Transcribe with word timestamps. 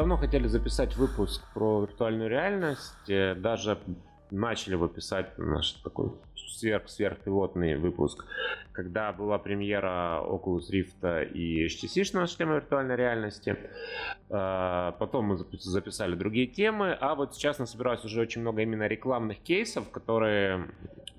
Давно 0.00 0.16
хотели 0.16 0.46
записать 0.46 0.96
выпуск 0.96 1.42
про 1.52 1.82
виртуальную 1.82 2.30
реальность, 2.30 3.10
э, 3.10 3.34
даже 3.34 3.78
начали 4.30 4.72
его 4.72 4.88
писать 4.88 5.36
наш 5.36 5.72
такой 5.72 6.10
сверх-сверхпилотный 6.60 7.76
выпуск, 7.76 8.24
когда 8.72 9.12
была 9.12 9.38
премьера 9.38 10.22
Oculus 10.22 10.70
Rift 10.72 11.32
и 11.32 11.66
HTC 11.66 12.04
шлема 12.26 12.54
виртуальной 12.54 12.96
реальности. 12.96 13.56
А, 14.28 14.92
потом 14.92 15.26
мы 15.26 15.36
записали 15.36 16.14
другие 16.14 16.46
темы, 16.46 16.96
а 17.00 17.14
вот 17.14 17.34
сейчас 17.34 17.58
нас 17.58 17.72
собиралось 17.72 18.04
уже 18.04 18.20
очень 18.20 18.42
много 18.42 18.62
именно 18.62 18.86
рекламных 18.86 19.38
кейсов, 19.38 19.90
которые 19.90 20.68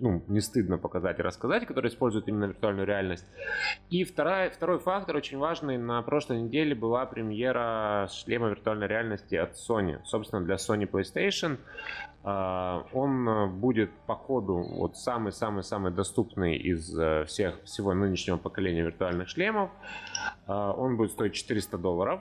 ну, 0.01 0.23
не 0.27 0.41
стыдно 0.41 0.77
показать 0.77 1.19
и 1.19 1.21
рассказать, 1.21 1.65
которые 1.65 1.91
используют 1.91 2.27
именно 2.27 2.45
виртуальную 2.45 2.87
реальность. 2.87 3.25
И 3.89 4.03
вторая, 4.03 4.49
второй 4.49 4.79
фактор 4.79 5.15
очень 5.15 5.37
важный. 5.37 5.77
На 5.77 6.01
прошлой 6.01 6.41
неделе 6.41 6.73
была 6.73 7.05
премьера 7.05 8.09
шлема 8.11 8.49
виртуальной 8.49 8.87
реальности 8.87 9.35
от 9.35 9.53
Sony. 9.53 9.99
Собственно, 10.05 10.43
для 10.43 10.55
Sony 10.55 10.89
PlayStation. 10.89 11.57
А, 12.28 12.84
он 12.92 13.50
будет 13.60 13.90
по 14.06 14.14
ходу 14.14 14.56
вот 14.56 14.96
самый-самый-самый 14.96 15.92
доступный 15.92 16.56
из 16.56 16.98
э, 16.98 17.24
всех, 17.24 17.62
всего 17.64 17.94
нынешнего 17.94 18.36
поколения 18.36 18.82
виртуальных 18.82 19.28
шлемов. 19.28 19.70
А, 20.46 20.72
он 20.72 20.96
будет 20.96 21.12
стоить 21.12 21.34
400 21.34 21.78
долларов. 21.78 22.20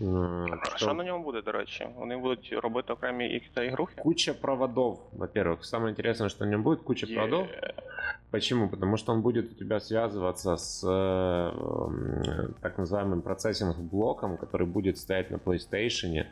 А 0.00 0.76
що 0.76 0.94
на 0.94 1.04
ньому 1.04 1.24
буде, 1.24 1.42
до 1.42 1.52
речі? 1.52 1.88
Вони 1.96 2.16
будуть 2.16 2.54
робити 2.62 2.92
окремі 2.92 3.24
якісь 3.28 3.56
ігрухи? 3.56 3.94
Куча 4.02 4.34
проводов, 4.34 5.00
во-первых. 5.12 5.64
Самое 5.64 5.90
интересное, 5.90 6.28
что 6.28 6.44
на 6.44 6.50
нем 6.50 6.62
будет 6.62 6.82
куча 6.82 7.06
yeah. 7.06 7.14
проводов. 7.14 7.46
Почему? 8.30 8.68
Потому 8.68 8.96
что 8.96 9.12
он 9.12 9.22
будет 9.22 9.52
у 9.52 9.54
тебя 9.54 9.80
связываться 9.80 10.56
с 10.56 10.84
э, 10.84 12.48
так 12.60 12.78
называемым 12.78 13.22
процессинг-блоком, 13.22 14.36
который 14.36 14.66
будет 14.66 14.98
стоять 14.98 15.30
на 15.30 15.36
PlayStation, 15.36 16.26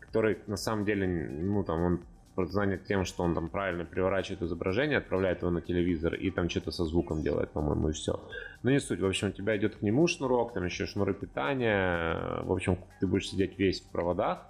который 0.00 0.38
на 0.46 0.56
самом 0.56 0.84
деле, 0.84 1.06
ну 1.06 1.64
там 1.64 1.82
он 1.82 2.00
занят 2.45 2.85
тем, 2.85 3.05
что 3.05 3.23
он 3.23 3.33
там 3.33 3.49
правильно 3.49 3.83
переворачивает 3.83 4.41
изображение, 4.41 4.99
отправляет 4.99 5.41
его 5.41 5.51
на 5.51 5.61
телевизор 5.61 6.13
и 6.13 6.29
там 6.29 6.49
что-то 6.49 6.71
со 6.71 6.85
звуком 6.85 7.23
делает, 7.23 7.51
по-моему, 7.51 7.89
и 7.89 7.91
все. 7.93 8.19
Но 8.63 8.71
не 8.71 8.79
суть. 8.79 8.99
В 8.99 9.05
общем, 9.05 9.29
у 9.29 9.31
тебя 9.31 9.57
идет 9.57 9.75
к 9.75 9.81
нему 9.81 10.07
шнурок, 10.07 10.53
там 10.53 10.65
еще 10.65 10.85
шнуры 10.85 11.13
питания. 11.13 12.43
В 12.43 12.51
общем, 12.51 12.77
ты 12.99 13.07
будешь 13.07 13.29
сидеть 13.29 13.57
весь 13.57 13.81
в 13.81 13.91
проводах. 13.91 14.45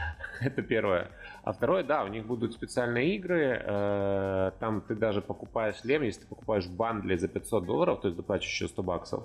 Это 0.40 0.62
первое. 0.62 1.10
А 1.44 1.52
второе, 1.52 1.82
да, 1.82 2.04
у 2.04 2.08
них 2.08 2.24
будут 2.24 2.52
специальные 2.52 3.16
игры. 3.16 3.60
Э, 3.64 4.52
там 4.60 4.80
ты 4.80 4.94
даже 4.94 5.20
покупаешь 5.20 5.80
шлем, 5.80 6.02
если 6.02 6.20
ты 6.20 6.26
покупаешь 6.28 6.68
бандли 6.68 7.16
за 7.16 7.26
500 7.26 7.66
долларов, 7.66 8.00
то 8.00 8.08
есть 8.08 8.16
доплачиваешь 8.16 8.52
еще 8.52 8.68
100 8.68 8.82
баксов, 8.82 9.24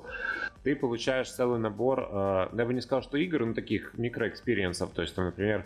ты 0.63 0.75
получаешь 0.75 1.29
целый 1.31 1.59
набор, 1.59 2.09
э, 2.11 2.49
я 2.57 2.65
бы 2.65 2.73
не 2.73 2.81
сказал, 2.81 3.03
что 3.03 3.17
игр, 3.17 3.45
но 3.45 3.53
таких 3.53 3.93
микро 3.97 4.23
experience 4.23 4.76
ов. 4.76 4.91
То 4.91 5.03
есть, 5.03 5.15
там, 5.15 5.25
например, 5.25 5.65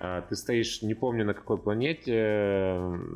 э, 0.00 0.22
ты 0.28 0.34
стоишь, 0.34 0.80
не 0.80 0.94
помню 0.94 1.26
на 1.26 1.34
какой 1.34 1.58
планете 1.58 2.12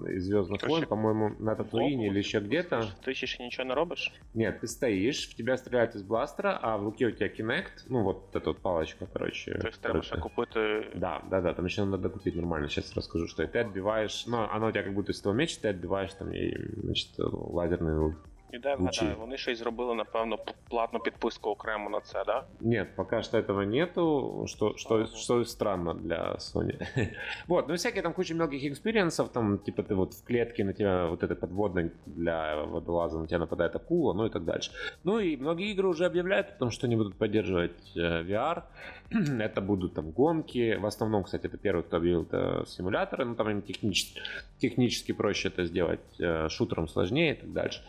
из 0.08 0.26
Звездных 0.26 0.62
войн, 0.68 0.86
по-моему, 0.86 1.34
на 1.38 1.56
Татуине 1.56 2.08
или 2.08 2.18
еще 2.18 2.40
где-то. 2.40 2.84
Ти 3.02 3.12
ще 3.12 3.42
нічого 3.42 3.64
не 3.64 3.72
робиш? 3.72 4.12
Нет, 4.34 4.60
ты 4.60 4.66
стоишь, 4.66 5.28
в 5.28 5.34
тебя 5.34 5.56
стреляют 5.56 5.94
из 5.94 6.02
бластера, 6.02 6.58
а 6.62 6.76
в 6.76 6.84
руке 6.84 7.06
у 7.06 7.10
тебя 7.10 7.28
Kinect, 7.28 7.86
ну 7.88 8.02
вот 8.02 8.36
эта 8.36 8.50
вот 8.50 8.58
палочка, 8.58 9.06
короче. 9.10 9.54
Тобто 9.54 9.80
треба 9.80 10.02
ще 10.02 10.16
купити... 10.18 10.94
Да, 10.94 11.22
да, 11.30 11.40
да, 11.40 11.54
там 11.54 11.64
еще 11.64 11.84
надо 11.84 12.08
купить 12.08 12.36
нормально, 12.36 12.65
сейчас 12.68 12.94
расскажу, 12.94 13.26
что 13.28 13.46
ты 13.46 13.58
отбиваешь, 13.58 14.24
ну, 14.26 14.48
оно 14.50 14.66
у 14.66 14.70
тебя 14.70 14.82
как 14.82 14.94
будто 14.94 15.12
из 15.12 15.20
того 15.20 15.34
меча, 15.34 15.58
ты 15.60 15.68
отбиваешь 15.68 16.12
там, 16.14 16.32
и, 16.32 16.54
значит, 16.82 17.10
лазерный 17.18 18.14
Дай 18.52 18.74
вгадаю, 18.74 19.16
вони 19.18 19.36
ще 19.36 19.52
й 19.52 19.54
зробили, 19.54 19.94
напевно, 19.94 20.38
платну 20.68 21.00
підписку 21.00 21.50
окремо 21.50 21.90
на 21.90 22.00
це, 22.00 22.24
да? 22.26 22.44
Нет, 22.60 22.96
пока 22.96 23.22
что 23.22 23.38
этого 23.38 23.62
нету, 23.62 24.44
что, 24.46 24.74
что, 24.76 24.98
uh-huh. 24.98 25.16
что 25.16 25.44
странно 25.44 25.94
для 25.94 26.36
Sony. 26.38 26.86
вот, 27.48 27.68
ну 27.68 27.74
всякие 27.74 28.02
там 28.02 28.12
куча 28.12 28.34
мелких 28.34 28.64
experience 28.64 29.14
ов, 29.14 29.28
там, 29.28 29.58
типа 29.58 29.82
ты 29.82 29.94
вот 29.94 30.14
в 30.14 30.24
клетке 30.24 30.64
на 30.64 30.72
тебя 30.72 31.06
вот 31.06 31.22
этой 31.22 31.36
подводной 31.36 31.90
для 32.06 32.64
водолаза 32.64 33.18
на 33.18 33.26
тебя 33.26 33.38
нападает 33.38 33.76
акула, 33.76 34.14
ну 34.14 34.26
и 34.26 34.30
так 34.30 34.44
дальше. 34.44 34.70
Ну 35.04 35.18
и 35.18 35.36
многие 35.36 35.72
игры 35.72 35.88
уже 35.88 36.06
объявляют 36.06 36.48
о 36.48 36.58
том, 36.58 36.70
что 36.70 36.86
они 36.86 36.96
будут 36.96 37.14
поддерживать 37.14 37.96
э, 37.96 38.22
VR. 38.22 38.62
это 39.40 39.60
будут 39.60 39.94
там 39.94 40.10
гонки. 40.10 40.76
В 40.76 40.86
основном, 40.86 41.24
кстати, 41.24 41.46
это 41.46 41.56
первый, 41.56 41.82
кто 41.82 41.96
объявил 41.96 42.22
это 42.22 42.64
симуляторы, 42.66 43.24
ну 43.24 43.34
там 43.34 43.50
им 43.50 43.62
технически, 43.62 44.20
технически 44.58 45.12
проще 45.12 45.48
это 45.48 45.64
сделать, 45.64 46.00
э, 46.18 46.48
шутером 46.48 46.88
сложнее 46.88 47.32
и 47.32 47.36
так 47.36 47.52
дальше. 47.52 47.82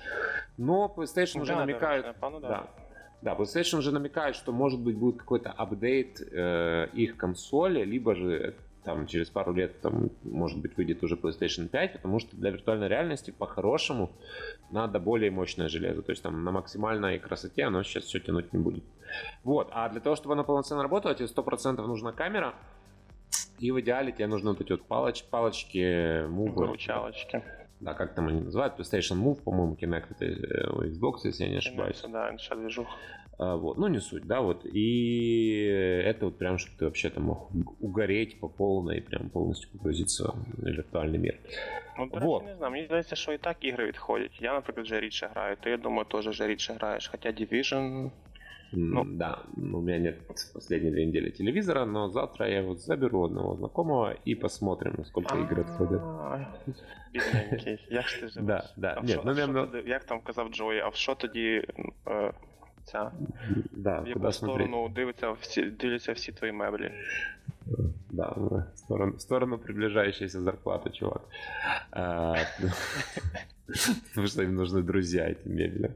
Но 0.58 0.94
PlayStation 0.96 1.42
уже 1.42 1.56
намекает... 1.56 2.06
Да. 2.42 2.68
Да, 3.22 3.34
PlayStation 3.34 3.80
уже 3.80 3.92
намекает, 3.92 4.36
что 4.36 4.52
может 4.52 4.80
быть 4.80 4.96
будет 4.96 5.18
какой-то 5.18 5.52
апдейт 5.52 6.22
э, 6.22 6.88
их 6.94 7.18
консоли, 7.18 7.84
либо 7.84 8.16
же 8.16 8.54
там 8.84 9.08
через 9.08 9.30
пару 9.30 9.54
лет 9.54 9.82
там 9.82 10.10
может 10.24 10.60
быть 10.60 10.78
выйдет 10.78 11.04
уже 11.04 11.16
PlayStation 11.16 11.68
5, 11.68 11.94
потому 11.94 12.20
что 12.20 12.36
для 12.36 12.52
виртуальной 12.52 12.88
реальности 12.88 13.32
по-хорошему 13.32 14.12
надо 14.72 15.00
более 15.00 15.32
мощное 15.32 15.70
железо, 15.70 16.02
то 16.02 16.12
есть 16.12 16.24
там 16.24 16.44
на 16.44 16.52
максимальной 16.52 17.20
красоте 17.20 17.64
оно 17.66 17.84
сейчас 17.84 18.04
все 18.06 18.20
тянуть 18.20 18.54
не 18.54 18.60
будет. 18.60 18.84
Вот, 19.44 19.70
а 19.72 19.90
для 19.90 20.02
того, 20.02 20.16
чтобы 20.16 20.34
оно 20.34 20.44
полноценно 20.44 20.84
работало, 20.84 21.16
тебе 21.16 21.28
100% 21.28 21.86
нужна 21.86 22.12
камера, 22.12 22.56
и 23.60 23.72
в 23.72 23.80
идеале 23.82 24.12
тебе 24.12 24.28
нужны 24.28 24.52
вот 24.52 24.62
эти 24.62 24.72
вот 24.72 24.84
палоч, 24.84 25.24
палочки, 25.24 26.26
мувы. 26.28 26.68
Выручалочки 26.68 27.44
да, 27.80 27.94
как 27.94 28.16
там 28.16 28.28
они 28.28 28.42
называют, 28.42 28.80
PlayStation 28.80 29.22
Move, 29.22 29.42
по-моему, 29.44 29.76
Kinect, 29.76 30.08
это 30.10 30.26
э, 30.26 30.90
Xbox, 30.90 31.20
если 31.26 31.44
я 31.44 31.50
не 31.50 31.58
ошибаюсь. 31.58 32.02
Да, 32.08 32.32
инша 32.32 32.56
движух. 32.56 32.88
А, 33.39 33.57
вот, 33.57 33.79
ну 33.79 33.89
не 33.89 34.01
суть, 34.01 34.27
да, 34.27 34.41
вот, 34.41 34.65
и 34.65 35.67
это 36.05 36.27
вот 36.27 36.39
прям, 36.39 36.59
чтобы 36.59 36.79
ты 36.79 36.85
вообще 36.85 37.11
там 37.11 37.25
мог 37.25 37.51
угореть 37.81 38.41
по 38.41 38.49
полной, 38.49 39.01
прям 39.01 39.31
полностью 39.31 39.71
погрузиться 39.71 40.33
в 40.33 40.63
виртуальный 40.63 41.19
мир. 41.19 41.39
Ну, 41.99 42.07
до 42.07 42.21
вот. 42.21 42.45
не 42.45 42.57
знаю, 42.57 42.73
мені 42.73 42.87
здається, 42.87 43.17
що 43.17 43.33
і 43.33 43.39
так 43.39 43.57
ігри 43.61 43.87
відходять. 43.87 44.43
Я, 44.43 44.53
наприклад, 44.53 44.87
вже 44.87 45.01
рідше 45.01 45.29
граю, 45.35 45.57
ти, 45.61 45.71
я 45.71 45.77
думаю, 45.77 46.05
теж 46.05 46.29
вже 46.29 46.47
рідше 46.47 46.73
граєш, 46.73 47.09
хоча 47.09 47.29
Division 47.29 48.11
ну, 48.75 49.05
да, 49.05 49.41
у 49.57 49.81
меня 49.81 49.99
нет 49.99 50.27
последние 50.55 50.93
две 50.93 51.05
недели 51.05 51.31
телевизора, 51.31 51.85
но 51.85 52.09
завтра 52.09 52.49
я 52.49 52.63
вот 52.63 52.81
заберу 52.81 53.23
одного 53.23 53.55
знакомого 53.57 54.13
и 54.25 54.35
посмотрим, 54.35 55.05
сколько 55.05 55.37
игр 55.37 55.61
отходят. 55.61 56.03
Бідненький, 57.13 57.87
як 57.91 58.09
ж 58.09 58.21
ти 58.21 58.29
живеш? 58.29 58.47
Да, 58.47 58.71
да. 58.77 59.01
Нет, 59.03 59.21
ну, 59.25 59.33
я... 59.33 59.83
Як 59.87 60.05
там 60.05 60.21
казав 60.21 60.49
Джої, 60.49 60.81
а 60.81 60.89
в 60.89 60.95
що 60.95 61.15
тоді 61.15 61.65
ця? 62.87 63.13
Да, 63.73 64.01
в 64.01 64.09
яку 64.09 64.33
сторону 64.33 64.89
дивиться 64.89 65.31
всі, 65.31 65.63
дивляться 65.63 66.13
всі 66.13 66.33
твої 66.33 66.53
меблі? 66.53 66.93
Да, 68.11 68.29
в 68.37 68.65
сторону, 68.75 69.13
в 69.13 69.21
сторону 69.21 69.59
приближающейся 69.59 70.41
зарплаты, 70.41 70.91
чувак. 70.91 71.23
А, 71.91 72.35
Потому 74.09 74.27
что 74.27 74.43
им 74.43 74.55
нужны 74.57 74.83
друзья 74.83 75.31
этим 75.31 75.57
мебелям. 75.57 75.93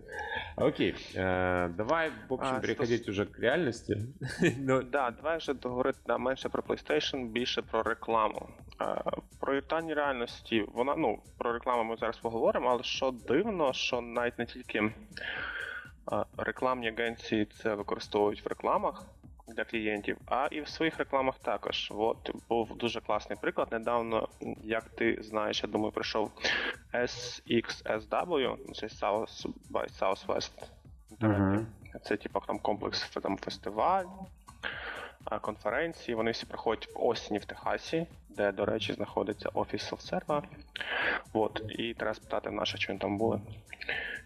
Окей, 0.56 0.94
э, 1.14 1.68
давай, 1.76 2.10
в 2.28 2.32
общем, 2.32 2.56
а, 2.56 2.60
переходить 2.60 3.08
уже 3.08 3.26
к 3.26 3.38
реальности. 3.38 4.06
Но... 4.58 4.82
Да, 4.82 5.10
давай 5.10 5.38
вже 5.38 5.54
договорити 5.54 5.98
да, 6.06 6.18
менше 6.18 6.48
про 6.48 6.62
PlayStation, 6.62 7.26
більше 7.26 7.62
про 7.62 7.82
рекламу. 7.82 8.48
Е, 8.80 9.02
про 9.40 9.54
віртуальні 9.54 9.94
реальності, 9.94 10.64
вона, 10.74 10.94
ну, 10.96 11.18
про 11.38 11.52
рекламу 11.52 11.84
ми 11.84 11.96
зараз 11.96 12.16
поговоримо, 12.16 12.68
але 12.70 12.82
що 12.82 13.14
дивно, 13.28 13.72
що 13.72 14.00
навіть 14.00 14.38
не 14.38 14.46
тільки 14.46 14.78
е, 14.78 14.92
рекламні 16.37 16.87
агенції 16.87 17.45
це 17.45 17.75
використовують 17.75 18.45
в 18.45 18.47
рекламах 18.47 19.05
для 19.47 19.63
клієнтів, 19.63 20.17
а 20.25 20.47
і 20.51 20.61
в 20.61 20.67
своїх 20.67 20.97
рекламах 20.97 21.39
також. 21.39 21.91
От 21.95 22.31
був 22.49 22.77
дуже 22.77 23.01
класний 23.01 23.37
приклад. 23.41 23.67
Недавно, 23.71 24.27
як 24.63 24.83
ти 24.89 25.17
знаєш, 25.21 25.63
я 25.63 25.69
думаю, 25.69 25.91
прийшов 25.91 26.31
SXSW, 26.93 28.73
це 28.73 28.87
South 28.87 29.45
by 29.71 29.99
Southwest. 29.99 30.51
Uh-huh. 31.19 31.65
Це 32.03 32.17
типу 32.17 32.39
там 32.47 32.59
комплекс 32.59 33.09
там, 33.09 33.37
фестиваль, 33.37 34.05
конференції. 35.41 36.15
Вони 36.15 36.31
всі 36.31 36.45
проходять 36.45 36.89
в 36.95 37.03
осені 37.03 37.39
в 37.39 37.45
Техасі, 37.45 38.07
де, 38.29 38.51
до 38.51 38.65
речі, 38.65 38.93
знаходиться 38.93 39.49
офіс 39.53 39.93
SoftServe. 39.93 40.43
От, 41.33 41.61
І 41.69 41.93
треба 41.93 42.13
спитати 42.13 42.51
наша, 42.51 42.77
чи 42.77 42.91
він 42.91 42.99
там 42.99 43.17
були. 43.17 43.39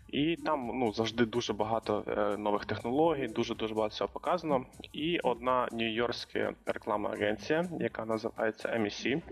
І 0.08 0.36
там 0.36 0.70
ну, 0.74 0.92
завжди 0.92 1.24
дуже 1.24 1.52
багато 1.52 2.04
е, 2.08 2.36
нових 2.36 2.64
технологій, 2.64 3.28
дуже-дуже 3.28 3.74
багато 3.74 3.92
всього 3.92 4.10
показано. 4.12 4.64
І 4.92 5.18
одна 5.18 5.68
нью-йоркська 5.72 6.52
рекламна 6.66 7.08
агенція, 7.08 7.68
яка 7.80 8.04
називається 8.04 8.68
MEC. 8.68 9.22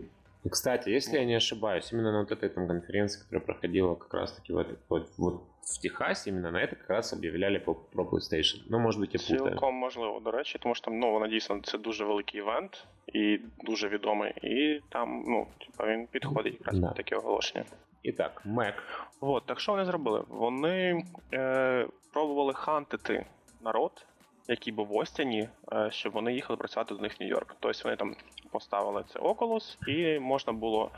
И, 0.45 0.49
кстати, 0.51 0.91
если 0.91 1.19
я 1.19 1.25
не 1.25 1.37
ошибаюсь, 1.37 1.93
именно 1.93 2.13
на 2.13 2.21
вот 2.21 2.31
этой 2.31 2.49
там 2.49 2.69
конференции, 2.69 3.21
которая 3.21 3.45
проходила 3.45 3.95
как 3.95 4.15
раз-таки 4.15 4.53
в 4.53 4.59
этот, 4.59 4.79
вот, 4.89 5.09
вот 5.19 5.43
в 5.63 5.79
Техасі, 5.79 6.31
именно 6.31 6.51
на 6.51 6.63
это 6.63 6.77
как 6.77 6.91
раз 6.91 7.13
об'являли 7.13 7.59
про, 7.59 7.75
про 7.75 8.05
PlayStation. 8.05 8.61
Ну, 8.71 8.79
може 8.79 8.99
бути, 8.99 9.19
я 9.19 9.29
путаю. 9.29 9.51
Цілком 9.51 9.75
можливо, 9.75 10.21
до 10.21 10.31
речі, 10.31 10.59
тому 10.63 10.75
що 10.75 10.85
там, 10.85 10.99
ну, 10.99 11.13
вона 11.13 11.29
дійсно 11.29 11.61
це 11.63 11.79
дуже 11.79 12.05
великий 12.05 12.41
івент 12.41 12.87
і 13.07 13.41
дуже 13.65 13.89
відомий. 13.89 14.33
І 14.43 14.81
там, 14.89 15.25
ну, 15.29 15.47
типа 15.59 15.87
він 15.93 16.07
підходить 16.07 16.55
якраз 16.55 16.79
да. 16.79 16.87
під 16.87 16.97
таке 16.97 17.17
оголошення. 17.17 17.65
І 18.04 18.12
так, 18.12 18.42
Mac. 18.46 18.74
От, 19.22 19.46
так 19.46 19.60
що 19.60 19.72
вони 19.72 19.86
зробили? 19.86 20.24
Вони 20.28 21.06
е, 21.34 21.88
пробували 22.14 22.54
хантити 22.54 23.26
народ 23.62 24.06
який 24.48 24.74
був 24.74 24.88
в 24.88 24.96
Остіні, 24.96 25.50
е, 25.74 25.92
щоб 25.92 26.14
вони 26.14 26.34
їхали 26.34 26.58
працювати 26.58 26.96
до 26.96 27.02
них 27.02 27.20
в 27.20 27.24
Нью-Йорк. 27.24 27.56
Тобто 27.60 27.80
вони 27.84 27.96
там 27.96 28.16
поставили 28.52 29.04
це 29.14 29.20
Oculus, 29.20 29.90
і 29.90 30.20
можна 30.20 30.54
було 30.54 30.92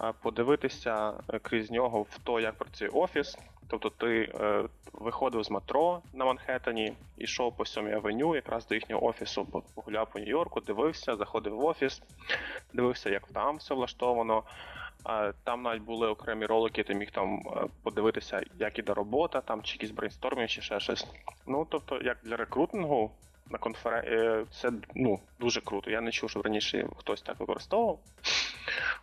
е, 0.00 0.12
подивитися 0.22 1.12
е, 1.28 1.38
крізь 1.38 1.70
нього 1.70 2.02
в 2.02 2.18
то, 2.24 2.40
як 2.40 2.54
працює 2.54 2.88
офіс. 2.88 3.38
Тобто 3.68 3.90
ти 3.90 4.32
е, 4.40 4.64
виходив 4.92 5.44
з 5.44 5.50
метро 5.50 6.02
на 6.12 6.24
Манхеттені, 6.24 6.92
йшов 7.18 7.56
по 7.56 7.64
сьомій 7.64 7.92
авеню, 7.92 8.34
якраз 8.34 8.66
до 8.66 8.74
їхнього 8.74 9.06
офісу, 9.06 9.62
погуляв 9.74 10.10
по 10.12 10.18
Нью-Йорку, 10.18 10.60
дивився, 10.60 11.16
заходив 11.16 11.56
в 11.56 11.64
офіс, 11.64 12.02
дивився, 12.72 13.10
як 13.10 13.26
там 13.26 13.56
все 13.56 13.74
влаштовано. 13.74 14.42
Там 15.44 15.62
навіть 15.62 15.82
були 15.82 16.08
окремі 16.08 16.46
ролики, 16.46 16.82
ти 16.82 16.94
міг 16.94 17.10
там 17.10 17.42
подивитися, 17.82 18.42
як 18.58 18.78
іде 18.78 18.94
робота, 18.94 19.40
там 19.40 19.62
чи 19.62 19.74
якісь 19.74 19.90
брейнстормінг, 19.90 20.48
чи 20.48 20.62
ще 20.62 20.80
щось. 20.80 21.06
Ну 21.46 21.66
тобто, 21.70 22.00
як 22.02 22.18
для 22.22 22.36
рекрутингу 22.36 23.10
на 23.50 23.58
конференції, 23.58 24.46
це 24.50 24.72
ну, 24.94 25.20
дуже 25.40 25.60
круто. 25.60 25.90
Я 25.90 26.00
не 26.00 26.10
чув, 26.10 26.30
що 26.30 26.42
раніше 26.42 26.88
хтось 26.96 27.22
так 27.22 27.40
використовував. 27.40 27.98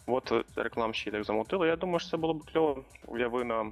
От 0.08 0.34
рекламщики 0.56 1.12
так 1.12 1.24
замотили. 1.24 1.68
Я 1.68 1.76
думаю, 1.76 2.00
що 2.00 2.10
це 2.10 2.18
було 2.18 2.34
б 2.34 2.52
кльово. 2.52 2.84
Уяви 3.08 3.44
на 3.44 3.72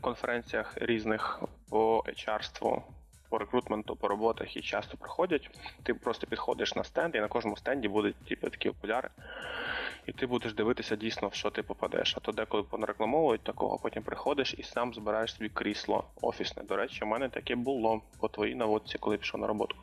конференціях 0.00 0.72
різних 0.76 1.42
по 1.70 2.04
HR-ству, 2.06 2.82
по 3.28 3.38
рекрутменту, 3.38 3.96
по 3.96 4.08
роботах 4.08 4.56
і 4.56 4.60
часто 4.60 4.96
проходять. 4.96 5.50
Ти 5.82 5.94
просто 5.94 6.26
підходиш 6.26 6.74
на 6.74 6.84
стенд, 6.84 7.14
і 7.14 7.20
на 7.20 7.28
кожному 7.28 7.56
стенді 7.56 7.88
будуть 7.88 8.16
типу, 8.16 8.50
такі 8.50 8.68
окуляри 8.68 9.10
і 10.08 10.12
ти 10.12 10.26
будеш 10.26 10.54
дивитися 10.54 10.96
дійсно, 10.96 11.28
в 11.28 11.34
що 11.34 11.50
ти 11.50 11.62
попадеш. 11.62 12.14
А 12.16 12.20
то 12.20 12.32
деколи 12.32 12.62
понарекламовують 12.62 13.40
такого, 13.40 13.78
потім 13.78 14.02
приходиш 14.02 14.54
і 14.58 14.62
сам 14.62 14.94
збираєш 14.94 15.34
собі 15.34 15.48
крісло 15.48 16.04
офісне. 16.22 16.62
До 16.62 16.76
речі, 16.76 17.04
у 17.04 17.06
мене 17.06 17.28
таке 17.28 17.56
було 17.56 18.02
по 18.20 18.28
твоїй 18.28 18.54
наводці, 18.54 18.98
коли 18.98 19.16
пішов 19.16 19.40
на 19.40 19.46
роботу. 19.46 19.76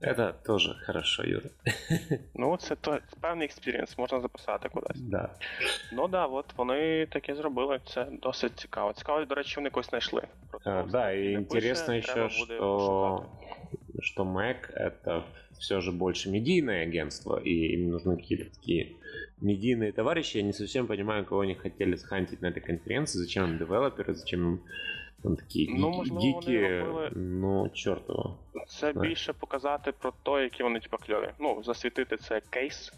Это 0.00 0.34
тоже 0.44 0.74
хорошо, 0.86 1.22
Юра. 1.22 1.50
Ну, 2.34 2.56
це 2.56 2.76
то 2.76 2.98
певний 3.20 3.44
експірієнс, 3.44 3.98
можна 3.98 4.20
записати 4.20 4.68
кудись. 4.68 5.00
Да. 5.00 5.28
Ну 5.92 6.08
да, 6.08 6.26
от 6.26 6.46
вони 6.56 7.06
таке 7.06 7.34
зробили. 7.34 7.80
Це 7.86 8.06
досить 8.22 8.52
цікаво. 8.56 8.92
Цікаво, 8.92 9.24
до 9.24 9.34
речі, 9.34 9.56
вони 9.56 9.70
когось 9.70 9.90
знайшли. 9.90 10.22
А, 10.64 10.82
да, 10.82 11.12
и 11.12 11.32
интересно 11.32 11.92
еще, 11.94 12.28
что, 12.28 13.26
что 14.00 14.24
Mac 14.24 14.72
это 14.74 15.22
все 15.58 15.80
же 15.80 15.92
больше 15.92 16.30
медийное 16.30 16.82
агентство, 16.82 17.40
и 17.46 17.74
им 17.74 17.90
нужны 17.90 18.16
какие-то 18.16 18.44
такие 18.44 18.96
медийные 19.40 19.92
товарищи. 19.92 20.38
Я 20.38 20.42
не 20.42 20.52
совсем 20.52 20.86
понимаю, 20.86 21.24
кого 21.24 21.40
они 21.40 21.54
хотели 21.54 21.96
схантить 21.96 22.42
на 22.42 22.48
этой 22.48 22.60
конференции, 22.60 23.18
зачем 23.18 23.44
им 23.44 23.58
девелоперы, 23.58 24.14
зачем 24.14 24.40
им 24.40 24.60
там 25.22 25.36
такі 25.36 25.68
ну, 25.78 25.90
можливо, 25.90 26.20
гіки, 26.20 26.80
робили... 26.80 27.10
ну, 27.14 27.70
чортово. 27.74 28.38
Це 28.68 28.92
так. 28.92 29.02
більше 29.02 29.32
показати 29.32 29.92
про 29.92 30.12
те, 30.22 30.42
які 30.42 30.62
вони 30.62 30.80
типу, 30.80 30.96
кльові. 31.06 31.30
Ну, 31.38 31.62
засвітити 31.62 32.16
це 32.16 32.40
кейс, 32.50 32.92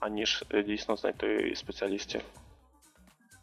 аніж 0.00 0.44
е, 0.50 0.62
дійсно 0.62 0.96
знайти 0.96 1.52
спеціалістів. 1.56 2.20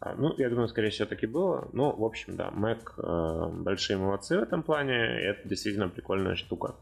А, 0.00 0.14
ну, 0.18 0.34
я 0.38 0.48
думаю, 0.48 0.68
скорее 0.68 0.90
всего, 0.90 1.08
так 1.08 1.22
и 1.22 1.26
было. 1.26 1.68
Ну, 1.72 1.92
в 1.92 2.02
общем, 2.02 2.36
да, 2.36 2.50
Mac 2.50 2.78
э, 2.98 3.62
большие 3.62 3.98
молодцы 3.98 4.36
в 4.36 4.42
этом 4.42 4.62
плане. 4.62 4.94
Это 4.94 5.48
действительно 5.48 5.88
прикольная 5.88 6.34
штука. 6.34 6.74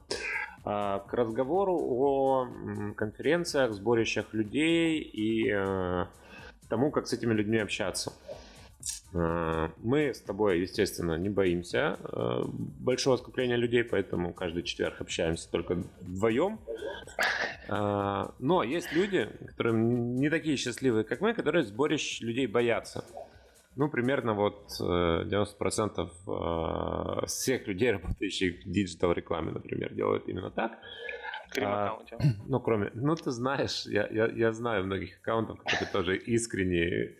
А, 0.65 1.01
к 1.01 1.12
разговору 1.12 1.79
о 1.79 2.49
конференциях, 2.97 3.73
сборищах 3.73 4.33
людей 4.33 5.01
и 5.01 5.53
э, 5.53 6.07
тому, 6.71 6.91
как 6.91 7.07
с 7.07 7.12
этими 7.12 7.35
людьми 7.35 7.59
общаться. 7.59 8.12
Э, 9.14 9.70
мы 9.78 10.14
с 10.14 10.22
тобой, 10.22 10.62
естественно, 10.62 11.18
не 11.18 11.30
боимся 11.30 11.98
э, 12.02 12.44
большого 12.46 13.18
скопления 13.18 13.56
людей, 13.56 13.84
поэтому 13.84 14.34
каждый 14.34 14.64
четверг 14.64 15.02
общаемся 15.02 15.50
только 15.52 15.76
вдвоем. 16.02 16.60
Но 17.68 18.62
есть 18.62 18.94
люди, 18.94 19.28
которые 19.48 19.76
не 19.76 20.30
такие 20.30 20.56
счастливые, 20.56 21.04
как 21.04 21.20
мы, 21.20 21.34
которые 21.34 21.64
сборищ 21.64 22.22
людей 22.22 22.46
боятся. 22.46 23.04
Ну, 23.76 23.90
примерно 23.90 24.34
вот 24.34 24.72
90% 24.80 26.10
э, 26.28 27.24
э, 27.24 27.26
всех 27.26 27.68
людей, 27.68 27.92
работающих 27.94 28.66
в 28.66 28.72
digital-рекламе, 28.72 29.52
например, 29.52 29.94
делают 29.94 30.28
именно 30.28 30.50
так. 30.50 30.78
А, 31.62 32.00
ну, 32.48 32.60
кроме... 32.60 32.92
Ну, 32.94 33.16
ты 33.16 33.32
знаешь, 33.32 33.86
я, 33.86 34.08
я, 34.08 34.28
я 34.28 34.52
знаю 34.52 34.86
многих 34.86 35.18
аккаунтов, 35.20 35.60
которые 35.60 35.92
тоже 35.92 36.18
искренне 36.18 36.86
э, 36.86 37.16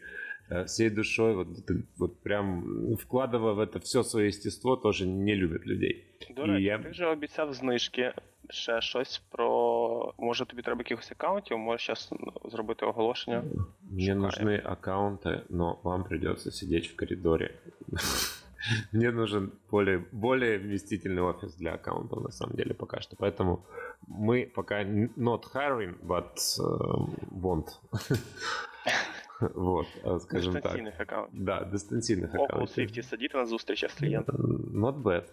всей 0.67 0.91
душой, 0.91 1.35
вот, 1.35 1.49
вот 1.97 2.23
прям 2.23 2.97
вкладывая 2.97 3.53
в 3.53 3.61
это 3.61 3.79
все 3.81 4.03
свое 4.03 4.27
естество, 4.29 4.77
тоже 4.77 5.07
не 5.07 5.35
любят 5.35 5.67
людей. 5.67 6.05
До 6.37 6.47
речі, 6.47 6.65
я... 6.65 6.79
ти 6.79 6.89
вже 6.89 7.07
обіцяв 7.07 7.55
знижки 7.55 8.13
ще 8.49 8.81
щось 8.81 9.19
про. 9.19 10.15
Може 10.19 10.47
тобі 10.47 10.63
треба 10.63 10.81
якихось 10.81 11.13
аккаунтів, 11.13 11.59
можеш 11.59 11.87
зараз 11.87 12.11
зробити 12.53 12.87
оголошення. 12.87 13.45
Мне 13.91 14.15
нужны 14.15 14.63
аккаунты, 14.63 15.43
но 15.49 15.81
вам 15.83 16.05
придется 16.05 16.51
сидеть 16.51 16.89
в 16.89 16.97
коридоре. 16.97 17.55
Мне 18.93 19.11
нужен 19.11 19.53
более, 19.71 20.05
более 20.13 20.59
вместительный 20.59 21.23
офис 21.23 21.55
для 21.57 21.75
аккаунтов, 21.75 22.23
на 22.23 22.31
самом 22.31 22.57
деле, 22.57 22.75
пока 22.75 23.01
что. 23.01 23.17
Поэтому 23.17 23.65
мы 24.07 24.47
пока 24.55 24.85
not 24.85 25.45
hiring, 25.55 25.97
but 26.03 26.37
uh, 26.59 27.09
want. 27.31 27.67
Вот, 29.41 29.87
скажем 30.21 30.53
так. 30.53 30.63
Дистанційних 30.63 31.01
аккаунтів. 31.01 31.45
Да, 31.45 31.65
дистанційних 31.65 32.35
аккаунтів. 32.35 32.57
Около 32.57 32.67
Swift 32.67 33.03
сидіти 33.03 33.39
на 33.39 33.47
зустрічах 33.47 33.91
з 33.91 33.95
клієнтом. 33.95 34.37
Not 34.75 35.03
bad. 35.03 35.25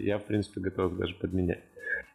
Я, 0.00 0.16
в 0.16 0.26
принципе, 0.26 0.60
готов 0.60 0.96
даже 0.98 1.14
подменять. 1.14 1.62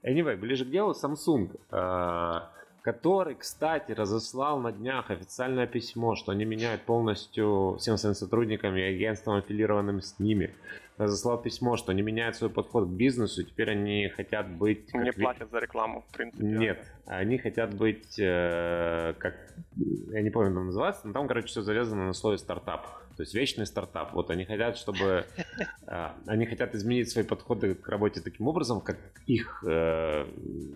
Anyway, 0.04 0.38
ближе 0.38 0.66
к 0.66 0.70
делу 0.70 0.94
Samsung, 0.94 1.50
э, 1.72 2.42
который, 2.84 3.36
кстати, 3.36 3.92
разослал 3.92 4.60
на 4.60 4.72
днях 4.72 5.12
официальное 5.12 5.68
письмо, 5.68 6.16
что 6.16 6.32
они 6.32 6.46
меняют 6.46 6.82
полностью 6.82 7.76
всем 7.80 7.98
своим 7.98 8.16
сотрудникам 8.16 8.76
и 8.76 8.82
агентствам, 8.82 9.38
аффилированным 9.38 10.02
с 10.02 10.20
ними, 10.20 10.54
разослал 10.97 11.41
письмо, 11.41 11.77
что 11.77 11.93
они 11.93 12.03
меняют 12.03 12.37
свой 12.37 12.51
подход 12.51 12.89
к 12.89 12.93
бизнесу, 12.93 13.43
и 13.43 13.45
теперь 13.45 13.71
они 13.71 14.09
хотят 14.09 14.49
быть... 14.49 14.91
Как... 14.93 15.05
Не 15.05 15.13
платят 15.13 15.51
за 15.51 15.59
рекламу, 15.59 16.05
в 16.09 16.13
принципе. 16.13 16.45
Нет, 16.45 16.85
они 17.07 17.39
хотят 17.39 17.75
быть, 17.75 18.19
э, 18.19 19.15
как... 19.19 19.35
Я 20.13 20.23
не 20.23 20.31
помню, 20.31 20.55
как 20.55 20.65
называется, 20.65 21.07
но 21.07 21.13
там, 21.13 21.27
короче, 21.27 21.49
все 21.49 21.63
завязано 21.63 22.07
на 22.07 22.13
слове 22.13 22.39
стартап. 22.39 22.87
То 23.17 23.23
есть 23.23 23.35
вечный 23.35 23.67
стартап. 23.67 24.13
Вот 24.13 24.31
они 24.31 24.45
хотят, 24.45 24.77
чтобы... 24.77 25.25
Э, 25.87 26.13
они 26.27 26.47
хотят 26.47 26.75
изменить 26.75 27.11
свои 27.11 27.25
подходы 27.25 27.75
к 27.75 27.87
работе 27.89 28.21
таким 28.21 28.49
образом, 28.49 28.81
как 28.81 28.97
их 29.27 29.63
э, 29.67 30.27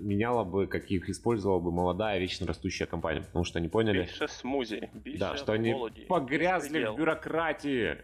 меняла 0.00 0.44
бы, 0.44 0.66
как 0.66 0.90
их 0.90 1.08
использовала 1.08 1.58
бы 1.60 1.72
молодая, 1.72 2.18
вечно 2.18 2.46
растущая 2.46 2.84
компания. 2.84 3.22
Потому 3.22 3.44
что 3.44 3.58
они 3.58 3.68
поняли... 3.68 4.00
Больше 4.00 4.28
смузи, 4.28 4.90
Да, 5.18 5.36
что 5.36 5.52
они 5.52 5.74
погрязли 6.08 6.84
в 6.84 6.96
бюрократии. 6.96 7.98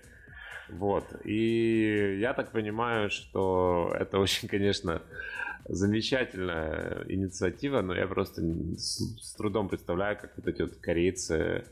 Вот. 0.69 1.05
И 1.25 2.19
я 2.21 2.33
так 2.35 2.53
понимаю, 2.53 3.11
что 3.11 3.95
это 3.99 4.19
очень, 4.19 4.49
конечно, 4.49 5.03
замечательная 5.69 7.05
инициатива, 7.09 7.81
но 7.81 7.95
я 7.95 8.07
просто 8.07 8.43
с, 8.77 9.35
трудом 9.37 9.69
представляю, 9.69 10.19
как 10.19 10.33
вот 10.37 10.47
эти 10.47 10.63
вот 10.63 10.77
корейцы 10.77 11.65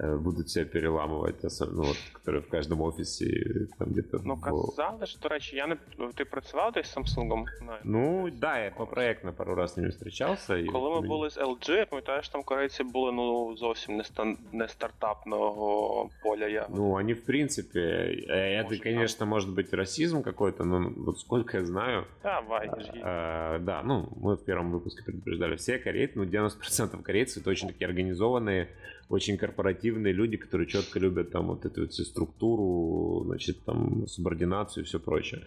Э, 0.00 0.16
будуть 0.16 0.50
себе 0.50 0.64
переламувати, 0.66 1.48
ну, 1.72 1.82
от, 1.82 1.96
які 2.26 2.38
в 2.38 2.50
кожному 2.50 2.84
офісі 2.84 3.46
там 3.78 3.88
где-то. 3.88 4.20
Ну, 4.24 4.36
казали 4.36 5.06
ж, 5.06 5.18
до 5.22 5.28
речі, 5.28 5.56
я 5.56 5.66
не 5.66 5.76
ти 6.14 6.24
працював 6.24 6.72
десь 6.72 6.92
з 6.92 6.96
Samsung? 6.96 7.44
Ну, 7.84 8.30
да, 8.30 8.58
я 8.58 8.70
по 8.70 8.86
проекту 8.86 9.32
пару 9.36 9.54
раз 9.54 9.72
з 9.72 9.76
ними 9.76 9.90
зустрічався. 9.90 10.56
І 10.56 10.64
Коли 10.66 11.00
ми 11.00 11.08
були 11.08 11.30
з 11.30 11.38
LG, 11.38 11.88
пам'ятаєш, 11.90 12.28
там 12.28 12.42
корейці 12.42 12.84
були 12.84 13.12
ну, 13.12 13.56
зовсім 13.56 13.96
не, 13.96 14.04
стан... 14.04 14.36
не 14.52 14.68
стартапного 14.68 16.10
поля. 16.22 16.46
Я... 16.46 16.66
Ну, 16.74 16.94
они, 16.98 17.14
в 17.14 17.24
принципе, 17.24 17.80
это, 18.28 18.64
может, 18.64 18.82
конечно, 18.82 19.18
там. 19.18 19.28
может 19.28 19.50
быть 19.50 19.76
расизм 19.76 20.22
какой-то, 20.22 20.64
но 20.64 20.92
вот 20.96 21.18
сколько 21.18 21.56
я 21.56 21.64
знаю... 21.64 22.04
Да, 22.22 22.40
вай, 22.40 22.70
а, 23.02 23.58
Да, 23.58 23.82
ну, 23.82 24.08
мы 24.20 24.34
в 24.34 24.44
первом 24.44 24.70
выпуске 24.70 25.02
предупреждали, 25.02 25.56
все 25.56 25.78
корейцы, 25.78 26.12
ну, 26.14 26.24
90% 26.24 27.02
корейцев 27.02 27.42
это 27.42 27.50
очень 27.50 27.68
такие 27.68 27.88
организованные, 27.88 28.68
очень 29.08 29.38
корпоративные 29.38 29.81
люди, 29.89 30.37
которые 30.37 30.67
четко 30.67 30.99
любят 30.99 31.31
там 31.31 31.47
вот 31.47 31.65
эту 31.65 31.81
вот 31.81 31.93
структуру, 31.93 33.23
значит, 33.25 33.63
там, 33.65 34.07
субординацию 34.07 34.83
и 34.83 34.87
все 34.87 34.99
прочее. 34.99 35.43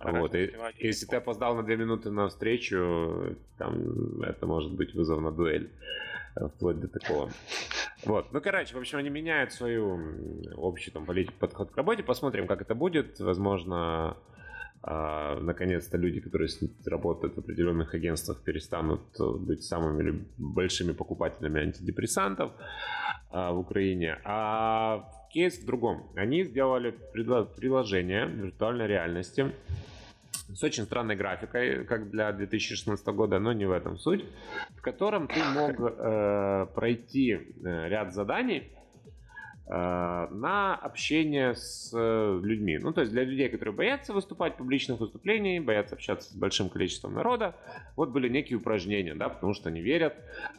вот. 0.00 0.34
И, 0.34 0.52
если 0.78 1.06
ты 1.06 1.16
опоздал 1.16 1.54
на 1.54 1.62
две 1.62 1.76
минуты 1.76 2.10
на 2.10 2.28
встречу, 2.28 3.36
там, 3.58 4.22
это 4.22 4.46
может 4.46 4.72
быть 4.72 4.94
вызов 4.94 5.20
на 5.20 5.30
дуэль. 5.30 5.70
Э, 6.34 6.48
вплоть 6.48 6.80
до 6.80 6.88
такого. 6.88 7.30
Вот. 8.04 8.32
Ну, 8.32 8.40
короче, 8.40 8.74
в 8.74 8.78
общем, 8.78 8.98
они 8.98 9.10
меняют 9.10 9.52
свою 9.52 10.00
общую 10.56 10.92
там 10.92 11.04
политику, 11.04 11.34
подход 11.38 11.70
к 11.70 11.76
работе. 11.76 12.02
Посмотрим, 12.02 12.46
как 12.46 12.62
это 12.62 12.74
будет. 12.74 13.20
Возможно, 13.20 14.16
а, 14.84 15.38
наконец-то 15.40 15.96
люди, 15.96 16.20
которые 16.20 16.48
работают 16.86 17.36
в 17.36 17.38
определенных 17.38 17.94
агентствах, 17.94 18.42
перестанут 18.42 19.02
быть 19.18 19.62
самыми 19.62 20.24
большими 20.38 20.92
покупателями 20.92 21.62
антидепрессантов 21.62 22.52
а, 23.30 23.52
в 23.52 23.60
Украине. 23.60 24.18
А 24.24 25.08
кейс 25.30 25.58
в 25.58 25.66
другом. 25.66 26.10
Они 26.16 26.42
сделали 26.44 26.90
приложение 26.90 28.26
виртуальной 28.26 28.86
реальности 28.86 29.52
с 30.48 30.62
очень 30.64 30.84
странной 30.84 31.16
графикой, 31.16 31.84
как 31.84 32.10
для 32.10 32.32
2016 32.32 33.06
года, 33.08 33.38
но 33.38 33.52
не 33.52 33.64
в 33.66 33.70
этом 33.70 33.98
суть, 33.98 34.24
в 34.70 34.82
котором 34.82 35.28
ты 35.28 35.42
мог 35.44 35.80
э, 35.80 36.66
пройти 36.74 37.32
э, 37.32 37.88
ряд 37.88 38.12
заданий, 38.12 38.72
Э, 38.74 38.81
на 39.68 40.74
общение 40.74 41.54
с 41.54 41.92
э, 41.94 42.40
людьми. 42.42 42.78
Ну, 42.78 42.92
то 42.92 43.02
есть 43.02 43.12
для 43.12 43.22
людей, 43.22 43.48
которые 43.48 43.74
боятся 43.74 44.12
выступать 44.12 44.54
в 44.54 44.56
публичных 44.56 44.98
выступлениях, 44.98 45.64
боятся 45.64 45.94
общаться 45.94 46.30
с 46.30 46.34
большим 46.34 46.68
количеством 46.68 47.14
народа, 47.14 47.54
вот 47.96 48.10
были 48.10 48.28
некие 48.28 48.58
упражнения, 48.58 49.14
да, 49.14 49.28
потому 49.28 49.54
что 49.54 49.68
они 49.68 49.80
верят, 49.80 50.14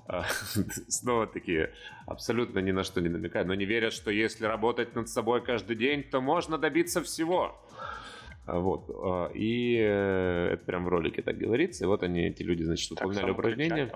э, 0.07 0.22
снова 0.88 1.27
такие 1.27 1.74
абсолютно 2.07 2.60
ни 2.60 2.72
на 2.72 2.83
что 2.83 3.01
не 3.01 3.10
намекают, 3.10 3.48
но 3.48 3.55
не 3.55 3.65
верят, 3.65 3.93
что 3.93 4.10
если 4.10 4.45
работать 4.45 4.95
над 4.95 5.10
собой 5.10 5.43
каждый 5.43 5.75
день, 5.75 6.03
то 6.03 6.22
можно 6.22 6.57
добиться 6.57 7.03
всего. 7.03 7.60
Вот. 8.45 8.89
И 9.33 9.75
это 9.75 10.62
прям 10.65 10.83
в 10.83 10.89
ролике 10.89 11.22
так 11.22 11.38
говорится. 11.38 11.86
И 11.86 11.88
вот 11.88 12.03
они, 12.03 12.27
эти 12.27 12.43
люди, 12.43 12.63
значит, 12.63 12.89
выполняли 12.91 13.31
упражнения. 13.31 13.89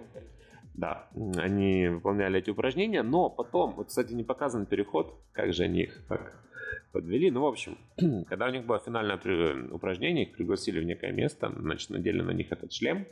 Да, 0.77 1.07
они 1.37 1.87
выполняли 1.87 2.37
эти 2.37 2.51
упражнения, 2.51 3.01
но 3.01 3.31
потом, 3.31 3.73
вот, 3.73 3.87
кстати, 3.87 4.13
не 4.13 4.23
показан 4.23 4.67
переход, 4.67 5.19
как 5.31 5.51
же 5.51 5.63
они 5.63 5.81
их 5.81 6.05
так 6.07 6.39
подвели. 6.91 7.31
Ну, 7.31 7.41
в 7.41 7.47
общем, 7.47 7.79
когда 8.29 8.45
у 8.45 8.51
них 8.51 8.63
было 8.65 8.77
финальное 8.79 9.19
упражнение, 9.71 10.25
их 10.25 10.35
пригласили 10.35 10.79
в 10.79 10.85
некое 10.85 11.11
место, 11.11 11.51
значит, 11.57 11.89
надели 11.89 12.21
на 12.21 12.29
них 12.29 12.51
этот 12.51 12.71
шлем, 12.71 13.07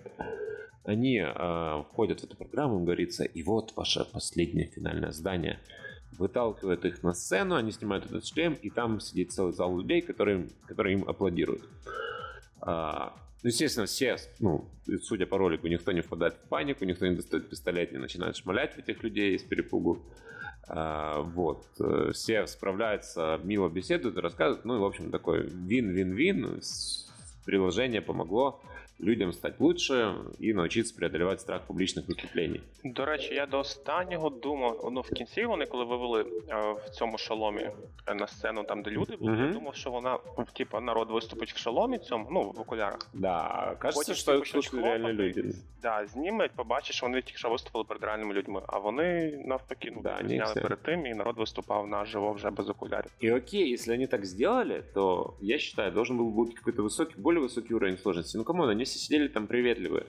они 0.84 1.18
э, 1.18 1.84
входят 1.90 2.20
в 2.20 2.24
эту 2.24 2.38
программу, 2.38 2.78
им 2.78 2.86
говорится, 2.86 3.24
и 3.24 3.42
вот 3.42 3.76
ваше 3.76 4.06
последнее 4.06 4.68
финальное 4.68 5.12
здание. 5.12 5.60
Выталкивают 6.20 6.86
их 6.86 7.02
на 7.02 7.14
сцену, 7.14 7.56
они 7.56 7.72
снимают 7.72 8.06
этот 8.06 8.26
шлем, 8.28 8.54
и 8.54 8.70
там 8.70 9.00
сидит 9.00 9.32
целый 9.32 9.54
зал 9.54 9.76
людей, 9.78 10.02
которые, 10.02 10.50
которые 10.68 11.00
им 11.00 11.10
аплодируют. 11.10 11.64
А, 12.62 13.14
ну, 13.46 13.50
естественно, 13.50 13.86
все, 13.86 14.18
ну, 14.40 14.68
судя 15.04 15.28
по 15.28 15.38
ролику, 15.38 15.68
никто 15.68 15.92
не 15.92 16.02
впадает 16.02 16.34
в 16.34 16.50
панику, 16.50 16.84
никто 16.84 17.06
не 17.06 17.16
достает 17.16 17.48
пистолет, 17.48 17.92
не 17.92 18.00
начинает 18.00 18.36
шмалять 18.36 18.76
этих 18.76 19.04
людей 19.04 19.36
из 19.36 19.44
перепугу. 19.44 20.02
А, 20.68 21.22
вот. 21.22 21.68
Э, 21.80 22.10
все 22.12 22.48
справляются, 22.48 23.40
мило 23.44 23.70
беседуют, 23.70 24.18
рассказывают. 24.18 24.66
Ну, 24.66 24.80
в 24.80 24.84
общем, 24.84 25.12
такой 25.12 25.46
вин-вин-вин. 25.46 26.60
Приложение 27.46 28.02
помогло 28.02 28.64
людям 29.01 29.33
стати 29.33 29.55
лучше 29.59 30.15
і 30.41 30.55
навчитися 30.55 30.95
преодолевати 30.97 31.41
страх 31.41 31.61
публічних 31.67 32.09
виступлень. 32.09 32.61
До 32.85 33.05
речі, 33.05 33.35
я 33.35 33.47
до 33.47 33.59
останнього 33.59 34.31
думав, 34.31 34.91
ну 34.93 35.01
в 35.01 35.11
кінці 35.11 35.45
вони, 35.45 35.67
коли 35.67 35.85
вивели 35.85 36.21
е, 36.21 36.73
в 36.87 36.91
цьому 36.91 37.19
шоломі 37.19 37.71
е, 38.07 38.15
на 38.15 38.27
сцену, 38.27 38.65
там 38.65 38.83
де 38.83 38.91
люди 38.91 39.17
були, 39.17 39.33
mm-hmm. 39.33 39.47
я 39.47 39.53
думав, 39.53 39.75
що 39.75 39.91
вона 39.91 40.19
типу, 40.53 40.81
народ 40.81 41.11
виступить 41.11 41.53
в 41.53 41.59
шоломі 41.59 41.99
цьому, 41.99 42.29
ну 42.31 42.51
в 42.51 42.61
окулярах. 42.61 42.99
Да, 43.15 43.77
кажется, 43.79 44.15
що 44.15 44.43
це 44.63 44.83
реальні 44.83 45.13
люди. 45.13 45.55
Да, 45.83 46.07
знімуть, 46.07 46.51
побачиш, 46.51 46.97
що 46.97 47.07
вони 47.07 47.23
тільки 47.23 47.39
що 47.39 47.51
виступили 47.51 47.85
перед 47.85 48.05
реальними 48.05 48.35
людьми, 48.35 48.63
а 48.67 48.79
вони 48.79 49.39
навпаки 49.47 49.93
ну, 49.97 50.03
да, 50.03 50.19
зняли 50.27 50.51
все. 50.53 50.61
перед 50.61 50.83
тим, 50.83 51.07
і 51.07 51.15
народ 51.15 51.39
виступав 51.39 51.87
наживо 51.89 52.33
вже 52.33 52.51
без 52.51 52.69
окулярів. 52.69 53.11
И 53.23 53.31
окей, 53.31 53.73
если 53.73 53.95
они 53.95 54.07
так 54.07 54.27
сделали, 54.27 54.83
то 54.95 55.35
я 55.41 55.59
считаю, 55.59 55.93
должен 55.93 56.19
был 56.19 56.31
быть 56.31 56.55
какой-то 56.55 56.83
высокий, 56.83 57.15
более 57.17 57.41
высокий 57.41 57.75
уровень 57.75 57.99
сложности. 57.99 58.39
Ну, 58.39 58.45
кому 58.45 58.63
они 58.63 58.84
все 58.86 59.00
сидели 59.00 59.28
там 59.28 59.48
приветливые. 59.48 60.06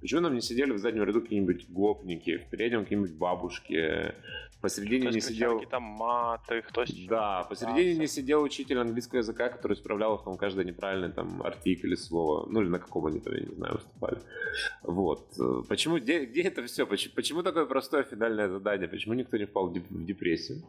Почему 0.00 0.20
нам 0.22 0.34
не 0.34 0.40
сидели 0.40 0.72
в 0.72 0.78
заднем 0.78 1.04
ряду 1.04 1.20
какие-нибудь 1.20 1.68
гопники, 1.68 2.38
в 2.38 2.48
переднем 2.48 2.84
какие-нибудь 2.84 3.12
бабушки, 3.12 4.14
посередине 4.62 5.06
кто 5.06 5.14
не 5.14 5.20
сидел... 5.20 5.60
там 5.66 5.82
маты, 5.82 6.62
кто 6.62 6.84
Да, 7.06 7.44
посередине 7.44 7.98
не 7.98 8.06
сидел 8.06 8.42
учитель 8.42 8.78
английского 8.78 9.18
языка, 9.18 9.50
который 9.50 9.74
исправлял 9.74 10.16
их 10.16 10.24
там 10.24 10.38
каждое 10.38 10.64
неправильное 10.64 11.10
там 11.10 11.42
артикль 11.42 11.88
или 11.88 11.94
слово, 11.96 12.46
ну 12.48 12.62
или 12.62 12.68
на 12.68 12.78
каком 12.78 13.06
они 13.06 13.20
там, 13.20 13.34
я 13.34 13.40
не 13.40 13.54
знаю, 13.54 13.74
выступали. 13.74 14.18
Вот. 14.82 15.36
Почему, 15.68 15.98
где, 15.98 16.24
где 16.24 16.42
это 16.42 16.62
все? 16.62 16.86
Почему, 16.86 17.14
почему 17.14 17.42
такое 17.42 17.66
простое 17.66 18.02
финальное 18.02 18.48
задание? 18.48 18.88
Почему 18.88 19.12
никто 19.14 19.36
не 19.36 19.44
впал 19.44 19.66
в 19.68 20.04
депрессию? 20.04 20.62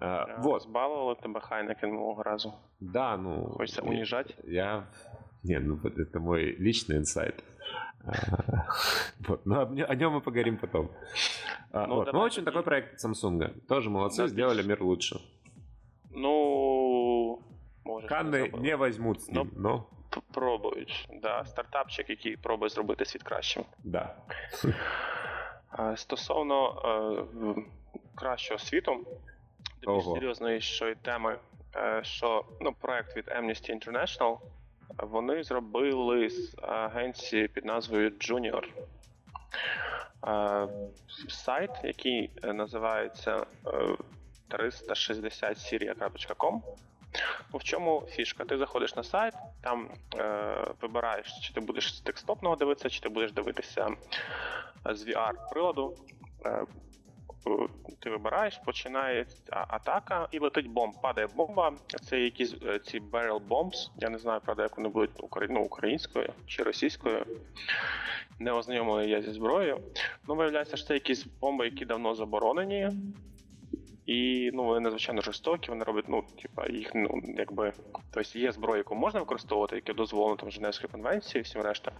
А, 0.00 0.40
вот. 0.42 0.62
Збалували 0.62 1.16
тебе 1.20 1.40
Хайнекен 1.40 1.90
минулого 1.90 2.22
разу. 2.22 2.54
Да, 2.78 3.16
ну... 3.16 3.46
Хочется 3.56 3.82
унижать? 3.82 4.36
Я 4.44 4.86
не, 5.43 5.59
ну 5.59 5.79
это 5.83 6.19
мой 6.19 6.55
личный 6.55 6.97
инсайт. 6.97 7.43
А, 8.05 8.67
вот, 9.19 9.45
но 9.45 9.61
о 9.61 9.95
нем 9.95 10.13
мы 10.13 10.21
поговорим 10.21 10.57
потом. 10.57 10.91
А, 11.71 11.87
ну, 11.87 11.95
вот. 11.95 12.13
ну, 12.13 12.19
в 12.19 12.23
общем, 12.23 12.45
такой 12.45 12.63
проект 12.63 13.03
Samsung. 13.03 13.61
Тоже 13.67 13.89
молодцы, 13.89 14.23
да, 14.23 14.27
сделали 14.27 14.61
мир 14.61 14.83
лучше. 14.83 15.19
Ну, 16.11 17.41
може. 17.85 18.07
Канни 18.07 18.51
не 18.59 18.75
возьмуть 18.75 19.21
з 19.21 19.29
ним, 19.29 19.51
но... 19.55 19.85
Пробують, 20.33 21.09
да. 21.21 21.45
Стартапчик, 21.45 22.09
який 22.09 22.37
пробує 22.37 22.69
зробити 22.69 23.05
світ 23.05 23.23
кращим. 23.23 23.63
Да. 23.83 24.15
Стосовно 25.95 26.81
е, 26.85 27.61
кращого 28.15 28.59
світу, 28.59 29.05
до 29.81 29.95
більш 29.95 30.05
серйозної 30.05 30.61
що 30.61 30.95
теми, 30.95 31.37
е, 31.75 32.01
що 32.03 32.45
ну, 32.61 32.73
проект 32.81 33.17
від 33.17 33.27
Amnesty 33.27 33.71
International 33.71 34.37
вони 34.98 35.42
зробили 35.42 36.30
з 36.30 36.56
агенції 36.62 37.48
під 37.48 37.64
назвою 37.64 38.10
Junior 38.10 38.64
сайт, 41.28 41.70
який 41.84 42.30
називається 42.42 43.46
360syria.com. 44.50 46.60
В 47.54 47.64
чому 47.64 48.02
фішка? 48.08 48.44
Ти 48.44 48.58
заходиш 48.58 48.96
на 48.96 49.02
сайт, 49.02 49.34
там 49.62 49.90
е, 50.18 50.56
вибираєш, 50.80 51.40
чи 51.42 51.52
ти 51.52 51.60
будеш 51.60 51.96
з 51.96 52.00
текстопного 52.00 52.56
дивитися, 52.56 52.90
чи 52.90 53.00
ти 53.00 53.08
будеш 53.08 53.32
дивитися 53.32 53.88
з 54.84 55.06
VR-приладу. 55.06 55.96
Е, 56.46 56.64
ти 57.98 58.10
вибираєш, 58.10 58.60
починає 58.64 59.26
атака 59.50 60.28
і 60.30 60.38
летить 60.38 60.70
бомб. 60.70 60.94
Падає 61.02 61.28
бомба. 61.36 61.72
Це 62.08 62.20
якісь 62.20 62.54
е, 62.66 62.78
ці 62.78 63.00
barrel 63.00 63.40
bombs. 63.48 63.90
Я 63.96 64.08
не 64.08 64.18
знаю, 64.18 64.40
правда, 64.44 64.62
як 64.62 64.76
вони 64.76 64.88
будуть 64.88 65.10
ну, 65.50 65.60
українською 65.60 66.32
чи 66.46 66.62
російською. 66.62 67.26
Не 68.38 68.52
ознайомлений 68.52 69.10
я 69.10 69.22
зі 69.22 69.32
зброєю. 69.32 69.80
Ну, 70.28 70.34
виявляється, 70.34 70.76
що 70.76 70.86
це 70.86 70.94
якісь 70.94 71.26
бомби, 71.40 71.64
які 71.64 71.84
давно 71.84 72.14
заборонені. 72.14 72.90
І 74.08 74.50
ну, 74.54 74.64
вони 74.64 74.80
надзвичайно 74.80 75.22
жорстокі, 75.22 75.68
вони 75.68 75.84
роблять, 75.84 76.04
ну, 76.08 76.24
типа, 76.42 76.66
їх, 76.66 76.90
ну, 76.94 77.22
якби. 77.36 77.72
Тобто 78.10 78.38
є 78.38 78.52
зброя, 78.52 78.76
яку 78.76 78.94
можна 78.94 79.20
використовувати, 79.20 79.76
яке 79.76 79.94
дозволено 79.94 80.36
там 80.36 80.50
Женевської 80.50 80.88
конвенції, 80.92 81.42
всім 81.42 81.62
решта. 81.62 81.92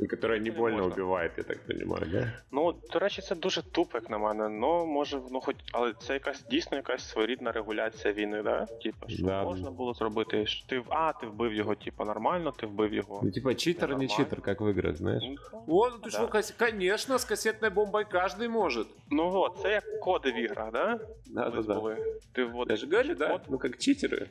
І 0.00 0.06
яка 0.10 0.38
не 0.38 0.50
больно 0.50 0.88
вбиває, 0.88 1.30
я 1.36 1.44
так 1.44 1.58
розумію, 1.68 2.06
да? 2.12 2.32
Ну, 2.52 2.74
до 2.92 2.98
речі, 2.98 3.22
це 3.22 3.34
дуже 3.34 3.62
тупо, 3.62 3.98
як 3.98 4.10
на 4.10 4.18
мене. 4.18 4.48
Ну, 4.48 4.86
може, 4.86 5.20
ну 5.30 5.40
хоч, 5.40 5.56
але 5.72 5.92
це 5.92 6.12
якась 6.12 6.44
дійсно 6.50 6.76
якась 6.76 7.08
своєрідна 7.08 7.52
регуляція 7.52 8.14
війни, 8.14 8.42
да? 8.42 8.66
Типа, 8.66 9.08
що 9.08 9.26
да. 9.26 9.44
можна 9.44 9.70
було 9.70 9.94
зробити? 9.94 10.44
Ти 10.66 10.82
а, 10.88 11.12
ти 11.12 11.26
вбив 11.26 11.54
його, 11.54 11.74
типа, 11.74 12.04
нормально, 12.04 12.52
ти 12.52 12.66
вбив 12.66 12.94
його. 12.94 13.20
Ну, 13.24 13.30
типа, 13.30 13.54
читер, 13.54 13.98
не 13.98 14.08
читер, 14.08 14.38
як 14.46 14.60
в 14.60 14.70
іграх, 14.70 14.96
знаєш. 14.96 15.24
Ну, 15.52 15.60
О, 15.68 15.88
ну 15.90 15.98
ти 15.98 16.10
да. 16.10 16.40
що, 16.40 16.54
конечно, 16.58 17.18
з 17.18 17.24
касетною 17.24 17.74
бомбою 17.74 18.06
кожен 18.12 18.50
може. 18.50 18.84
Ну 19.10 19.32
от, 19.34 19.58
це 19.62 19.70
як 19.70 20.00
коди 20.00 20.32
в 20.32 20.38
іграх, 20.38 20.72
да? 20.72 21.00
Да, 21.35 21.49
да, 21.49 21.61
да. 21.61 21.97
Ты 22.33 22.45
вот... 22.45 22.69
Я 22.69 22.75
же 22.75 22.87
говорю, 22.87 23.15
да? 23.15 23.31
Вот. 23.33 23.49
Ну, 23.49 23.57
как 23.57 23.77
читеры. 23.77 24.29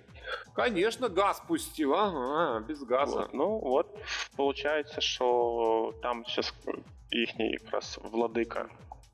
Конечно, 0.55 1.09
газ 1.09 1.43
пустил, 1.49 1.95
ага, 1.95 2.61
без 2.61 2.83
газа. 2.83 3.21
Вот. 3.21 3.35
Ну, 3.35 3.59
вот, 3.59 3.99
получается, 4.37 5.01
що 5.01 5.95
там 6.03 6.25
сейчас 6.25 6.55
їхній 7.11 7.51
якраз 7.51 8.01
владика 8.03 8.69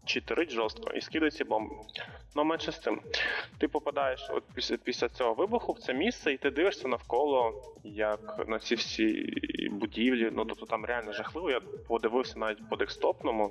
читерить 0.05 0.51
жорстко 0.51 0.93
і 0.93 1.01
скидає 1.01 1.31
ці 1.31 1.45
бомби. 1.45 1.75
Ну, 2.37 2.45
менше 2.45 2.73
з 2.73 2.79
тим. 2.79 3.01
Ти 3.59 3.69
попадаєш 3.69 4.31
от 4.31 4.45
після 4.55 4.77
після 4.77 5.09
цього 5.09 5.35
вибуху 5.35 5.73
в 5.73 5.79
це 5.79 5.95
місце, 5.95 6.33
і 6.33 6.37
ти 6.37 6.51
дивишся 6.51 6.89
навколо, 6.89 7.63
як 7.85 8.45
на 8.49 8.59
ці 8.59 8.75
всі 8.75 9.35
будівлі. 9.71 10.31
Ну, 10.33 10.45
тобто 10.45 10.67
там 10.67 10.85
реально 10.85 11.13
жахливо. 11.13 11.51
Я 11.51 11.61
подивився 11.89 12.39
навіть 12.39 12.69
по 12.69 12.77
декстопному 12.77 13.51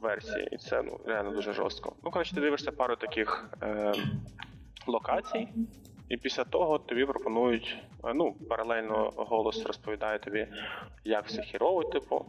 Версії, 0.00 0.48
і 0.52 0.56
це 0.56 0.82
ну 0.82 1.00
реально 1.06 1.30
дуже 1.30 1.52
жорстко. 1.52 1.92
Ну, 2.04 2.10
коротше, 2.10 2.34
ти 2.34 2.40
дивишся 2.40 2.72
пару 2.72 2.96
таких 2.96 3.50
е, 3.62 3.92
локацій, 4.86 5.48
і 6.08 6.16
після 6.16 6.44
того 6.44 6.78
тобі 6.78 7.04
пропонують, 7.04 7.76
е, 8.04 8.14
ну, 8.14 8.32
паралельно 8.48 9.12
голос 9.16 9.66
розповідає 9.66 10.18
тобі, 10.18 10.46
як 11.04 11.26
все 11.26 11.42
хірово, 11.42 11.84
типу. 11.84 12.24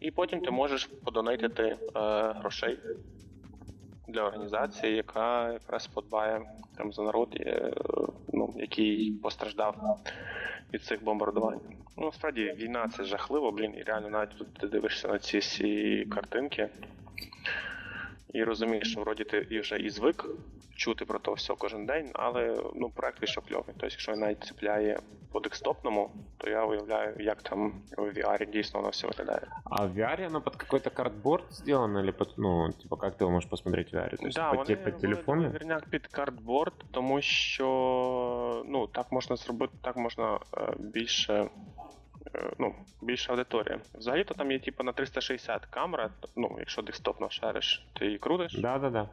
І 0.00 0.10
потім 0.10 0.40
ти 0.40 0.50
можеш 0.50 0.86
подонатити 0.86 1.62
е, 1.62 1.78
грошей 2.32 2.78
для 4.08 4.22
організації, 4.22 4.96
яка 4.96 5.52
якраз 5.52 5.86
подбає 5.86 6.42
там 6.76 6.92
за 6.92 7.02
народ, 7.02 7.36
е, 7.40 7.72
ну, 8.32 8.54
який 8.56 9.12
постраждав 9.12 10.00
від 10.74 10.82
цих 10.82 11.04
бомбардувань. 11.04 11.60
Ну, 11.98 12.04
насправді 12.06 12.54
війна 12.58 12.88
це 12.96 13.04
жахливо, 13.04 13.52
блін, 13.52 13.74
і 13.78 13.82
реально 13.82 14.10
навіть 14.10 14.38
тут 14.38 14.54
ти 14.54 14.66
дивишся 14.68 15.08
на 15.08 15.18
ці 15.18 15.38
всі 15.38 16.04
картинки. 16.14 16.68
і 18.32 18.44
розумієш, 18.44 18.90
що 18.90 19.00
вроді 19.00 19.24
ти 19.24 19.46
і 19.50 19.60
вже 19.60 19.78
і 19.78 19.90
звик 19.90 20.24
чути 20.76 21.04
про 21.04 21.18
то 21.18 21.32
все 21.32 21.54
кожен 21.58 21.86
день, 21.86 22.10
але 22.14 22.56
ну 22.74 22.90
проект 22.90 23.20
вийшов 23.20 23.44
кльовий. 23.48 23.64
Тобто, 23.66 23.86
якщо 23.86 24.12
він 24.12 24.20
навіть 24.20 24.44
цепляє 24.44 24.98
по 25.32 25.40
декстопному, 25.40 26.10
то 26.38 26.50
я 26.50 26.64
уявляю, 26.64 27.14
як 27.18 27.42
там 27.42 27.72
в 27.96 28.02
VR 28.02 28.50
дійсно 28.50 28.80
воно 28.80 28.90
все 28.90 29.06
виглядає. 29.06 29.40
А 29.64 29.86
в 29.86 29.98
VR 29.98 30.26
оно 30.26 30.40
под 30.40 30.56
какой-то 30.56 30.90
картборд 30.90 31.44
сделано, 31.50 32.00
или 32.00 32.12
под, 32.12 32.34
ну, 32.36 32.72
типа, 32.82 32.96
как 32.96 33.16
ты 33.16 33.22
его 33.24 33.30
можешь 33.30 33.50
посмотреть 33.50 33.92
в 33.92 33.96
VR? 33.96 34.16
То 34.16 34.26
есть 34.26 34.36
Да, 34.36 34.50
по, 34.50 34.56
вони 34.56 34.66
те- 34.66 34.76
по 34.76 34.90
телефону? 34.90 35.50
вірняк 35.50 35.84
під 35.90 36.06
картборд, 36.06 36.74
тому 36.90 37.20
що 37.22 37.66
ну 38.67 38.87
так 38.87 39.11
можна 39.11 39.35
зробити, 39.35 39.73
так 39.81 39.97
можна 39.97 40.39
е, 40.57 40.73
більше. 40.79 41.33
е, 42.35 42.51
Ну, 42.59 42.75
більша 43.01 43.31
аудиторія. 43.31 43.79
Взагалі-то 43.93 44.33
там 44.33 44.51
є 44.51 44.59
типу 44.59 44.83
на 44.83 44.91
360 44.93 45.65
камера, 45.65 46.09
ну, 46.35 46.55
якщо 46.59 46.81
десктопно 46.81 47.29
шариш, 47.29 47.85
ти 47.93 48.05
її 48.05 48.17
крутиш, 48.17 48.53
Да-да-да. 48.61 49.09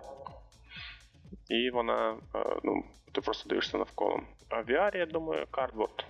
і 1.49 1.71
вона, 1.71 2.17
е, 2.35 2.57
ну, 2.65 2.85
ти 3.13 3.21
просто 3.21 3.49
дивишся 3.49 3.79
навколо. 3.79 4.21
А 4.49 4.61
в 4.61 4.65
VR, 4.71 4.97
я 4.97 5.07
думаю, 5.07 5.47
картборд. 5.51 6.05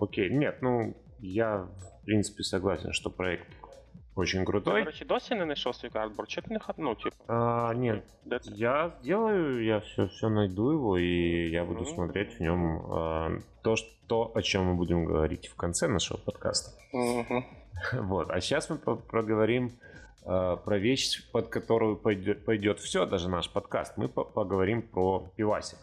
Окей, 0.00 0.30
нет, 0.30 0.58
ну, 0.62 0.94
я, 1.20 1.56
в 1.56 2.04
принципе, 2.04 2.42
согласен, 2.42 2.92
что 2.92 3.10
проект 3.10 3.46
очень 4.18 4.40
Ти, 4.40 4.46
крутой. 4.46 4.80
до 4.82 4.86
речі, 4.90 5.04
досі 5.04 5.34
не 5.34 5.44
знайшов 5.44 5.74
свій 5.74 5.88
картборд, 5.88 6.30
чи 6.30 6.40
ти 6.40 6.52
не 6.54 6.58
хат, 6.60 6.76
ну, 6.78 6.94
типу, 6.94 7.16
А, 7.26 7.72
нет, 7.74 8.02
де 8.24 8.38
ти? 8.38 8.50
я 8.54 8.90
сделаю, 9.02 9.64
я 9.64 9.78
все, 9.78 10.04
все 10.04 10.28
найду 10.28 10.70
его, 10.72 10.98
и 10.98 11.48
я 11.50 11.64
буду 11.64 11.80
Ну. 11.80 11.86
смотреть 11.86 12.38
в 12.38 12.42
нем 12.42 12.76
а, 12.92 13.30
то, 13.62 13.76
что, 13.76 14.32
о 14.34 14.42
чем 14.42 14.64
мы 14.64 14.74
будем 14.74 15.04
говорить 15.04 15.48
в 15.48 15.56
конце 15.56 15.88
нашего 15.88 16.18
подкаста. 16.18 16.70
Угу. 16.92 17.44
Вот. 18.02 18.30
А 18.30 18.40
сейчас 18.40 18.70
мы 18.70 18.76
по- 18.78 18.96
проговорим 18.96 19.72
э, 20.26 20.56
про 20.64 20.78
вещь, 20.78 21.30
под 21.32 21.48
которую 21.48 21.96
пойдет, 21.96 22.44
пойдет 22.44 22.78
все, 22.80 23.04
даже 23.06 23.28
наш 23.28 23.48
подкаст. 23.48 23.98
Мы 23.98 24.08
по- 24.08 24.24
поговорим 24.24 24.82
про 24.82 25.22
пивасик. 25.36 25.78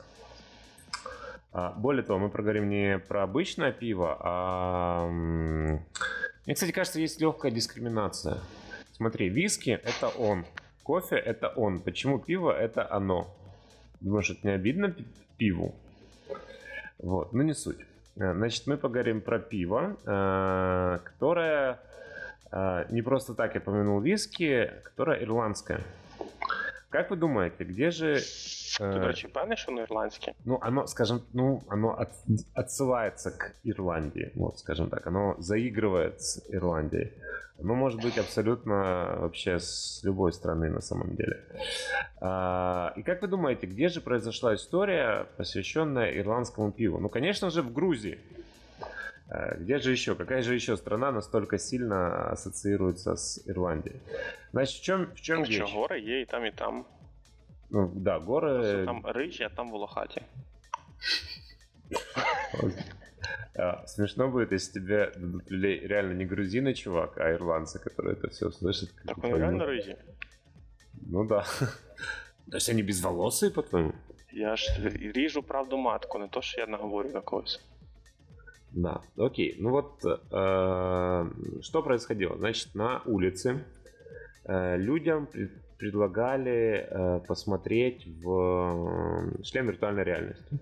А, 1.54 1.72
более 1.78 2.04
того, 2.04 2.20
мы 2.20 2.30
проговорим 2.30 2.70
не 2.70 2.98
про 3.00 3.24
обычное 3.24 3.72
пиво, 3.74 4.18
а... 4.20 5.10
мне, 6.47 6.55
кстати, 6.55 6.71
кажется, 6.71 7.01
есть 7.01 7.21
легкая 7.21 7.51
дискриминация. 7.51 8.39
Смотри, 8.93 9.29
виски— 9.29 9.71
это 9.85 10.09
он, 10.09 10.45
кофе— 10.85 11.17
это 11.27 11.49
он. 11.49 11.81
Почему 11.81 12.19
пиво— 12.19 12.51
это 12.59 12.91
оно? 12.91 13.35
Думаешь, 14.01 14.31
это 14.31 14.47
не 14.47 14.53
обидно 14.55 14.91
пи- 14.91 15.05
пиву? 15.37 15.75
Вот, 16.99 17.33
ну 17.33 17.43
не 17.43 17.53
суть. 17.55 17.79
Э, 18.17 18.33
Значит, 18.33 18.67
мы 18.67 18.77
поговорим 18.77 19.21
про 19.21 19.39
пиво, 19.39 19.97
э, 20.07 20.99
которое 21.05 21.81
э, 22.53 22.87
не 22.91 23.03
просто 23.03 23.35
так 23.35 23.55
я 23.55 23.61
помянул 23.61 24.01
виски, 24.01 24.71
которое 24.85 25.23
ирландское. 25.23 25.81
Как 26.91 27.11
вы 27.11 27.17
думаете, 27.17 27.65
где 27.65 27.91
же... 27.91 28.21
Ти, 28.78 28.84
э, 28.84 29.00
до 29.00 29.08
речі, 29.08 29.28
певний, 29.28 29.58
що 29.58 29.72
воно 29.72 29.84
ірландське? 29.84 30.34
ну, 30.46 30.60
оно, 30.62 30.88
скажем, 30.88 31.22
ну, 31.34 31.62
оно 31.68 31.98
от- 32.00 32.66
отсылается 32.66 33.32
к 33.38 33.52
Ирландии, 33.66 34.32
вот, 34.36 34.60
скажем 34.60 34.90
так, 34.90 35.08
оно 35.08 35.36
заигрывает 35.40 36.20
с 36.20 36.50
Ирландией. 36.54 37.12
Оно 37.64 37.76
может 37.76 38.04
быть 38.04 38.20
абсолютно 38.20 38.74
вообще 39.20 39.60
с 39.60 40.02
любой 40.06 40.32
страны 40.32 40.70
на 40.70 40.82
самом 40.82 41.16
деле. 41.16 41.40
А, 42.20 42.94
и 42.98 43.04
как 43.04 43.22
вы 43.22 43.28
думаете, 43.28 43.68
где 43.68 43.90
же 43.90 44.02
произошла 44.02 44.54
история, 44.56 45.26
посвященная 45.38 46.12
ирландскому 46.22 46.72
пиву? 46.72 47.00
Ну, 47.00 47.10
конечно 47.10 47.50
же, 47.50 47.62
в 47.62 47.72
Грузии. 47.74 48.18
А, 49.30 49.56
Где 49.56 49.80
же 49.80 49.92
еще? 49.92 50.16
Какая 50.16 50.42
же 50.42 50.56
еще 50.56 50.76
страна 50.78 51.12
настолько 51.12 51.58
сильно 51.58 52.32
ассоциируется 52.32 53.16
с 53.16 53.42
Ирландией? 53.50 53.96
Значит, 54.54 54.82
в 54.82 54.84
чем, 54.84 55.08
в 55.16 55.22
чем 55.22 55.36
Тому 55.44 55.52
що 55.52 55.64
вещь? 55.64 55.74
гори 55.76 56.00
є 56.00 56.22
і 56.22 56.26
там, 56.26 56.46
і 56.46 56.52
там. 56.52 56.86
Ну, 57.70 57.92
да, 57.96 58.20
горы... 58.20 58.54
Просто 58.60 58.86
там 58.86 59.02
рижі, 59.06 59.44
а 59.44 59.50
там 59.50 59.72
волохаті. 59.72 60.22
А, 63.56 63.86
Смешно 63.88 64.30
будет, 64.30 64.52
если 64.52 64.80
тебе 64.80 65.12
дадут 65.16 65.52
людей 65.52 65.88
реально 65.88 66.14
не 66.14 66.26
грузины, 66.26 66.74
чувак, 66.74 67.18
а 67.18 67.32
ирландцы, 67.34 67.80
которые 67.80 68.16
это 68.16 68.30
все 68.30 68.48
услышат. 68.48 68.90
как 68.92 69.06
Так 69.06 69.18
бы 69.18 69.22
вони 69.22 69.32
поймут. 69.34 69.42
реально 69.62 69.66
рижі. 69.66 69.96
Ну 71.08 71.26
да. 71.28 71.46
То 72.52 72.58
есть 72.58 72.70
они 72.70 72.84
безволосые, 72.84 73.52
по-твоему? 73.52 73.94
Я 74.34 74.56
ж 74.56 74.90
ріжу 75.16 75.44
правду 75.44 75.78
матку, 75.78 76.20
не 76.20 76.28
то, 76.28 76.42
що 76.42 76.62
я 76.62 76.68
наговорю 76.68 77.10
на 77.10 77.22
когось. 77.22 77.60
Да, 78.72 79.00
окей. 79.18 79.58
Ну 79.60 79.70
вот, 79.70 80.04
э, 80.06 81.62
что 81.62 81.84
происходило? 81.84 82.38
Значит, 82.38 82.76
на 82.76 83.02
улице 83.06 83.60
э, 84.46 84.78
людям 84.78 85.26
пред- 85.28 85.52
предлагали 85.79 86.87
э, 86.91 87.21
посмотреть 87.29 88.07
в 88.23 88.31
э, 88.31 89.43
шлем 89.45 89.67
виртуальной 89.67 90.05
реальности. 90.05 90.59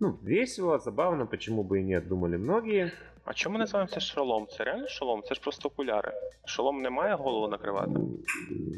Ну, 0.00 0.18
весело, 0.22 0.78
забавно, 0.78 1.26
почему 1.26 1.62
бы 1.64 1.80
и 1.80 1.82
нет, 1.82 2.08
думали 2.08 2.36
многие. 2.38 2.90
А 3.24 3.32
чому 3.34 3.52
ми 3.52 3.58
називаємо 3.58 3.90
це 3.90 4.00
шолом? 4.00 4.46
Це 4.50 4.64
реально 4.64 4.88
шолом? 4.88 5.22
Це 5.28 5.34
ж 5.34 5.40
просто 5.40 5.68
окуляри. 5.68 6.12
Шолом 6.44 6.82
не 6.82 6.90
має 6.90 7.14
голову 7.14 7.48
накривати. 7.48 7.90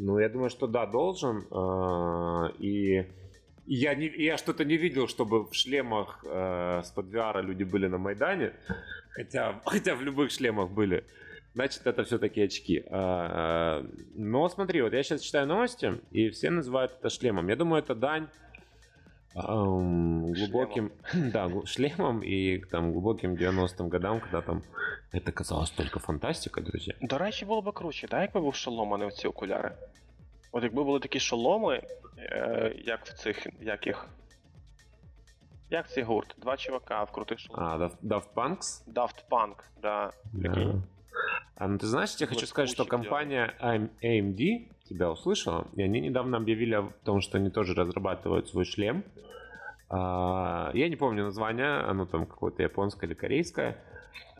Ну, 0.00 0.20
я 0.20 0.28
думаю, 0.28 0.50
что 0.50 0.66
да, 0.66 0.86
должен. 0.86 1.36
э, 1.50 2.50
И 2.60 3.04
я, 3.66 3.94
не, 3.94 4.04
я 4.18 4.36
что-то 4.36 4.64
не 4.64 4.76
видел, 4.78 5.04
чтобы 5.04 5.42
в 5.50 5.54
шлемах 5.54 6.24
э, 6.24 6.78
с 6.82 6.90
под 6.90 7.14
VR 7.14 7.42
люди 7.42 7.64
были 7.64 7.88
на 7.88 7.98
Майдане. 7.98 8.52
Хотя, 9.16 9.60
хотя 9.64 9.94
в 9.94 10.02
любых 10.02 10.30
шлемах 10.30 10.70
были 10.70 11.02
Значит, 11.57 11.85
это 11.87 12.03
все-таки 12.03 12.41
очки. 12.41 12.83
А, 12.89 13.81
а, 13.81 13.85
Но 14.15 14.49
смотри, 14.49 14.81
вот 14.81 14.93
я 14.93 15.03
сейчас 15.03 15.21
читаю 15.21 15.47
новости, 15.47 15.93
и 16.11 16.29
все 16.29 16.49
называют 16.49 16.91
это 17.01 17.09
шлемом. 17.09 17.49
Я 17.49 17.55
думаю, 17.55 17.83
это 17.83 17.95
дань 17.95 18.27
ам, 19.35 20.31
глубоким 20.33 20.91
да, 21.13 21.47
гл- 21.47 21.65
шлемом 21.65 22.21
и 22.23 22.59
там 22.71 22.91
глубоким 22.91 23.35
90-м 23.35 23.89
годам, 23.89 24.19
когда 24.19 24.41
там 24.41 24.63
это 25.11 25.31
казалось 25.31 25.71
только 25.71 25.99
фантастика, 25.99 26.61
друзья. 26.61 26.93
До 27.01 27.17
речі, 27.17 27.45
було 27.45 27.61
б 27.61 27.71
круче, 27.73 28.07
так, 28.07 28.21
якби 28.21 28.41
був 28.41 28.55
шолом, 28.55 28.93
а 28.93 28.97
не 28.97 29.05
оці 29.05 29.27
окуляри. 29.27 29.71
От 30.51 30.63
якби 30.63 30.83
були 30.83 30.99
такі 30.99 31.19
шоломи, 31.19 31.81
е, 32.17 32.75
як 32.85 33.05
в 33.05 33.13
цих. 33.13 33.47
як 33.61 33.87
їх. 33.87 34.07
Як 35.69 35.89
цей 35.89 36.03
гурт? 36.03 36.35
Два 36.37 36.57
чувака 36.57 37.03
в 37.03 37.11
крутих 37.11 37.39
шоломах. 37.39 37.73
А, 37.73 37.77
Daft- 37.77 37.97
Daft 38.03 38.33
Punks? 38.35 38.93
Daft 38.93 39.23
Punk, 39.29 39.55
да. 39.81 40.11
Прикинь. 40.41 40.71
Да. 40.71 40.83
а, 41.56 41.66
ну 41.68 41.78
ты 41.78 41.86
знаешь, 41.86 42.14
я 42.18 42.26
хочу 42.26 42.46
сказать, 42.46 42.70
что 42.70 42.84
компания 42.84 43.54
AM- 43.60 43.90
AMD 44.02 44.72
тебя 44.88 45.10
услышала, 45.10 45.66
и 45.74 45.82
они 45.82 46.00
недавно 46.00 46.36
объявили 46.36 46.74
о 46.74 46.92
том, 47.04 47.20
что 47.20 47.38
они 47.38 47.50
тоже 47.50 47.74
разрабатывают 47.74 48.48
свой 48.48 48.64
шлем. 48.64 49.04
А, 49.90 50.70
я 50.74 50.88
не 50.88 50.96
помню 50.96 51.24
название, 51.24 51.78
оно 51.80 52.06
там 52.06 52.26
какое-то 52.26 52.62
японское 52.62 53.06
или 53.06 53.14
корейское. 53.14 53.76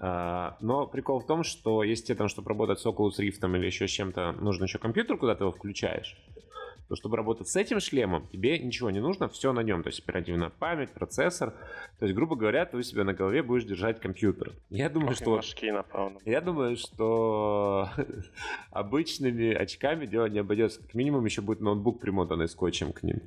А, 0.00 0.56
но 0.60 0.86
прикол 0.86 1.20
в 1.20 1.26
том, 1.26 1.42
что 1.42 1.82
если 1.82 2.06
тебе 2.06 2.18
там, 2.18 2.28
чтобы 2.28 2.48
работать 2.50 2.78
с 2.78 2.86
Oculus 2.86 3.18
Rift 3.18 3.56
или 3.56 3.66
еще 3.66 3.88
с 3.88 3.90
чем-то, 3.90 4.32
нужен 4.32 4.64
еще 4.64 4.78
компьютер, 4.78 5.16
куда 5.16 5.34
ты 5.34 5.44
его 5.44 5.52
включаешь, 5.52 6.16
то 6.88 6.96
чтобы 6.96 7.16
работать 7.16 7.48
с 7.48 7.57
этим 7.57 7.81
шлемом, 7.81 8.27
тебе 8.29 8.59
ничего 8.59 8.90
не 8.90 9.01
нужно, 9.01 9.29
все 9.29 9.53
на 9.53 9.61
нем. 9.61 9.83
То 9.83 9.90
есть 9.90 10.01
оперативная 10.01 10.51
память, 10.51 10.90
процессор. 10.90 11.53
То 11.98 12.07
есть, 12.07 12.14
грубо 12.14 12.35
говоря, 12.35 12.64
ты 12.64 12.79
у 12.79 12.83
себя 12.83 13.05
на 13.05 13.12
голове 13.12 13.42
будешь 13.42 13.64
держать 13.64 14.01
компьютер. 14.01 14.55
Я 14.70 14.88
думаю, 14.88 15.14
Трохи 15.14 15.57
что... 15.57 15.72
напевно. 15.72 16.18
Я 16.24 16.40
думаю, 16.40 16.77
что 16.77 17.90
обычными 18.70 19.53
очками 19.53 20.07
дело 20.07 20.27
не 20.27 20.38
обойдется. 20.38 20.81
Как 20.81 20.94
минимум 20.94 21.27
еще 21.27 21.42
будет 21.42 21.61
ноутбук 21.61 22.01
примотанный 22.01 22.48
скотчем 22.48 22.92
к 22.92 23.03
ним. 23.03 23.20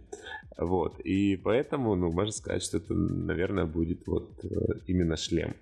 Вот. 0.58 1.00
И 1.00 1.36
поэтому, 1.38 1.96
ну, 1.96 2.12
можно 2.12 2.32
сказать, 2.32 2.64
что 2.64 2.78
это, 2.78 2.94
наверное, 2.94 3.66
будет 3.66 4.08
вот 4.08 4.44
э, 4.44 4.48
именно 4.88 5.18
шлем. 5.18 5.54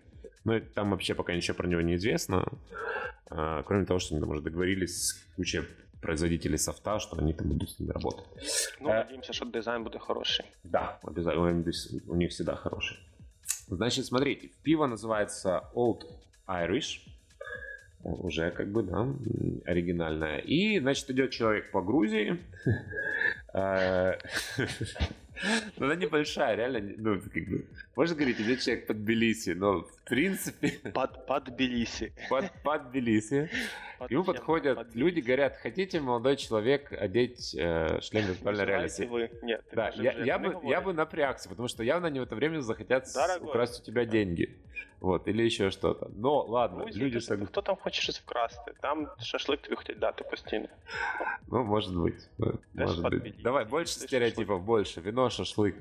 Но 0.46 0.56
это 0.56 0.68
там 0.74 0.92
вообще 0.92 1.16
пока 1.16 1.36
ничего 1.36 1.56
про 1.56 1.68
него 1.68 1.82
не 1.82 1.96
известно. 1.96 2.46
А, 3.30 3.62
Кроме 3.64 3.86
того, 3.86 4.00
что 4.00 4.16
они 4.16 4.22
там 4.22 4.32
уже 4.32 4.42
договорились 4.42 5.10
с 5.10 5.14
кучей 5.36 5.62
производителей 6.02 6.58
софта, 6.58 7.00
что 7.00 7.18
они 7.18 7.34
там 7.34 7.48
будут 7.48 7.70
с 7.70 7.80
ними 7.80 7.92
работать. 7.94 8.26
Ну, 8.82 8.90
Е. 8.90 8.94
надіємося, 8.94 9.34
що 9.34 9.46
дизайн 9.46 9.84
буде 9.84 9.98
хороший. 10.00 10.46
Да, 10.64 10.98
обязательно. 11.04 11.44
У 11.44 11.52
них- 11.52 11.76
У 12.08 12.16
них 12.16 12.30
всегда 12.30 12.56
хороший. 12.56 12.98
Значит, 13.68 14.06
смотрите, 14.06 14.48
пиво 14.64 14.88
называется 14.88 15.62
Old 15.76 16.02
Irish. 16.48 17.08
Уже 18.04 18.52
как 18.52 18.68
бы, 18.68 18.82
да, 18.84 19.08
оригинальное. 19.72 20.38
И, 20.48 20.80
значит, 20.80 21.10
идет 21.10 21.32
человек 21.32 21.72
по 21.72 21.82
Грузии. 21.82 22.38
Э, 23.54 24.18
Ну, 25.78 25.86
она 25.86 25.96
небольшая, 25.96 26.56
реально. 26.56 26.82
Ну, 26.98 27.22
как 27.34 27.44
бы, 27.50 27.66
можно 27.99 28.14
говорить, 28.17 28.40
идет 28.40 28.61
человек 28.62 28.87
под 28.87 28.97
Тбилиси, 29.05 29.51
но, 29.55 29.79
в 29.81 30.01
принципе, 30.05 30.69
Под, 30.93 31.27
под 31.27 31.45
Тбілісі. 31.45 32.12
под, 32.31 32.45
под 32.62 32.90
Тбилиси. 32.90 33.49
Под 33.99 34.11
Ему 34.12 34.23
всем 34.23 34.35
подходят 34.35 34.77
под 34.77 34.97
люди, 34.97 35.21
говорят, 35.21 35.57
хотите, 35.62 36.01
молодой 36.01 36.37
человек, 36.37 36.93
одеть 36.93 37.55
э, 37.59 38.01
шлем 38.03 38.25
виртуальной 38.27 38.64
реальности? 38.64 39.03
Називайте 39.03 39.35
ви. 39.35 39.47
Ні, 39.47 39.57
ти 39.71 39.77
Да, 39.77 39.85
кажеш, 39.87 40.01
я, 40.05 40.11
вже 40.11 40.25
я, 40.27 40.38
не 40.38 40.49
бы, 40.49 40.53
я 40.53 40.81
говори. 40.81 40.87
бы 40.87 40.93
напрягся, 40.93 41.49
потому 41.49 41.69
что 41.69 41.83
явно 41.85 42.09
они 42.09 42.21
в 42.21 42.23
это 42.23 42.35
время 42.35 42.61
захотят 42.61 43.07
с- 43.09 43.14
Дорогой. 43.14 43.49
украсть 43.49 43.83
у 43.83 43.85
тебя 43.85 44.05
деньги. 44.05 44.49
Вот, 45.01 45.29
или 45.29 45.43
еще 45.47 45.71
что-то. 45.71 46.11
Но 46.17 46.45
ладно, 46.45 46.85
Грузія, 46.85 47.05
люди 47.05 47.14
то 47.14 47.21
сог... 47.21 47.47
Хто 47.47 47.62
там 47.62 47.77
хоче 47.77 48.03
щось 48.03 48.19
вкрасти? 48.21 48.73
Там 48.81 49.09
шашлик 49.21 49.61
тобі 49.62 49.77
хочуть 49.77 49.99
дати 49.99 50.25
постійно. 50.25 50.69
Ну, 51.49 51.64
может 51.64 51.93
быть. 51.95 52.29
э, 52.38 52.55
Даже 52.75 52.87
Может 52.93 52.99
быть. 52.99 53.03
подпилить. 53.11 53.43
Давай, 53.43 53.64
больше 53.64 53.95
Даже 53.95 54.07
стереотипов, 54.09 54.62
больше. 54.62 55.01
Вино, 55.01 55.29
шашлык. 55.31 55.75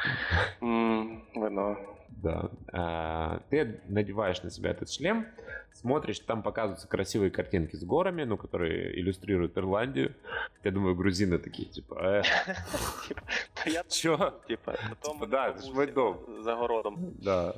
Вино. 0.60 1.76
Да. 2.22 2.50
А, 2.72 3.40
ты 3.50 3.80
надеваешь 3.88 4.42
на 4.42 4.50
себя 4.50 4.70
этот 4.70 4.90
шлем, 4.90 5.26
смотришь, 5.72 6.18
там 6.20 6.42
показываются 6.42 6.86
красивые 6.88 7.30
картинки 7.30 7.76
с 7.76 7.84
горами, 7.84 8.24
ну, 8.24 8.36
которые 8.36 8.98
иллюстрируют 9.00 9.56
Ирландию. 9.56 10.14
Я 10.64 10.70
думаю, 10.70 10.94
грузины 10.94 11.38
такие, 11.38 11.68
типа, 11.68 12.22
э, 13.64 13.82
чё? 13.88 14.34
Типа, 14.48 14.76
Типа, 15.02 15.26
да, 15.26 15.54
мій 15.74 15.86
дом. 15.86 16.16
за 16.42 16.54
городом. 16.54 16.98
Да. 17.22 17.54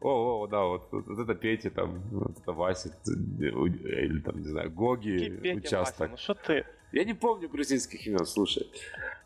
О, 0.00 0.40
о, 0.42 0.46
да, 0.46 0.64
вот, 0.64 0.92
вот 0.92 1.18
это 1.18 1.34
Петя 1.34 1.70
там, 1.70 2.02
вот 2.12 2.38
это 2.38 2.52
Вася, 2.52 2.90
или 3.06 4.20
там, 4.20 4.40
не 4.40 4.48
знаю, 4.48 4.70
Гоги, 4.70 5.54
участок. 5.56 6.08
Ну 6.10 6.16
що 6.16 6.34
ти? 6.34 6.64
Я 6.91 7.03
не 7.03 7.13
помню 7.13 7.49
грузинских 7.49 8.07
имен, 8.07 8.25
слушай. 8.25 8.67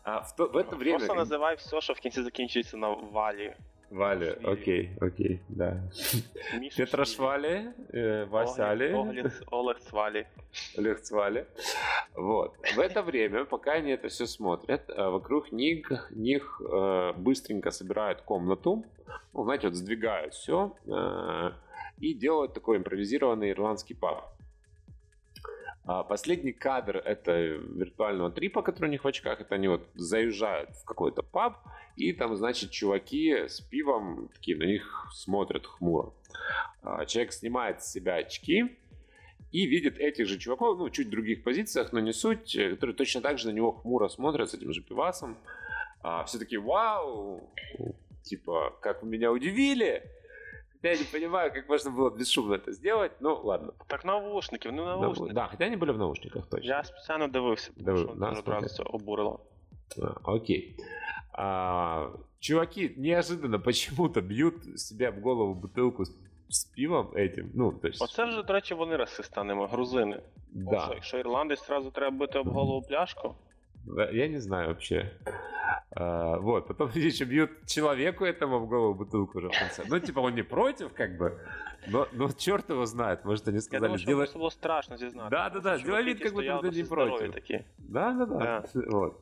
А 0.02 0.20
в, 0.20 0.36
то, 0.36 0.46
в 0.46 0.56
это 0.56 0.76
время... 0.76 0.98
Просто 0.98 1.14
називай 1.14 1.56
все, 1.56 1.80
що 1.80 1.92
в 1.92 2.00
кінці 2.00 2.22
закінчується 2.22 2.76
на 2.76 2.88
валі. 2.88 3.54
Валя, 3.92 4.32
Швили. 4.32 4.52
окей, 4.52 4.90
окей, 5.00 5.40
да. 5.48 5.82
Міша 6.60 6.76
Петрошвали, 6.76 7.72
э, 7.94 8.28
Васяли, 8.28 8.92
Олег, 8.94 9.42
Олег 9.50 9.78
Свалі. 9.80 10.26
Олег 10.78 11.00
Цвали. 11.00 11.46
Вот. 12.14 12.52
В 12.76 12.78
это 12.78 13.02
время, 13.02 13.44
пока 13.44 13.72
они 13.72 13.90
это 13.92 14.08
все 14.08 14.26
смотрят, 14.26 14.80
э, 14.88 15.10
вокруг 15.10 15.52
них, 15.52 16.10
них 16.10 16.62
э, 16.64 17.12
быстренько 17.16 17.70
собирают 17.70 18.20
комнату, 18.20 18.84
ну, 19.34 19.44
знаете, 19.44 19.68
вот 19.68 19.76
сдвигают 19.76 20.34
все 20.34 20.70
и 22.00 22.14
делают 22.14 22.54
такой 22.54 22.76
импровизированный 22.76 23.50
ирландский 23.50 23.94
паб. 23.94 24.32
А 25.87 26.03
Последний 26.03 26.51
кадр 26.51 26.97
это 26.97 27.31
виртуального 27.31 28.29
трипа, 28.29 28.61
который 28.61 28.87
у 28.87 28.91
них 28.91 29.05
в 29.05 29.07
очках. 29.07 29.39
Это 29.39 29.55
они 29.55 29.69
вот 29.69 29.87
заезжают 29.95 30.71
в 30.71 30.83
какой-то 30.83 31.23
паб, 31.23 31.59
и 31.95 32.11
там, 32.11 32.35
значит, 32.35 32.71
чуваки 32.71 33.47
с 33.47 33.61
пивом 33.61 34.27
такие 34.33 34.57
на 34.57 34.63
них 34.63 35.07
смотрят 35.13 35.65
хмуро. 35.65 36.11
А, 36.83 37.05
Человек 37.05 37.31
снимает 37.31 37.81
с 37.81 37.91
себя 37.91 38.15
очки 38.15 38.77
и 39.53 39.65
видит 39.65 39.97
этих 39.97 40.27
же 40.27 40.37
чуваков, 40.37 40.77
ну, 40.77 40.89
чуть 40.89 41.07
в 41.07 41.11
других 41.11 41.43
позициях, 41.43 41.93
но 41.93 42.01
не 42.01 42.11
суть, 42.11 42.53
э, 42.57 42.71
которые 42.71 42.93
точно 42.93 43.21
так 43.21 43.39
же 43.39 43.47
на 43.47 43.53
него 43.53 43.71
хмуро 43.71 44.09
смотрят 44.09 44.49
с 44.49 44.53
этим 44.55 44.73
же 44.73 44.81
пивасом. 44.81 45.37
А, 46.03 46.25
все 46.25 46.37
таки 46.37 46.57
вау, 46.57 47.49
типа, 48.23 48.77
как 48.81 49.03
вы 49.03 49.09
меня 49.09 49.31
удивили. 49.31 50.03
Хотя 50.76 50.88
я 50.94 50.98
не 50.98 51.04
понимаю, 51.04 51.52
как 51.52 51.68
можно 51.68 51.90
было 51.90 52.10
бесшумно 52.18 52.54
это 52.54 52.72
сделать, 52.72 53.12
ну 53.20 53.40
ладно. 53.44 53.72
Так 53.86 54.04
наушники, 54.04 54.68
вони 54.68 54.82
Да, 54.84 54.96
наушники. 54.96 55.32
да, 55.32 55.46
хотя 55.46 55.64
они 55.66 55.76
были 55.76 55.92
в 55.92 55.98
наушниках 55.98 56.46
точно. 56.46 56.66
Я 56.68 56.84
спеціально 56.84 57.28
дивився, 57.28 57.70
тому 57.76 57.86
Диви- 57.98 57.98
що 58.04 58.14
да, 58.14 58.28
дуже 58.28 58.40
одразу 58.40 58.68
це 58.68 58.82
обурило. 58.82 59.40
А, 60.02 60.30
окей. 60.32 60.76
А, 61.32 62.06
чуваки 62.40 62.94
неожиданно 62.96 63.60
почему-то 63.60 64.20
бьют 64.20 64.80
себя 64.80 65.10
в 65.10 65.20
голову 65.20 65.54
бутылку 65.54 66.02
с, 66.04 66.12
с 66.50 66.64
пивом 66.64 67.06
этим. 67.14 67.50
Ну, 67.54 67.72
то 67.72 67.88
есть, 67.88 68.02
Оце 68.02 68.24
вже, 68.24 68.42
до 68.42 68.52
речі, 68.52 68.74
вони 68.74 68.96
расисти, 68.96 69.40
а 69.40 69.44
не 69.44 69.54
ми, 69.54 69.66
грузини. 69.66 70.22
да. 70.52 70.76
Ось, 70.86 70.90
якщо 70.94 71.18
ірландець 71.18 71.62
одразу 71.62 71.90
треба 71.90 72.16
бити 72.16 72.38
об 72.38 72.48
голову 72.48 72.86
пляшку, 72.88 73.34
Да, 73.86 74.10
Я 74.10 74.28
не 74.28 74.40
знаю 74.40 74.66
вообще. 74.68 75.10
А, 75.96 76.38
вот, 76.38 76.66
потом 76.66 76.90
еще 76.94 77.24
бьют 77.24 77.50
человеку 77.66 78.24
этому 78.24 78.58
в 78.58 78.68
голову 78.68 78.94
бутылку 78.94 79.38
уже 79.38 79.48
в 79.48 79.58
конце. 79.58 79.84
Ну, 79.88 80.00
типа, 80.00 80.20
он 80.20 80.34
не 80.34 80.42
против, 80.42 80.92
как 80.92 81.16
бы, 81.18 81.38
но, 81.86 82.06
но 82.12 82.30
черт 82.32 82.70
его 82.70 82.86
знает. 82.86 83.24
Может, 83.24 83.48
они 83.48 83.56
я 83.56 83.60
сказали, 83.60 83.82
думаю, 83.82 83.98
що 83.98 84.04
сделай... 84.04 84.24
просто 84.24 84.38
було 84.38 84.50
страшно 84.50 84.96
зізнати. 84.96 85.30
Да-да-да, 85.30 85.78
Чуваки, 85.78 85.82
сделай 85.82 86.04
вид, 86.04 86.08
які 86.08 86.24
как 86.24 86.32
будто 86.32 86.44
стояли 86.44 86.60
ты 86.60 86.64
не 86.64 86.70
досить 86.70 86.86
здорові 86.86 87.10
против. 87.10 87.32
такі. 87.34 87.64
Да, 87.78 88.12
да, 88.12 88.24
да. 88.24 88.64
Вот. 88.74 89.14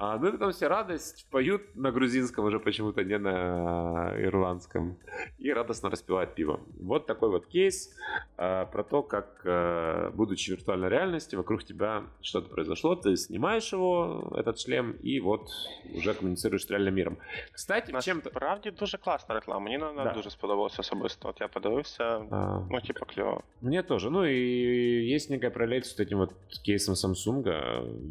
А, 0.00 0.16
ну 0.18 0.28
и 0.28 0.32
потом 0.32 0.52
все 0.52 0.68
радость, 0.68 1.26
поют 1.30 1.62
на 1.74 1.90
грузинском 1.90 2.44
уже 2.44 2.60
почему-то 2.60 3.02
не 3.04 3.18
на 3.18 4.14
ирландском. 4.16 4.96
И 5.38 5.52
радостно 5.52 5.90
распивают 5.90 6.34
пиво. 6.34 6.60
Вот 6.80 7.06
такой 7.06 7.30
вот 7.30 7.46
кейс 7.46 7.90
а, 8.36 8.64
про 8.66 8.84
то, 8.84 9.02
как, 9.02 9.42
а, 9.44 10.10
будучи 10.14 10.52
виртуальной 10.52 10.88
реальности, 10.88 11.36
вокруг 11.36 11.64
тебя 11.64 12.04
что-то 12.20 12.48
произошло. 12.48 12.94
Ты 12.94 13.16
снимаешь 13.16 13.72
его, 13.72 14.32
этот 14.36 14.60
шлем, 14.60 14.92
и 15.02 15.18
вот 15.20 15.48
уже 15.96 16.14
коммуницируешь 16.14 16.64
с 16.64 16.70
реальным 16.70 16.94
миром. 16.94 17.16
Кстати, 17.52 17.92
чем-то... 18.00 18.30
Насправді 18.30 18.70
дуже 18.70 18.98
класна 18.98 19.34
реклама. 19.34 19.60
Мені 19.64 19.78
вона 19.78 20.04
Да. 20.04 20.12
дуже 20.12 20.30
сподобалася 20.30 20.76
особисто. 20.80 21.28
От 21.28 21.40
я 21.40 21.48
подивився, 21.48 22.04
а, 22.30 22.60
ну, 22.70 22.80
типу, 22.80 23.04
кльово. 23.06 23.42
Мне 23.62 23.82
тоже. 23.82 24.10
Ну 24.10 24.24
и 24.24 25.12
есть 25.14 25.30
некая 25.30 25.50
параллель 25.50 25.82
с 25.82 25.98
вот 25.98 26.06
этим 26.06 26.18
вот 26.18 26.34
кейсом 26.64 26.94
Samsung. 26.94 27.42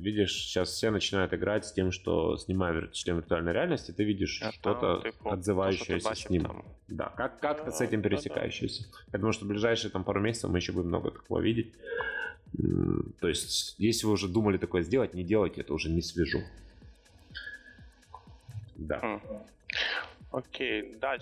Видишь, 0.01 0.33
сейчас 0.33 0.69
все 0.69 0.91
начинают 0.91 1.33
играть 1.33 1.46
с 1.65 1.73
тем, 1.73 1.91
что 1.91 2.37
снимая 2.37 2.87
член 2.91 3.17
виртуальной 3.17 3.53
реальности, 3.53 3.91
ты 3.91 4.03
видишь 4.03 4.41
А 4.43 4.51
что-то 4.51 5.01
типу, 5.03 5.29
отзывающееся 5.29 6.09
то, 6.09 6.15
ти 6.15 6.21
с 6.23 6.29
ним. 6.29 6.43
там. 6.43 6.65
Да, 6.87 7.09
как, 7.15 7.39
как-то 7.39 7.71
с 7.71 7.79
Да, 7.79 7.85
этим 7.85 8.01
пересекающееся. 8.01 8.85
Я 9.13 9.19
думаю, 9.19 9.33
что 9.33 9.45
в 9.45 9.47
ближайшие 9.47 9.91
там 9.91 10.03
пару 10.03 10.19
месяцев 10.21 10.49
мы 10.49 10.57
еще 10.59 10.71
будем 10.71 10.87
много 10.89 11.11
такого 11.11 11.39
видеть. 11.39 11.73
То 13.19 13.27
есть, 13.27 13.75
если 13.77 14.05
вы 14.07 14.13
уже 14.13 14.27
думали 14.27 14.57
такое 14.57 14.81
сделать, 14.81 15.13
не 15.13 15.23
делайте, 15.23 15.61
это 15.61 15.73
уже 15.73 15.89
не 15.89 16.01
свяжу. 16.01 16.39
Да. 18.75 19.19
Хм. 20.26 20.36
Окей, 20.36 20.82
далі. 21.00 21.20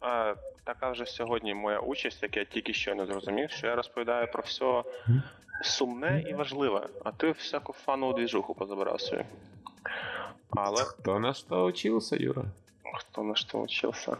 А, 0.00 0.34
така 0.64 0.90
вже 0.90 1.06
сьогодні 1.06 1.54
моя 1.54 1.78
участь, 1.78 2.22
як 2.22 2.36
я 2.36 2.44
тільки 2.44 2.72
що 2.74 2.94
не 2.94 3.06
зрозумів, 3.06 3.50
що 3.50 3.66
я 3.66 3.74
розповідаю 3.76 4.32
про 4.32 4.42
все 4.42 4.82
сумне 5.64 6.24
і 6.28 6.34
важливе, 6.34 6.88
а 7.04 7.12
ти 7.12 7.30
всяку 7.30 7.72
фанову 7.72 8.12
двіжуху 8.12 8.54
позабирав 8.54 9.00
собі. 9.00 9.24
Але 10.50 10.84
Кто 10.84 11.18
на 11.18 11.34
что 11.34 11.64
учился, 11.64 12.16
Юра? 12.16 12.44
хто 12.94 13.22
на 13.22 13.34
що 13.34 13.62
вчився? 13.62 14.16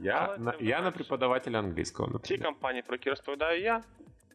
Я, 0.00 0.12
Але 0.14 0.38
на, 0.38 0.50
тим 0.52 0.64
не 0.64 0.70
я 0.70 0.76
на 0.76 0.82
менше. 0.82 0.96
преподавателя 0.98 1.58
английского, 1.58 2.08
Ті 2.08 2.12
например. 2.14 2.44
компанії, 2.44 2.82
про 2.82 2.94
які 2.96 3.10
розповідаю 3.10 3.60
я, 3.60 3.82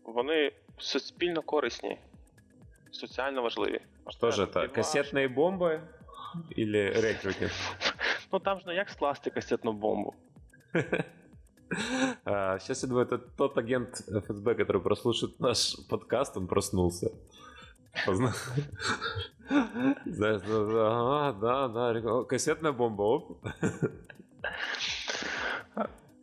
вони 0.05 0.51
суспільно 0.77 1.41
корисні, 1.41 1.97
соціально 2.91 3.41
важливі. 3.41 3.79
Что 4.09 4.31
же 4.31 4.43
это, 4.43 4.49
Співаш. 4.67 4.71
кассетные 4.77 5.27
бомбы 5.27 5.79
или 6.57 6.89
рекрутинг? 6.89 7.51
Ну 8.31 8.39
там 8.39 8.59
ж 8.59 8.67
не 8.67 8.75
як 8.75 8.89
скласти 8.89 9.29
касетну 9.29 9.73
бомбу. 9.73 10.13
А, 12.25 12.59
Сейчас 12.59 12.83
я 12.83 12.89
думаю, 12.89 13.05
это 13.07 13.17
тот 13.37 13.57
агент 13.57 13.95
ФСБ, 13.95 14.53
который 14.53 14.79
прослушает 14.81 15.39
наш 15.39 15.75
подкаст, 15.89 16.37
он 16.37 16.47
проснулся. 16.47 17.11
Позна- 18.07 18.33
Знаешь, 20.05 20.41
да, 20.41 20.59
да, 20.65 20.87
ага, 20.91 21.31
да, 21.41 21.67
да, 21.67 21.93
реклама. 21.93 22.23
кассетная 22.25 22.71
бомба, 22.73 23.03
оп. 23.05 23.45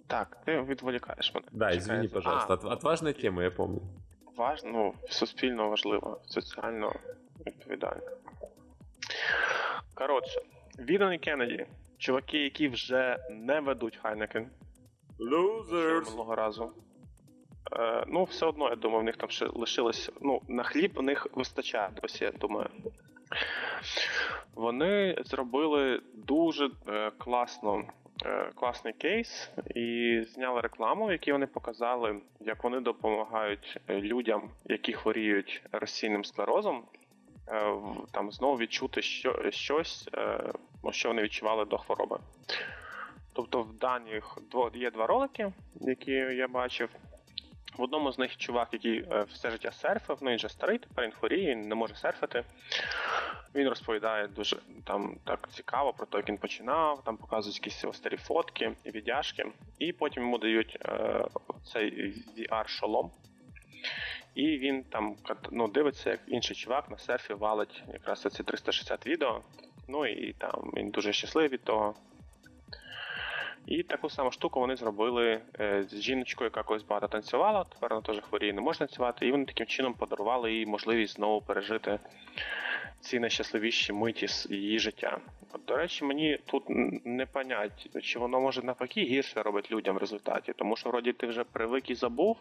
Так, 0.07 0.37
ти 0.45 0.61
відволікаєш 0.63 1.35
мене. 1.35 1.47
Да, 1.53 1.71
извини, 1.75 2.03
Чекай, 2.03 2.15
пожалуйста, 2.23 2.53
а, 2.55 2.57
от- 2.57 2.65
отважная 2.73 3.13
тема, 3.13 3.43
я 3.43 3.51
помню. 3.51 3.81
Важно, 4.37 4.71
ну, 4.73 4.95
суспільно 5.11 5.69
важливо, 5.69 6.21
соціально 6.27 6.93
відповідально. 7.47 8.03
Коротше, 9.95 10.41
Відон 10.79 11.13
і 11.13 11.19
Кеннеді, 11.19 11.67
чуваки, 12.04 12.38
які 12.38 12.68
вже 12.68 13.18
не 13.30 13.60
ведуть 13.60 13.98
Хайнекен 13.98 14.48
Losers. 15.20 16.06
минулого 16.06 16.36
разу. 16.36 16.72
Е, 17.80 18.04
ну, 18.08 18.24
все 18.24 18.46
одно, 18.46 18.70
я 18.70 18.76
думаю, 18.76 19.02
в 19.02 19.04
них 19.04 19.18
там 19.18 19.30
ще 19.30 19.46
лишилось. 19.46 20.12
Ну, 20.22 20.42
на 20.48 20.64
хліб 20.64 20.92
у 20.96 21.02
них 21.02 21.28
вистачає 21.34 21.90
досі, 22.02 22.24
я 22.24 22.32
думаю. 22.32 22.70
Вони 24.56 25.18
зробили 25.26 26.02
дуже 26.14 26.70
е, 26.88 27.12
класно, 27.18 27.84
е, 28.26 28.52
класний 28.56 28.94
кейс 28.94 29.52
і 29.76 30.20
зняли 30.28 30.62
рекламу, 30.62 31.06
в 31.06 31.12
якій 31.12 31.32
вони 31.32 31.48
показали, 31.48 32.22
як 32.40 32.64
вони 32.64 32.80
допомагають 32.80 33.78
людям, 33.90 34.50
які 34.66 34.94
хворіють 34.94 35.62
розсійним 35.72 36.24
склерозом, 36.24 36.84
е, 37.48 37.76
там 38.12 38.32
знову 38.32 38.58
відчути 38.58 39.02
що, 39.02 39.52
щось, 39.52 40.10
е, 40.14 40.54
що 40.92 41.10
вони 41.10 41.22
відчували 41.22 41.66
до 41.66 41.78
хвороби. 41.78 42.20
Тобто 43.34 43.62
в 43.62 43.74
даних 43.74 44.38
є 44.74 44.92
два 44.92 45.08
ролики, 45.08 45.52
які 45.82 46.12
я 46.12 46.48
бачив. 46.48 46.90
В 47.78 47.82
одному 47.82 48.12
з 48.12 48.20
них 48.20 48.38
чувак, 48.38 48.70
який 48.72 48.98
е, 48.98 49.26
все 49.34 49.52
життя 49.52 49.72
серфив, 49.72 50.18
ну 50.22 50.32
він 50.32 50.40
же 50.40 50.50
старий, 50.50 50.78
тепер 50.78 51.06
він 51.06 51.12
хворіє, 51.12 51.52
він 51.52 51.68
не 51.68 51.76
може 51.76 51.96
серфити. 51.96 52.44
Він 53.56 53.70
розповідає 53.70 54.28
дуже 54.28 54.58
там 54.84 55.18
так 55.24 55.50
цікаво 55.52 55.94
про 55.94 56.06
те, 56.06 56.18
як 56.18 56.30
він 56.30 56.38
починав, 56.38 57.04
там 57.04 57.18
показують 57.18 57.58
якісь 57.58 57.86
старі 57.98 58.18
фотки 58.18 58.72
і 58.84 58.92
віддяшки, 58.92 59.46
і 59.80 59.94
потім 59.94 60.24
йому 60.24 60.38
дають 60.38 60.78
е, 60.86 61.26
цей 61.74 62.14
VR-шолом. 62.38 63.10
І 64.36 64.58
він 64.58 64.84
там 64.84 65.16
ну, 65.52 65.68
дивиться, 65.68 66.10
як 66.10 66.20
інший 66.28 66.56
чувак 66.56 66.92
на 66.92 66.98
серфі 66.98 67.34
валить 67.34 67.84
якраз 67.94 68.22
ці 68.22 68.44
360 68.44 69.08
відео. 69.08 69.42
Ну 69.88 70.06
і 70.06 70.34
там 70.34 70.72
він 70.78 70.90
дуже 70.90 71.14
щасливий 71.14 71.50
від 71.50 71.64
того. 71.64 71.96
І 73.66 73.84
таку 73.84 74.10
саму 74.10 74.32
штуку 74.32 74.60
вони 74.60 74.76
зробили 74.76 75.42
е, 75.60 75.84
з 75.84 76.02
жіночкою, 76.02 76.48
яка 76.48 76.64
колись 76.64 76.84
багато 76.84 77.08
танцювала, 77.08 77.64
тепер 77.64 77.90
вона 77.90 78.02
теж 78.02 78.20
хворіє, 78.20 78.54
не 78.54 78.62
може 78.62 78.80
танцювати, 78.80 79.28
і 79.28 79.32
вони 79.32 79.46
таким 79.46 79.68
чином 79.68 79.94
подарували 79.94 80.54
їй 80.54 80.66
можливість 80.66 81.16
знову 81.16 81.42
пережити 81.42 82.00
ці 83.00 83.20
найщасливіші 83.20 83.94
миті 83.94 84.28
з 84.28 84.48
її 84.50 84.80
життя. 84.80 85.18
От, 85.54 85.66
До 85.66 85.76
речі, 85.76 86.06
мені 86.06 86.40
тут 86.46 86.64
не 87.06 87.26
понять, 87.26 88.04
чи 88.04 88.20
воно 88.20 88.42
може 88.42 88.62
навпаки 88.62 89.02
гірше 89.02 89.44
робить 89.44 89.72
людям 89.72 89.96
в 89.96 90.00
результаті, 90.00 90.54
тому 90.54 90.76
що 90.76 90.90
вроді 90.90 91.14
ти 91.14 91.28
вже 91.28 91.44
привик 91.44 91.90
і 91.90 91.96
забув. 91.96 92.38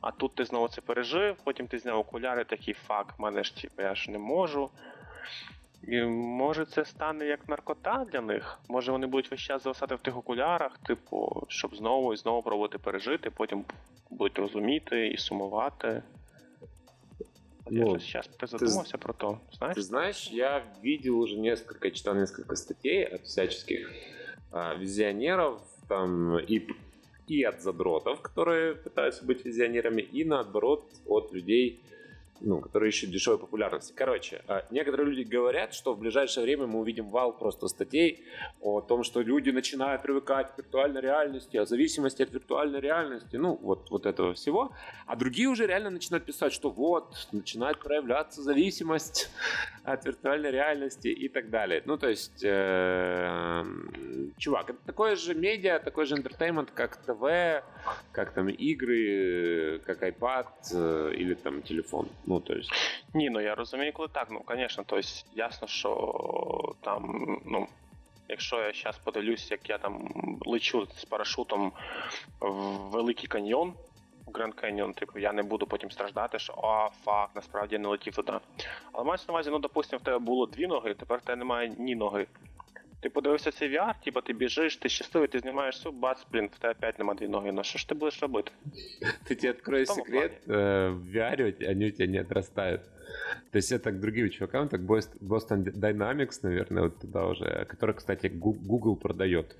А 0.00 0.10
тут 0.10 0.34
ти 0.34 0.44
знову 0.44 0.68
це 0.68 0.80
пережив, 0.80 1.36
потім 1.44 1.66
ти 1.66 1.78
зняв 1.78 1.98
окуляри, 1.98 2.44
такий 2.44 2.74
фак, 2.74 3.14
мене 3.18 3.44
ж 3.44 3.56
типу, 3.56 3.82
я 3.82 3.94
ж 3.94 4.10
не 4.10 4.18
можу. 4.18 4.70
І 5.87 6.01
Може 6.01 6.65
це 6.65 6.85
стане 6.85 7.25
як 7.25 7.49
наркота 7.49 8.05
для 8.11 8.21
них? 8.21 8.59
Може 8.67 8.91
вони 8.91 9.07
будуть 9.07 9.31
весь 9.31 9.39
час 9.39 9.63
зависати 9.63 9.95
в 9.95 9.99
тих 9.99 10.17
окулярах, 10.17 10.77
типу, 10.77 11.43
щоб 11.47 11.75
знову 11.75 12.13
і 12.13 12.17
знову 12.17 12.41
пробувати 12.41 12.77
пережити, 12.77 13.29
потім 13.29 13.65
будуть 14.09 14.39
розуміти 14.39 15.07
і 15.07 15.17
сумувати. 15.17 16.03
Я 17.71 17.85
Ну, 17.85 17.99
же 17.99 17.99
сейчас 17.99 18.29
задумался 18.41 18.97
про 18.97 19.13
то, 19.13 19.39
знаешь? 19.51 19.77
Ты 19.77 19.81
знаешь, 19.81 20.31
я 20.31 20.63
видел 20.83 21.19
уже 21.19 21.37
несколько, 21.37 21.91
читал 21.91 22.15
несколько 22.15 22.55
статей 22.55 23.03
от 23.05 23.21
всяческих 23.21 23.91
а, 24.51 24.73
визионеров, 24.75 25.61
там, 25.87 26.39
и, 26.39 26.67
и 27.27 27.43
от 27.43 27.61
задротов, 27.61 28.21
которые 28.21 28.73
пытаются 28.73 29.23
быть 29.23 29.45
визионерами, 29.45 30.01
и 30.01 30.25
наоборот 30.25 30.83
от 31.05 31.31
людей, 31.31 31.79
ну, 32.40 32.60
которые 32.60 32.90
ищут 32.90 33.10
дешевой 33.10 33.38
популярности. 33.38 33.92
Короче, 33.96 34.42
а, 34.48 34.64
некоторые 34.70 35.08
люди 35.08 35.22
говорят, 35.22 35.74
что 35.74 35.94
в 35.94 35.98
ближайшее 35.98 36.44
время 36.44 36.66
мы 36.66 36.80
увидим 36.80 37.10
вал 37.10 37.32
просто 37.32 37.68
статей 37.68 38.24
о 38.60 38.80
том, 38.80 39.04
что 39.04 39.20
люди 39.20 39.50
начинают 39.50 40.02
привыкать 40.02 40.54
к 40.54 40.58
виртуальной 40.58 41.00
реальности, 41.00 41.56
о 41.56 41.66
зависимости 41.66 42.22
от 42.22 42.32
виртуальной 42.32 42.80
реальности, 42.80 43.36
ну, 43.36 43.58
вот, 43.60 43.90
вот 43.90 44.06
этого 44.06 44.34
всего. 44.34 44.72
А 45.06 45.16
другие 45.16 45.48
уже 45.48 45.66
реально 45.66 45.90
начинают 45.90 46.24
писать, 46.24 46.52
что 46.52 46.70
вот, 46.70 47.28
начинает 47.32 47.78
проявляться 47.78 48.42
зависимость 48.42 49.30
от 49.84 50.04
виртуальной 50.04 50.50
реальности 50.50 51.08
и 51.08 51.28
так 51.28 51.50
далее. 51.50 51.82
Ну, 51.84 51.96
то 51.98 52.08
есть, 52.08 52.42
э, 52.42 53.64
чувак, 54.38 54.70
это 54.70 54.78
такое 54.86 55.16
же 55.16 55.34
медиа, 55.34 55.78
такой 55.78 56.06
же 56.06 56.16
entertainment, 56.16 56.70
как 56.70 56.96
ТВ, 56.96 57.64
как 58.12 58.32
там 58.32 58.48
игры, 58.48 59.80
как 59.84 60.02
iPad 60.02 60.46
э, 60.72 61.12
или 61.16 61.34
там 61.34 61.62
телефон. 61.62 62.08
Ну, 62.26 62.40
то 62.40 62.54
есть... 62.54 62.72
Ні, 63.14 63.30
ну 63.30 63.40
я 63.40 63.54
розумію, 63.54 63.92
коли 63.92 64.08
так. 64.08 64.28
Ну, 64.30 64.42
звісно, 64.48 64.84
тобто 64.86 65.08
ясно, 65.34 65.68
що 65.68 66.74
там, 66.80 67.38
ну. 67.44 67.66
Якщо 68.28 68.56
я 68.56 68.72
зараз 68.72 68.98
подивлюсь, 68.98 69.50
як 69.50 69.70
я 69.70 69.78
там 69.78 70.08
лечу 70.46 70.86
з 70.96 71.04
парашутом 71.04 71.72
в 72.40 72.50
Великий 72.90 73.26
каньйон, 73.28 73.74
в 74.26 74.32
Grand 74.34 74.54
Canyon, 74.54 74.92
типу, 74.92 75.18
я 75.18 75.32
не 75.32 75.42
буду 75.42 75.66
потім 75.66 75.90
страждати, 75.90 76.38
що 76.38 76.52
а, 76.52 76.88
fuck, 77.04 77.30
насправді 77.34 77.74
я 77.74 77.78
не 77.78 77.88
летів 77.88 78.14
туди. 78.14 78.32
Але 78.92 79.04
мається 79.04 79.26
на 79.28 79.32
увазі, 79.32 79.50
ну, 79.50 79.58
допустимо, 79.58 80.00
в 80.00 80.04
тебе 80.04 80.18
було 80.18 80.46
дві 80.46 80.66
ноги, 80.66 80.94
тепер 80.94 81.18
в 81.18 81.22
тебе 81.22 81.36
немає 81.36 81.74
ні 81.78 81.94
ноги. 81.94 82.26
Ти 83.03 83.09
подивився 83.09 83.51
цей 83.51 83.69
VR, 83.69 83.93
типу, 84.03 84.21
ти 84.21 84.33
біжиш, 84.33 84.77
ти 84.77 84.89
щасливий, 84.89 85.27
ти 85.27 85.39
знімаєш 85.39 85.77
суп, 85.77 85.95
бац, 85.95 86.25
блін, 86.31 86.49
в 86.53 86.59
тебе 86.59 86.73
опять 86.73 86.99
немає 86.99 87.19
дві 87.19 87.27
ноги. 87.27 87.51
Ну 87.51 87.63
що 87.63 87.79
ж 87.79 87.89
ти 87.89 87.95
будеш 87.95 88.21
робити? 88.21 88.51
Ты 89.29 89.35
тебе 89.35 89.51
открою 89.51 89.83
В 89.83 89.87
том 89.87 89.95
секрет, 89.95 90.31
э, 90.47 90.89
в 90.89 91.15
VR 91.15 91.69
они 91.71 91.87
у 91.87 91.91
тебя 91.91 92.07
не 92.07 92.21
отрастают. 92.21 92.81
То 93.51 93.57
есть 93.57 93.71
это 93.71 93.91
к 93.91 93.99
другим 93.99 94.29
чувакам, 94.29 94.67
так 94.67 94.81
Boston 94.81 95.19
Boston 95.21 95.63
Dynamics, 95.63 96.43
наверное, 96.43 96.83
вот 96.83 96.99
туда 96.99 97.25
уже, 97.25 97.65
который, 97.69 97.93
кстати, 97.93 98.27
Гу- 98.29 98.57
Google 98.69 98.95
продает. 98.95 99.55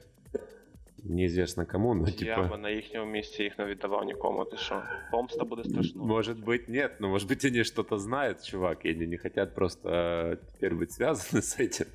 Неизвестно 1.04 1.66
кому, 1.66 1.94
но 1.94 2.08
Я 2.08 2.14
типа... 2.14 2.44
би 2.48 2.58
на 2.58 2.70
їхньому 2.70 3.12
місці 3.12 3.44
їх 3.44 3.60
не 3.60 3.66
віддавав 3.66 4.06
нікому, 4.06 4.46
ти 4.46 4.58
що? 4.58 4.84
Помста 5.12 5.44
буде 5.44 5.64
страшно. 5.64 6.06
Может 6.06 6.38
быть, 6.46 6.70
нет, 6.70 7.00
но 7.00 7.10
может 7.10 7.30
быть 7.32 7.46
они 7.46 7.64
что-то 7.64 7.98
знают, 7.98 8.44
чувак, 8.44 8.86
и 8.86 8.92
они 8.92 9.08
не 9.08 9.18
хотят 9.18 9.56
просто 9.56 9.90
э, 9.90 10.38
теперь 10.54 10.74
быть 10.74 10.92
связаны 10.92 11.42
с 11.42 11.60
этим. 11.60 11.88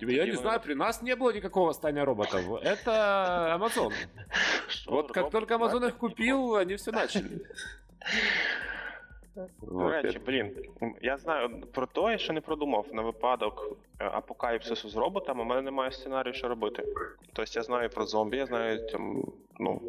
Типа, 0.00 0.12
я 0.12 0.26
не 0.26 0.32
знаю, 0.36 0.60
при 0.60 0.74
нас 0.74 1.02
не 1.02 1.14
было 1.16 1.32
никакого 1.32 1.66
восстания 1.66 2.04
роботов. 2.04 2.40
Это 2.62 3.56
Amazon. 3.58 3.92
Вот 4.86 5.12
как 5.12 5.30
только 5.30 5.54
Amazon 5.54 5.86
их 5.86 5.96
купил, 5.96 6.56
они 6.56 6.74
все 6.74 6.92
начали. 6.92 7.40
До 9.36 9.46
Вот 9.60 9.92
речі, 9.92 10.18
это- 10.18 10.24
блін, 10.26 10.56
я 11.02 11.16
знаю 11.16 11.60
про 11.72 11.86
те, 11.86 12.18
що 12.18 12.32
не 12.32 12.40
продумав 12.40 12.86
на 12.92 13.02
випадок 13.02 13.76
е, 13.98 14.04
апокаліпсису 14.04 14.88
з 14.88 14.96
роботами, 14.96 15.42
у 15.42 15.44
мене 15.44 15.62
немає 15.62 15.90
сценарію, 15.92 16.34
що 16.34 16.48
робити. 16.48 16.84
Тобто 17.32 17.52
я 17.54 17.62
знаю 17.62 17.90
про 17.90 18.06
зомбі, 18.06 18.36
я 18.36 18.46
знаю, 18.46 18.86
там, 18.86 19.24
ну, 19.58 19.82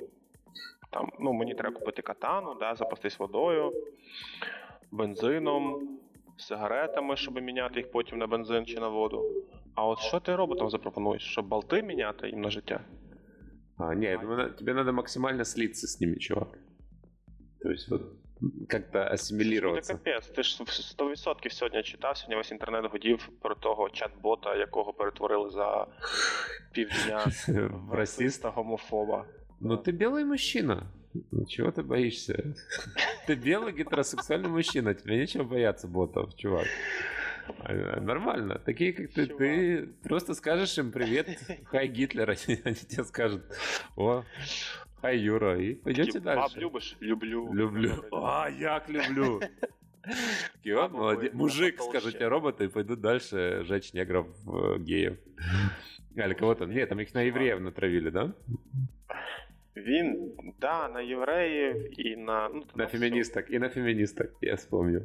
там, 0.90 1.10
ну, 1.20 1.34
мені 1.34 1.54
треба 1.54 1.76
купити 1.80 2.02
катану, 2.02 2.56
да, 2.60 2.76
запастись 2.76 3.20
водою, 3.20 3.74
бензином, 4.92 5.90
сигаретами, 6.43 7.17
щоб 7.17 7.35
міняти 7.43 7.81
їх 7.81 7.91
потім 7.91 8.19
на 8.19 8.27
бензин 8.27 8.67
чи 8.67 8.81
на 8.81 8.89
воду. 8.89 9.23
А 9.75 9.87
от 9.87 9.99
що 9.99 10.21
ти 10.21 10.37
роботам 10.37 10.71
запропонуєш? 10.71 11.23
Щоб 11.23 11.49
болти 11.49 11.83
міняти 11.83 12.29
їм 12.29 12.41
на 12.41 12.51
життя? 12.51 12.81
А, 13.79 13.95
не, 13.95 14.05
я 14.05 14.17
думаю, 14.19 14.51
тебе 14.53 14.75
надо 14.75 14.93
максимально 14.93 15.45
слиться 15.45 15.87
с 15.87 16.01
ними, 16.01 16.17
чувак. 16.17 16.49
То 17.63 17.71
есть 17.71 17.91
вот 17.91 18.03
как-то 18.69 18.93
Це 18.93 19.11
ассимилироваться. 19.13 19.93
капець. 19.95 20.27
Ти 20.29 20.43
ж 20.43 20.63
100% 20.99 21.51
сьогодні 21.51 21.83
читав, 21.83 22.17
сьогодні 22.17 22.37
весь 22.37 22.53
інтернет 22.53 22.93
годів 22.93 23.29
про 23.43 23.55
того 23.55 23.85
чат-бота, 23.89 24.57
якого 24.59 24.93
перетворили 24.93 25.51
за 25.51 25.87
півдня 26.73 27.27
В 27.89 27.93
расиста 27.95 28.51
гомофоба. 28.51 29.27
Ну 29.61 29.77
ты 29.77 29.93
белый 29.93 30.25
мужчина. 30.25 30.83
Ну, 31.31 31.45
Чего 31.47 31.71
ты 31.71 31.83
боишься? 31.83 32.55
Ты 33.27 33.35
белый 33.35 33.73
гетеросексуальный 33.73 34.49
мужчина, 34.49 34.95
тебе 34.95 35.17
нечего 35.17 35.45
бояться 35.45 35.87
ботов, 35.87 36.35
чувак. 36.37 36.67
А, 37.59 38.01
Нормально. 38.01 38.59
Такие, 38.59 38.93
как 38.93 39.13
ты, 39.13 39.27
ты 39.27 39.87
просто 40.03 40.35
скажешь 40.35 40.77
им 40.79 40.91
привет, 40.93 41.29
хай 41.65 41.89
Гитлер, 41.89 42.31
они 42.65 42.75
тебе 42.75 43.05
скажут, 43.05 43.45
о, 43.97 44.25
хай 45.01 45.19
Юра, 45.19 45.61
и 45.61 45.75
пойдете 45.75 46.21
дальше. 46.21 46.59
любиш? 46.59 46.97
Люблю. 47.01 47.53
Люблю. 47.53 47.97
Добре. 47.97 48.09
А, 48.13 48.49
як 48.49 48.89
люблю. 48.89 49.41
Такий, 50.55 50.73
«О, 50.73 50.83
Бабу 50.83 50.99
молодец. 50.99 51.33
Мужик, 51.33 51.79
тебе 51.79 52.27
роботы, 52.29 52.65
и 52.65 52.69
пойдут 52.69 53.01
дальше 53.01 53.63
жечь 53.65 53.93
негров, 53.93 54.27
э, 54.49 54.79
геев. 54.79 55.17
Или 56.17 56.35
кого 56.35 56.55
там? 56.57 56.71
Нет, 56.71 56.89
там 56.89 56.99
их 56.99 57.15
на 57.15 57.23
евреев 57.23 57.61
натравили, 57.61 58.11
да? 58.11 58.35
Він, 59.76 60.32
да, 60.62 60.90
на 60.90 61.02
євреїв 61.02 62.00
і 62.08 62.16
на. 62.16 62.50
Ну, 62.54 62.64
На 62.76 62.86
все. 62.86 62.98
феминисток. 62.98 63.52
И 63.52 63.60
на 63.60 63.70
феминисток, 63.70 64.28
я 64.42 64.56
вспомнил. 64.56 65.02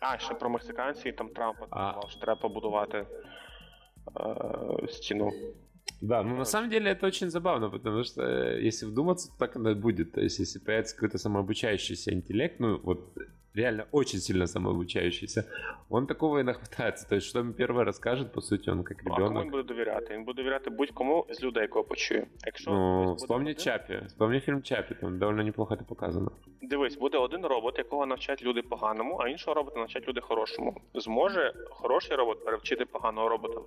А, 0.00 0.18
ще 0.18 0.34
про 0.34 0.50
мексиканців, 0.50 1.16
там 1.16 1.28
Трампа 1.28 1.66
А. 1.70 1.92
сказав, 1.92 2.10
що 2.10 2.20
треба 2.20 2.40
побудувати 2.40 2.98
е, 2.98 3.06
стіну. 4.88 5.32
Да, 6.02 6.22
ну 6.22 6.36
на 6.36 6.44
самом 6.44 6.70
деле 6.70 6.90
это 6.92 7.06
очень 7.06 7.30
забавно, 7.30 7.70
потому 7.70 8.04
что 8.04 8.22
э, 8.22 8.66
если 8.66 8.86
вдуматься, 8.88 9.28
то 9.28 9.46
так 9.46 9.56
оно 9.56 9.70
и 9.70 9.74
будет. 9.74 10.12
То 10.12 10.20
есть 10.20 10.40
если 10.40 10.58
появится 10.60 10.96
какой-то 10.96 11.18
самообучающийся 11.18 12.12
интеллект, 12.12 12.60
ну 12.60 12.80
вот 12.82 13.00
реально 13.55 13.85
очень 13.91 14.19
сильно 14.19 14.47
самообучающийся, 14.47 15.43
он 15.89 16.07
такого 16.07 16.39
и 16.39 16.43
нахватается. 16.43 17.09
То 17.09 17.15
есть 17.15 17.27
что 17.27 17.39
ему 17.39 17.53
первое 17.53 17.83
расскажет, 17.85 18.33
по 18.33 18.41
сути, 18.41 18.69
он 18.69 18.83
как 18.83 18.97
Ну, 19.05 19.11
а 19.13 19.15
кому 19.15 19.27
ребенок. 19.27 19.43
він 19.43 19.51
буде 19.51 19.63
довіряти? 19.63 20.13
Він 20.13 20.23
буде 20.23 20.41
довіряти 20.43 20.69
будь-кому 20.69 21.25
з 21.29 21.43
людей, 21.43 21.67
кого 21.67 21.85
почує. 21.85 22.27
Якщо 22.45 22.71
Ну, 22.71 23.13
вспомни 23.15 23.51
один- 23.51 23.63
Чапи. 23.63 24.01
Вспомни 24.07 24.39
фильм 24.39 24.61
Чапи, 24.63 24.95
там 24.95 25.19
довольно 25.19 25.43
неплохо 25.43 25.73
это 25.75 25.83
показано. 25.83 26.31
Дивись, 26.61 26.97
буде 26.97 27.17
один 27.17 27.45
робот, 27.45 27.77
якого 27.77 28.05
навчать 28.05 28.43
люди 28.43 28.61
поганому, 28.61 29.17
а 29.17 29.27
іншого 29.29 29.53
робота 29.53 29.79
навчать 29.79 30.07
люди 30.07 30.21
хорошому. 30.21 30.81
Зможе 30.93 31.53
хороший 31.69 32.15
робот 32.17 32.45
перевчити 32.45 32.85
поганого 32.85 33.29
робота? 33.29 33.59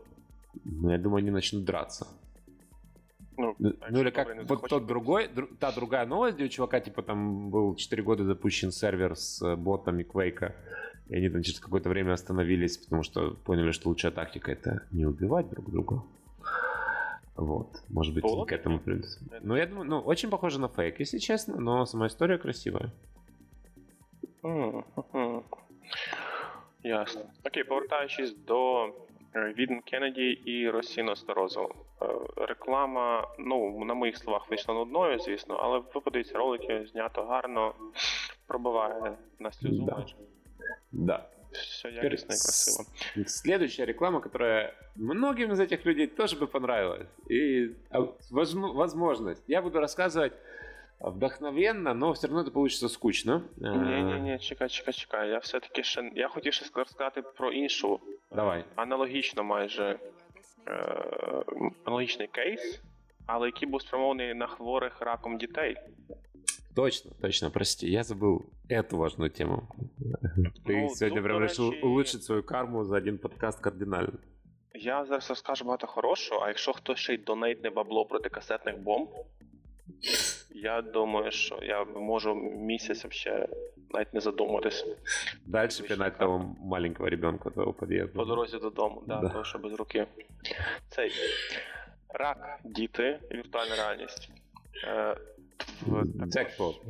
Ну, 0.64 0.92
я 0.92 0.98
думаю, 0.98 1.22
они 1.24 1.30
начнут 1.30 1.64
драться. 1.64 2.06
Ну, 3.38 3.54
Ну, 3.58 3.72
ну 3.90 4.00
или 4.00 4.10
как 4.10 4.28
вот 4.48 4.68
тот 4.68 4.86
другой, 4.86 5.28
дру- 5.28 5.56
та 5.60 5.70
другая 5.72 6.06
новость, 6.06 6.36
где 6.36 6.44
у 6.44 6.48
чувака, 6.48 6.80
типа, 6.80 7.02
там 7.02 7.50
был 7.50 7.74
4 7.76 8.02
года 8.02 8.24
запущен 8.24 8.72
сервер 8.72 9.14
с 9.16 9.40
э, 9.42 9.54
ботами 9.56 10.02
Квейка, 10.02 10.54
и 11.08 11.14
они 11.16 11.28
там 11.30 11.42
через 11.42 11.60
какое-то 11.60 11.88
время 11.88 12.12
остановились, 12.14 12.76
потому 12.78 13.04
что 13.04 13.30
поняли, 13.44 13.70
что 13.70 13.88
лучшая 13.88 14.10
тактика 14.12 14.50
это 14.50 14.82
не 14.90 15.06
убивать 15.06 15.48
друг 15.48 15.70
друга. 15.70 16.02
Вот, 17.36 17.68
может 17.88 18.12
быть, 18.14 18.24
Было 18.24 18.44
к 18.44 18.50
этому 18.52 18.80
придут. 18.80 19.06
Ну, 19.42 19.54
я 19.54 19.66
думаю, 19.66 19.88
ну, 19.88 20.00
очень 20.00 20.28
похоже 20.30 20.58
на 20.58 20.68
фейк, 20.68 20.98
если 20.98 21.18
честно, 21.18 21.60
но 21.60 21.86
сама 21.86 22.08
история 22.08 22.36
красивая. 22.38 22.90
Ясно. 26.82 27.22
Окей, 27.44 27.64
повертаючись 27.64 28.34
до 28.34 28.94
Віден 29.35 29.81
Кеннеді 29.81 30.29
і 30.29 30.69
Росіно 30.69 31.15
Старозу. 31.15 31.69
Е, 32.01 32.05
Реклама, 32.47 33.27
ну, 33.39 33.85
на 33.85 33.93
моїх 33.93 34.17
словах, 34.17 34.49
вийшла 34.49 34.73
нудною, 34.73 35.19
звісно, 35.19 35.55
але 35.55 35.79
ви 35.79 36.01
подивіться 36.01 36.37
ролики, 36.37 36.85
знято 36.91 37.23
гарно, 37.23 37.73
пробиває 38.47 39.17
на 39.39 39.51
сльозу 39.51 39.83
Да. 39.85 39.95
майже. 39.95 40.15
Да. 40.91 41.25
все 41.51 41.89
якісно 41.89 42.25
и 42.25 42.27
красиво. 42.27 42.89
Следующая 43.27 43.85
реклама, 43.85 44.19
которая 44.21 44.73
многим 44.95 45.51
из 45.51 45.59
этих 45.59 45.85
людей 45.85 46.07
тоже 46.07 46.35
бы 46.35 46.47
понравилась. 46.47 47.07
И 47.29 47.69
а, 47.91 48.07
возможность. 48.31 49.43
Я 49.47 49.61
буду 49.61 49.79
рассказывать 49.79 50.33
вдохновенно, 50.99 51.93
но 51.93 52.13
все 52.13 52.27
равно 52.27 52.41
это 52.41 52.51
получится 52.51 52.89
скучно. 52.89 53.41
Ні-ні-ні, 53.57 54.39
чекай, 54.39 54.69
чекай, 54.69 54.93
чекай. 54.93 55.29
Я 55.29 55.37
все-таки 55.37 55.83
ще. 55.83 56.11
Я 56.15 56.27
хотів 56.27 56.53
ще 56.53 56.65
сказати 56.65 57.21
про 57.21 57.51
іншу. 57.51 57.99
Давай. 58.31 58.65
Аналогічно 58.75 59.43
майже 59.43 59.99
е, 60.67 60.71
аналогічний 61.85 62.27
кейс, 62.27 62.81
але 63.25 63.47
який 63.47 63.69
був 63.69 63.81
спрямований 63.81 64.33
на 64.33 64.47
хворих 64.47 65.01
раком 65.01 65.37
дітей. 65.37 65.77
Точно, 66.75 67.11
точно, 67.21 67.51
прости, 67.51 67.87
я 67.87 68.01
забыл 68.03 68.45
эту 68.67 68.97
важную 68.97 69.29
тему. 69.29 69.67
Ты 70.65 70.81
ну, 70.81 70.89
сегодня 70.89 71.21
прям 71.21 71.39
решил 71.39 71.71
речі... 71.71 71.81
улучшить 71.83 72.23
свою 72.23 72.43
карму 72.43 72.83
за 72.83 72.97
один 72.97 73.17
подкаст 73.17 73.59
кардинально. 73.59 74.19
Я 74.75 75.05
зараз 75.05 75.29
розкажу 75.29 75.65
багато 75.65 75.87
хорошого, 75.87 76.41
а 76.41 76.47
якщо 76.47 76.73
хтось 76.73 76.99
ще 76.99 77.13
й 77.13 77.17
донейтне 77.17 77.69
бабло 77.69 78.05
проти 78.05 78.29
касетних 78.29 78.77
бомб, 78.77 79.09
я 80.49 80.81
думаю, 80.81 81.31
що 81.31 81.59
я 81.61 81.83
можу 81.83 82.35
місяць 82.57 83.03
вообще 83.03 83.47
навіть 83.90 84.14
не 84.14 84.20
задумуватись. 84.20 84.86
Дальше 85.46 85.82
пинать 85.82 86.18
того 86.18 86.56
маленького 86.60 87.08
ребенка 87.08 87.50
твого 87.50 87.72
під'їзду. 87.72 88.18
По 88.18 88.24
дорозі 88.24 88.58
додому, 88.58 89.02
да, 89.06 89.20
да. 89.20 89.28
того, 89.28 89.44
що 89.44 89.58
без 89.58 89.72
руки. 89.72 90.06
Цей 90.88 91.12
рак, 92.08 92.60
діти, 92.64 93.20
віртуальна 93.32 93.76
реальність. 93.76 94.30
Е, 94.84 95.16
Джекпот. 96.26 96.76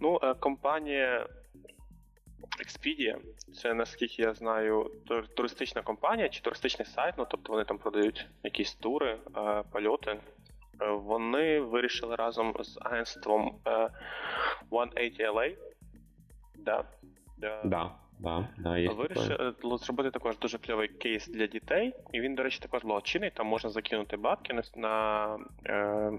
Ну, 0.00 0.20
е, 0.22 0.34
компанія 0.34 1.28
Expedia, 2.64 3.16
це 3.54 3.74
наскільки 3.74 4.22
я 4.22 4.34
знаю, 4.34 4.90
туристична 5.36 5.82
компанія 5.82 6.28
чи 6.28 6.40
туристичний 6.40 6.86
сайт, 6.86 7.14
ну 7.18 7.26
тобто 7.30 7.52
вони 7.52 7.64
там 7.64 7.78
продають 7.78 8.26
якісь 8.42 8.74
тури, 8.74 9.18
е, 9.36 9.62
польоти. 9.72 10.20
Е, 10.80 10.90
вони 10.90 11.60
вирішили 11.60 12.16
разом 12.16 12.54
з 12.60 12.78
агентством 12.82 13.54
180 14.66 15.20
LA. 15.20 15.56
Да. 16.58 16.84
Да. 17.38 17.60
Да. 17.64 17.90
Да, 18.18 18.48
да, 18.58 18.78
є 18.78 18.88
Вирішили 18.88 19.54
зробити 19.62 20.10
також 20.10 20.38
дуже 20.38 20.58
кльовий 20.58 20.88
кейс 20.88 21.28
для 21.28 21.46
дітей, 21.46 21.94
і 22.12 22.20
він, 22.20 22.34
до 22.34 22.42
речі, 22.42 22.58
також 22.58 22.84
благочинний, 22.84 23.30
там 23.30 23.46
можна 23.46 23.70
закинути 23.70 24.16
бабки 24.16 24.60
на 24.76 25.36
е, 25.66 26.12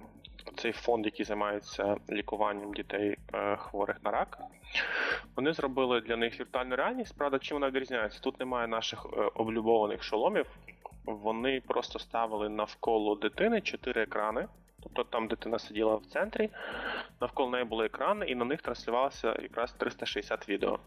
цей 0.58 0.72
фонд, 0.72 1.06
який 1.06 1.26
займається 1.26 1.98
лікуванням 2.10 2.74
дітей 2.74 3.18
е, 3.34 3.56
хворих 3.58 4.04
на 4.04 4.12
рак. 4.12 4.38
Вони 5.36 5.54
зробили 5.54 6.02
для 6.02 6.16
них 6.16 6.40
віртуальну 6.40 6.76
реальність. 6.76 7.18
Правда, 7.18 7.40
чим 7.40 7.56
вона 7.56 7.68
відрізняється? 7.68 8.20
Тут 8.20 8.40
немає 8.40 8.68
наших 8.68 9.06
е, 9.14 9.22
облюбованих 9.36 10.04
шоломів. 10.04 10.46
Вони 11.06 11.62
просто 11.62 12.00
ставили 12.00 12.50
навколо 12.50 13.16
дитини 13.16 13.62
чотири 13.62 14.02
екрани. 14.02 14.48
Тобто 14.84 15.04
там 15.04 15.28
дитина 15.28 15.60
сиділа 15.60 15.96
в 15.96 16.06
центрі, 16.06 16.50
навколо 17.22 17.50
неї 17.50 17.64
були 17.64 17.86
екрани, 17.86 18.26
і 18.26 18.36
на 18.36 18.46
них 18.46 18.62
транслювалося 18.62 19.28
якраз 19.42 19.74
360 19.74 20.50
відео. 20.50 20.80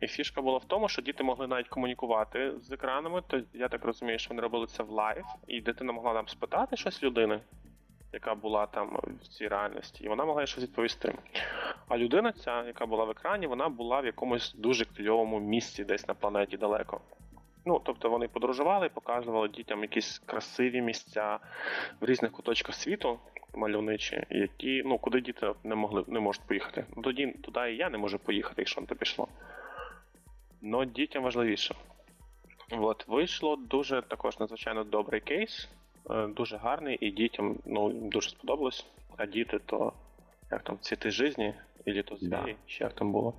І 0.00 0.06
фішка 0.06 0.42
була 0.42 0.58
в 0.58 0.64
тому, 0.64 0.88
що 0.88 1.02
діти 1.02 1.22
могли 1.22 1.46
навіть 1.46 1.68
комунікувати 1.68 2.52
з 2.60 2.72
екранами, 2.72 3.22
то 3.26 3.40
я 3.54 3.68
так 3.68 3.84
розумію, 3.84 4.18
що 4.18 4.28
вони 4.28 4.42
робили 4.42 4.66
це 4.66 4.82
в 4.82 4.90
live, 4.90 5.24
і 5.46 5.60
дитина 5.60 5.92
могла 5.92 6.14
там 6.14 6.28
спитати 6.28 6.76
щось 6.76 7.02
людини, 7.02 7.40
яка 8.12 8.34
була 8.34 8.66
там 8.66 9.00
в 9.22 9.28
цій 9.28 9.48
реальності, 9.48 10.04
і 10.04 10.08
вона 10.08 10.24
могла 10.24 10.46
щось 10.46 10.62
відповісти. 10.62 11.14
А 11.88 11.98
людина, 11.98 12.32
ця, 12.32 12.64
яка 12.64 12.86
була 12.86 13.04
в 13.04 13.10
екрані, 13.10 13.46
вона 13.46 13.68
була 13.68 14.00
в 14.00 14.06
якомусь 14.06 14.54
дуже 14.54 14.84
кльовому 14.84 15.40
місці 15.40 15.84
десь 15.84 16.08
на 16.08 16.14
планеті 16.14 16.56
далеко. 16.56 17.00
Ну, 17.66 17.80
тобто 17.84 18.10
вони 18.10 18.28
подорожували 18.28 18.88
показували 18.88 19.48
дітям 19.48 19.82
якісь 19.82 20.18
красиві 20.18 20.80
місця 20.80 21.38
в 22.00 22.04
різних 22.04 22.32
куточках 22.32 22.74
світу, 22.74 23.18
мальовничі, 23.54 24.24
які, 24.30 24.82
ну, 24.86 24.98
куди 24.98 25.20
діти 25.20 25.52
не 25.64 25.74
могли 25.74 26.04
не 26.06 26.20
можуть 26.20 26.42
поїхати. 26.42 26.84
Ну, 26.96 27.02
тоді 27.02 27.26
туди 27.26 27.72
і 27.72 27.76
я 27.76 27.90
не 27.90 27.98
можу 27.98 28.18
поїхати, 28.18 28.54
якщо 28.58 28.80
на 28.80 28.86
те 28.86 28.94
пішло. 28.94 29.28
Но 30.62 30.84
дітям 30.84 31.22
важливіше. 31.22 31.74
От, 32.70 33.08
вийшло 33.08 33.56
дуже 33.56 34.02
також 34.02 34.38
надзвичайно 34.38 34.84
добрий 34.84 35.20
кейс, 35.20 35.68
е, 36.10 36.26
дуже 36.26 36.56
гарний, 36.56 36.98
і 37.00 37.10
дітям 37.10 37.56
ну, 37.66 37.90
дуже 37.92 38.30
сподобалось. 38.30 38.86
А 39.16 39.26
діти 39.26 39.58
то 39.66 39.92
як 40.50 40.62
там 40.62 40.78
цвіти 40.80 41.10
житті, 41.10 41.54
или 41.88 42.02
то 42.02 42.16
звірі, 42.16 42.30
да. 42.30 42.54
чи 42.66 42.84
як 42.84 42.92
там 42.92 43.12
було? 43.12 43.34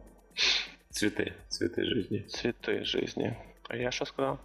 Цвіти, 0.89 1.33
цвіти 1.47 1.85
житті. 1.85 2.19
Цвіти 2.19 2.85
житті. 2.85 3.35
А 3.71 3.75
я 3.75 3.91
що 3.91 4.05
сказав? 4.05 4.39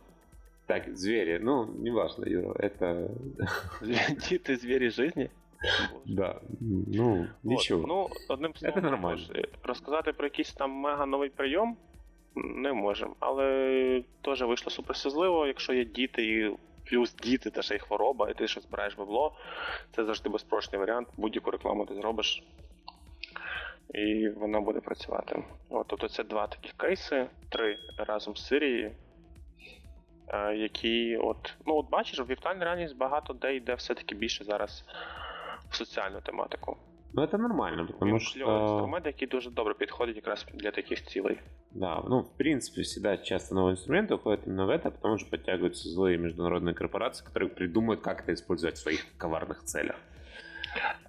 Так, 0.67 0.97
звери, 0.97 1.39
ну, 1.43 1.67
не 1.79 1.91
важно, 1.91 2.27
Юра, 2.27 2.53
это... 2.53 3.09
Діти, 4.29 4.57
звери 4.57 4.91
жизни? 4.91 5.31
Да, 6.07 6.41
ну, 6.87 7.27
нічого. 7.43 7.85
Ну, 7.89 8.09
одним 8.29 8.55
словом, 8.55 8.85
нормально. 8.85 9.23
розказати 9.63 10.13
про 10.13 10.27
якийсь 10.27 10.53
там 10.53 10.71
мега 10.71 11.07
новий 11.07 11.31
прийом 11.31 11.77
не 12.35 12.73
можемо. 12.73 13.17
Але 13.21 14.03
теж 14.23 14.43
вийшло 14.43 14.71
суперсізливо, 14.71 15.47
якщо 15.47 15.73
є 15.73 15.85
діти 15.85 16.25
і 16.25 16.57
плюс 16.91 17.15
діти, 17.15 17.51
та 17.51 17.63
ще 17.63 17.77
й 17.77 17.79
хвороба, 17.79 18.31
і 18.31 18.35
ти 18.35 18.49
щось 18.49 18.63
збираєш 18.63 18.95
бабло, 18.95 19.37
це 19.97 20.05
завжди 20.05 20.29
безпрочний 20.29 20.81
варіант. 20.81 21.09
Будь-яку 21.17 21.51
рекламу 21.51 21.87
ти 21.87 21.95
зробиш. 21.95 22.43
І 23.95 24.29
вона 24.29 24.61
буде 24.61 24.81
працювати. 24.81 25.43
От, 25.71 25.87
Тобто 25.89 26.09
це 26.09 26.25
два 26.25 26.47
таких 26.47 26.73
кейси, 26.73 27.27
три 27.49 27.79
разом 27.97 28.37
з 28.37 28.47
Сирією, 28.47 28.93
які, 30.56 31.18
от, 31.18 31.54
ну 31.66 31.76
от 31.76 31.90
бачиш, 31.90 32.20
в 32.20 32.26
віртуальній 32.26 32.64
реальність 32.64 32.98
багато 32.98 33.34
де 33.34 33.56
йде 33.56 33.76
все-таки 33.76 34.16
більше 34.16 34.44
зараз 34.44 34.86
в 35.70 35.76
соціальну 35.76 36.22
тематику. 36.22 36.78
Ну, 37.14 37.24
это 37.24 37.38
нормально, 37.38 37.88
потому 37.88 38.20
что... 38.20 38.40
инструмент, 38.40 39.06
який 39.06 39.28
дуже 39.28 39.50
добре 39.50 39.74
підходить 39.74 40.16
якраз 40.16 40.46
для 40.54 40.72
таких 40.72 41.04
цілей. 41.04 41.40
Да, 41.72 42.04
ну, 42.10 42.20
в 42.20 42.38
принципе, 42.38 42.82
всегда 42.82 43.18
часто 43.18 43.56
новые 43.56 43.72
инструменты 43.72 44.14
уходят 44.16 44.48
именно 44.48 44.66
в 44.66 44.70
это, 44.70 44.92
потому 44.92 45.18
что 45.18 45.30
подтягиваются 45.30 45.90
злые 45.90 46.18
международные 46.18 46.74
корпорации, 46.74 47.26
которые 47.26 47.50
придумают, 47.50 48.02
как 48.02 48.22
это 48.22 48.34
использовать 48.34 48.76
в 48.76 48.82
своих 48.82 49.06
коварных 49.18 49.64
целях. 49.64 49.96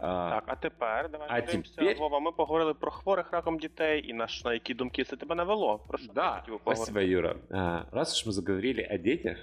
Так, 0.01 0.45
а 0.47 0.57
тепер 0.57 1.09
давай 1.09 1.29
а 1.31 1.41
теперь... 1.41 1.99
Вова, 1.99 2.21
ми 2.21 2.33
поговорили 2.33 2.75
про 2.75 2.91
хворих 2.91 3.33
раком 3.33 3.59
дітей 3.59 4.11
і 4.11 4.13
на, 4.13 4.27
на 4.45 4.53
які 4.53 4.75
думки 4.75 5.05
це 5.05 5.17
тебе 5.17 5.35
навело. 5.35 5.79
Про 5.89 5.99
що 5.99 6.13
да, 6.13 6.45
спасибо, 6.63 7.01
Юра. 7.01 7.37
А, 7.51 7.85
раз 7.93 8.13
уж 8.13 8.27
мы 8.27 8.33
заговорили 8.33 8.89
о 8.95 8.99
детях, 8.99 9.39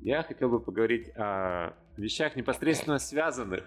я 0.00 0.22
хотел 0.22 0.48
бы 0.48 0.60
поговорить 0.60 1.16
о 1.16 1.72
вещах 1.96 2.36
непосредственно 2.36 2.98
связанных 2.98 3.64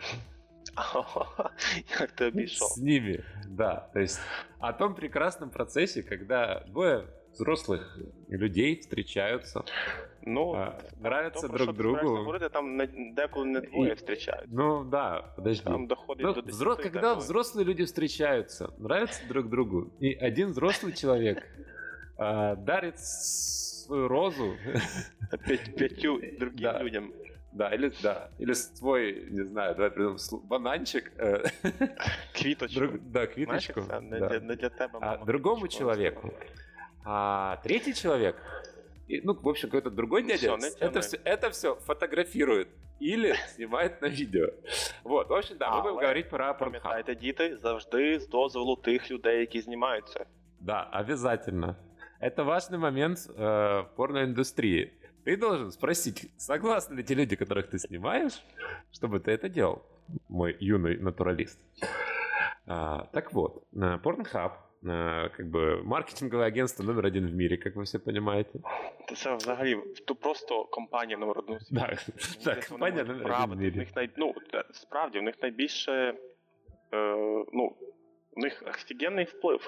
Как 1.97 2.11
ты 2.11 2.25
обещал. 2.25 2.69
С 2.69 2.77
ними, 2.77 3.23
да. 3.47 3.89
То 3.93 3.99
есть 3.99 4.19
о 4.59 4.73
том 4.73 4.95
прекрасном 4.95 5.49
процессе, 5.49 6.03
когда 6.03 6.61
двое 6.61 7.07
взрослых 7.36 7.98
людей 8.28 8.80
встречаются, 8.80 9.64
ну, 10.26 10.54
а, 10.54 10.76
нравятся 10.98 11.48
друг 11.48 11.74
другу. 11.76 12.24
Говорити, 12.24 12.48
там 12.48 12.78
деколи 13.14 13.48
не 13.48 13.60
двое 13.60 13.94
встречаются. 13.94 14.48
Ну 14.52 14.84
да, 14.84 15.32
подожди. 15.36 15.62
Там 15.62 15.86
доходит 15.86 16.24
ну, 16.24 16.34
до 16.34 16.42
10 16.42 16.54
взрос... 16.54 16.78
Когда 16.78 17.14
взрослые 17.14 17.64
люди 17.64 17.84
встречаются, 17.84 18.74
нравятся 18.78 19.26
друг 19.28 19.48
другу, 19.48 19.92
и 20.00 20.12
один 20.14 20.50
взрослый 20.50 20.92
человек 20.94 21.44
а, 22.18 22.56
дарит 22.56 22.98
свою 22.98 24.08
розу 24.08 24.56
пятью 25.46 26.20
другим 26.38 26.76
людям. 26.80 27.12
Да, 27.52 27.74
или, 27.74 27.90
да, 28.02 28.28
или 28.38 28.52
свой, 28.52 29.28
не 29.30 29.42
знаю, 29.44 29.74
давай 29.76 29.90
придумаем, 29.90 30.18
бананчик. 30.46 31.10
Э, 31.16 31.42
квиточку. 32.34 32.80
Друг, 32.80 33.10
да, 33.10 33.26
квиточку. 33.26 33.80
Знаешь, 33.80 34.02
не, 34.02 34.18
да. 34.18 34.38
не 34.40 34.56
для 34.56 34.56
тебя, 34.56 34.90
а 35.00 35.24
другому 35.24 35.66
человеку. 35.68 36.34
А 37.05 37.57
третий 37.63 37.93
человек, 37.93 38.35
ну, 39.07 39.33
в 39.33 39.49
общем, 39.49 39.69
какой-то 39.69 39.89
другой 39.89 40.21
ну, 40.21 40.29
дядя, 40.29 40.57
все, 40.57 40.69
это, 40.79 41.01
все, 41.01 41.17
это 41.23 41.49
все 41.49 41.75
фотографирует 41.75 42.67
или 42.99 43.33
снимает 43.55 44.01
на 44.01 44.07
видео. 44.07 44.49
Вот, 45.03 45.29
в 45.29 45.33
общем, 45.33 45.57
да, 45.57 45.71
мы 45.71 45.81
будем 45.81 45.97
говорить 45.97 46.29
про 46.29 46.51
Pornhub. 46.51 46.81
Пам'ятайте, 46.81 47.15
діти, 47.15 47.57
завжди 47.57 48.19
з 48.19 48.27
дозволу 48.27 48.75
тих 48.75 49.11
людей, 49.11 49.39
які 49.39 49.61
знімаються. 49.61 50.25
Да, 50.59 50.87
обязательно. 50.91 51.75
Это 52.21 52.43
важный 52.43 52.77
момент 52.77 53.17
э, 53.35 53.83
порноиндустрии. 53.95 54.91
Ты 55.25 55.37
должен 55.37 55.71
спросить, 55.71 56.31
согласны 56.37 56.97
ли 56.97 57.03
те 57.03 57.15
люди, 57.15 57.35
которых 57.35 57.67
ты 57.69 57.79
снимаешь, 57.79 58.43
чтобы 58.91 59.19
ты 59.19 59.31
это 59.31 59.49
делал, 59.49 59.81
мой 60.29 60.55
юный 60.59 60.97
натуралист. 60.97 61.59
А, 62.67 63.07
так 63.11 63.33
вот, 63.33 63.63
Pornhub 63.73 64.51
как 65.37 65.49
бы 65.49 65.83
маркетинговое 65.83 66.47
агентство 66.47 66.83
номер 66.83 67.05
один 67.05 67.27
в 67.27 67.33
мире, 67.33 67.57
как 67.57 67.75
вы 67.75 67.83
все 67.83 67.99
понимаете. 67.99 68.59
Це 69.15 69.35
взагалі 69.35 69.77
то 70.05 70.15
просто 70.15 70.63
компанія 70.63 71.17
номер 71.17 71.39
один. 71.39 71.57
Да, 71.71 71.97
так, 72.45 72.65
компанія 72.65 73.03
номер 73.03 73.31
один 73.31 73.57
в 73.57 73.61
мірі. 73.61 73.71
В 73.71 73.77
них 73.77 73.95
най... 73.95 74.09
ну, 74.17 74.33
справді, 74.71 75.19
в 75.19 75.23
них 75.23 75.35
найбільше 75.41 75.91
е, 76.93 77.15
ну, 77.53 77.75
у 78.36 78.40
них 78.40 78.62
офигенный 78.62 79.24
вплив. 79.24 79.62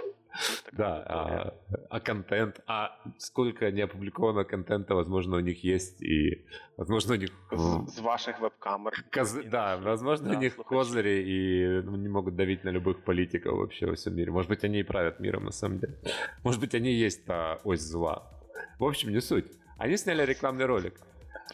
Да, 0.73 1.03
а, 1.07 1.55
а 1.89 2.01
контент, 2.01 2.61
а 2.67 3.01
сколько 3.17 3.71
не 3.71 3.81
опубликовано 3.81 4.45
контента, 4.45 4.95
возможно, 4.95 5.37
у 5.37 5.41
них 5.41 5.65
есть, 5.65 6.03
и, 6.03 6.45
возможно, 6.77 7.15
у 7.15 7.17
них... 7.17 7.31
С, 7.51 7.95
с 7.95 8.01
ваших 8.01 8.41
веб-камер. 8.41 8.93
Коз... 9.11 9.33
Да, 9.47 9.79
возможно, 9.79 10.29
да, 10.29 10.37
у 10.37 10.41
них 10.41 10.53
слухачи. 10.53 10.69
козыри, 10.69 11.25
и 11.27 11.81
ну, 11.83 11.97
не 11.97 12.09
могут 12.09 12.37
давить 12.37 12.63
на 12.65 12.69
любых 12.69 13.05
политиков 13.05 13.57
вообще 13.57 13.87
во 13.87 13.95
всем 13.95 14.15
мире. 14.15 14.31
Может 14.31 14.51
быть, 14.51 14.63
они 14.65 14.81
и 14.81 14.83
правят 14.83 15.19
миром, 15.19 15.45
на 15.45 15.53
самом 15.53 15.79
деле. 15.79 15.99
Может 16.45 16.61
быть, 16.61 16.75
они 16.75 16.91
и 16.91 16.97
есть 17.07 17.25
та 17.25 17.61
ось 17.65 17.81
зла. 17.81 18.31
В 18.79 18.85
общем, 18.85 19.13
не 19.13 19.21
суть. 19.23 19.47
Они 19.79 19.97
сняли 19.97 20.27
рекламный 20.27 20.67
ролик. 20.67 21.01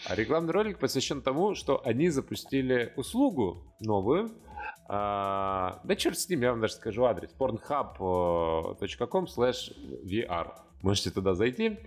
А 0.08 0.16
рекламный 0.16 0.52
ролик 0.52 0.80
посвящен 0.80 1.22
тому, 1.22 1.54
что 1.54 1.80
они 1.86 2.08
запустили 2.08 2.92
услугу 2.96 3.72
новую, 3.78 4.32
а, 4.87 5.79
да 5.83 5.95
черт 5.95 6.17
с 6.17 6.27
ним, 6.29 6.41
я 6.41 6.51
вам 6.51 6.61
даже 6.61 6.73
скажу 6.73 7.05
адрес. 7.05 7.33
pornhub.com 7.37 9.25
slash 9.25 9.71
VR. 10.03 10.53
Можете 10.81 11.11
туда 11.11 11.35
зайти. 11.35 11.77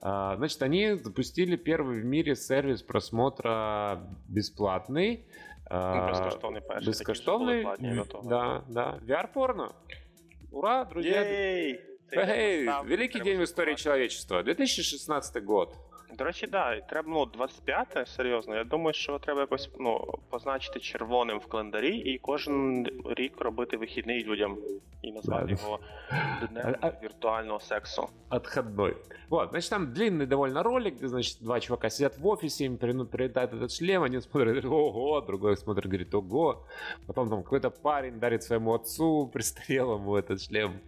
А, 0.00 0.36
значит, 0.36 0.62
они 0.62 0.94
запустили 0.94 1.56
первый 1.56 2.00
в 2.00 2.04
мире 2.04 2.36
сервис 2.36 2.82
просмотра 2.82 4.00
бесплатный. 4.28 5.26
Ну, 5.70 6.08
безкоштовный, 6.08 6.60
конечно. 6.62 6.90
Безкоштовный, 6.90 7.64
да, 8.24 8.64
да. 8.68 8.98
VR-порно. 9.02 9.72
Ура, 10.50 10.84
друзья! 10.84 11.22
Ей! 11.22 11.80
Эй, 12.12 12.64
великий 12.86 13.20
день 13.20 13.38
в 13.38 13.42
історії 13.42 13.76
человечества. 13.76 14.42
2016 14.42 15.44
год. 15.44 15.76
До 16.18 16.24
речі, 16.24 16.46
да, 16.46 16.80
треба 16.80 17.08
ну, 17.10 17.26
25 17.26 18.08
серйозно. 18.08 18.56
Я 18.56 18.64
думаю, 18.64 18.94
що 18.94 19.18
треба 19.18 19.40
якось 19.40 19.70
ну, 19.80 20.14
позначити 20.30 20.80
червоним 20.80 21.38
в 21.38 21.46
календарі 21.46 21.96
і 21.96 22.18
кожен 22.18 22.86
рік 23.04 23.40
робити 23.40 23.76
вихідний 23.76 24.24
людям 24.24 24.58
и 25.02 25.12
назвать 25.12 25.50
его 25.50 25.80
днем 26.50 26.76
а, 26.80 26.90
виртуального 27.02 27.58
сексу. 27.58 28.10
Отходной. 28.28 28.96
Вот, 29.28 29.50
значит, 29.50 29.70
там 29.70 29.92
длинный 29.92 30.26
довольно 30.26 30.62
ролик, 30.62 30.96
где, 30.96 31.08
значит, 31.08 31.38
два 31.40 31.60
чувака 31.60 31.90
сидят 31.90 32.18
в 32.18 32.26
офисе, 32.26 32.64
им 32.64 32.76
прилетает 32.76 33.52
этот 33.52 33.72
шлем, 33.72 34.02
один 34.02 34.20
смотрит, 34.20 34.48
говорит, 34.48 34.64
ого, 34.64 35.20
другой 35.20 35.56
смотрит, 35.56 35.86
говорит, 35.86 36.14
ого. 36.14 36.66
Потом 37.06 37.30
там 37.30 37.42
какой-то 37.42 37.70
парень 37.70 38.18
дарит 38.18 38.42
своему 38.42 38.74
отцу 38.74 39.30
престарелому 39.32 40.16
этот 40.16 40.42
шлем. 40.42 40.80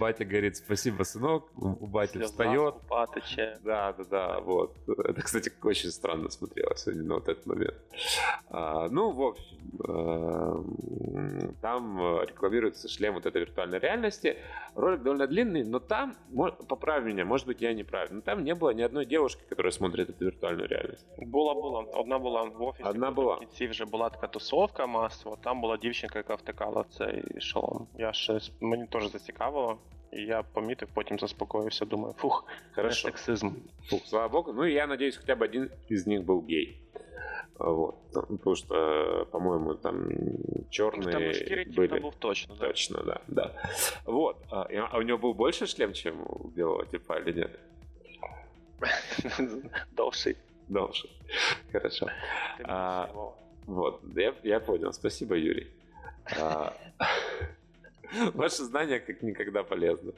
Батя 0.00 0.24
говорит, 0.24 0.56
спасибо, 0.56 1.04
сынок. 1.04 1.44
У 1.56 1.86
бати 1.86 2.18
встает. 2.18 2.74
Да, 3.64 3.92
да, 3.92 4.04
да, 4.10 4.40
вот. 4.48 4.76
Это, 4.88 5.22
кстати, 5.22 5.52
очень 5.62 5.90
странно 5.90 6.30
смотрелось 6.30 6.86
именно 6.86 7.14
вот 7.14 7.28
этот 7.28 7.46
момент. 7.46 7.74
А, 8.48 8.88
ну, 8.88 9.10
в 9.10 9.22
общем, 9.22 9.58
э, 9.88 11.52
там 11.62 12.20
рекламируется 12.22 12.88
шлем 12.88 13.14
вот 13.14 13.26
этой 13.26 13.40
виртуальной 13.40 13.78
реальности. 13.78 14.36
Ролик 14.74 15.02
довольно 15.02 15.26
длинный, 15.26 15.64
но 15.64 15.78
там, 15.78 16.16
поправь 16.68 17.04
меня, 17.04 17.24
может 17.24 17.46
быть, 17.46 17.62
я 17.62 17.72
не 17.72 17.84
прав, 17.84 18.10
но 18.10 18.20
там 18.20 18.44
не 18.44 18.54
было 18.54 18.70
ни 18.70 18.82
одной 18.82 19.06
девушки, 19.06 19.42
которая 19.48 19.72
смотрит 19.72 20.10
эту 20.10 20.24
виртуальную 20.24 20.68
реальность. 20.68 21.06
Була, 21.18 21.54
була. 21.54 21.80
Одна 21.94 22.18
була 22.18 22.42
в 22.42 22.62
офісі. 22.62 22.88
Одна 22.88 23.10
була. 23.10 23.34
В 23.34 23.40
кінці 23.40 23.66
вже 23.66 23.84
була 23.84 24.10
така 24.10 24.26
тусовка 24.26 24.86
масова, 24.86 25.36
там 25.36 25.60
була 25.60 25.76
дівчинка, 25.76 26.18
яка 26.18 26.34
втикала 26.34 26.84
цей 26.90 27.40
шолом. 27.40 27.86
Я 27.98 28.12
щось, 28.12 28.52
мені 28.60 28.86
теж 28.86 29.12
зацікавило. 29.12 29.78
И 30.12 30.20
я 30.20 30.42
помітив, 30.42 30.88
потім 30.94 31.18
заспокоївся, 31.18 31.84
думаю, 31.84 32.14
фух, 32.18 32.46
Хорошо. 32.74 33.08
сексизм. 33.08 33.50
Фух, 33.86 34.06
слава 34.06 34.28
богу. 34.28 34.52
Ну 34.52 34.64
и 34.64 34.72
я 34.72 34.86
надеюсь, 34.86 35.16
хотя 35.16 35.34
бы 35.34 35.44
один 35.44 35.70
из 35.90 36.06
них 36.06 36.22
был 36.22 36.40
гей. 36.40 36.80
Вот. 37.58 37.94
Ну, 38.14 38.36
потому 38.36 38.56
что, 38.56 39.28
по-моему, 39.30 39.74
там 39.74 40.08
черные 40.70 41.12
там 41.12 41.74
были. 41.74 42.00
был 42.00 42.12
точно, 42.18 42.54
да. 42.56 42.66
Точно, 42.66 43.02
да, 43.02 43.20
да. 43.28 43.52
Вот. 44.04 44.36
А, 44.50 44.66
а 44.90 44.98
у 44.98 45.02
него 45.02 45.18
был 45.18 45.34
больше 45.34 45.66
шлем, 45.66 45.92
чем 45.92 46.20
у 46.20 46.48
белого 46.48 46.86
типа, 46.86 47.18
или 47.20 47.32
нет? 47.32 47.60
Должий. 49.92 50.36
Должий. 50.68 51.10
Хорошо. 51.72 52.06
А, 52.64 53.10
вот, 53.66 54.00
я, 54.16 54.34
я 54.42 54.60
понял. 54.60 54.92
Спасибо, 54.92 55.36
Юрий. 55.36 55.68
А, 58.20 58.30
ваше 58.34 58.64
знание 58.64 59.00
как 59.00 59.22
никогда 59.22 59.62
полезно. 59.62 60.12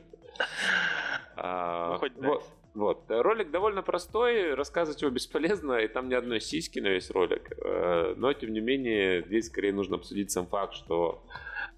А, 1.37 1.93
ну, 1.93 1.99
хоть 1.99 2.17
вот. 2.17 2.45
Вот. 2.75 3.05
Ролик 3.09 3.51
довольно 3.51 3.83
простой, 3.83 4.55
рассказывать 4.55 5.01
его 5.01 5.11
бесполезно, 5.11 5.79
и 5.79 5.89
там 5.89 6.11
ни 6.11 6.15
одной 6.15 6.41
сиськи 6.41 6.79
на 6.79 6.89
весь 6.89 7.11
ролик. 7.11 7.51
Э, 7.65 8.15
но, 8.19 8.35
тем 8.35 8.53
не 8.53 8.61
менее, 8.61 9.23
здесь 9.23 9.47
скорее 9.47 9.73
нужно 9.73 9.97
обсудить 9.97 10.31
сам 10.31 10.47
факт, 10.47 10.75
что 10.75 11.23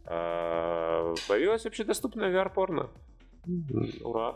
э, 0.06 1.14
появилась 1.28 1.66
общедоступная 1.66 2.32
VR-порно. 2.32 2.90
Ура! 4.02 4.34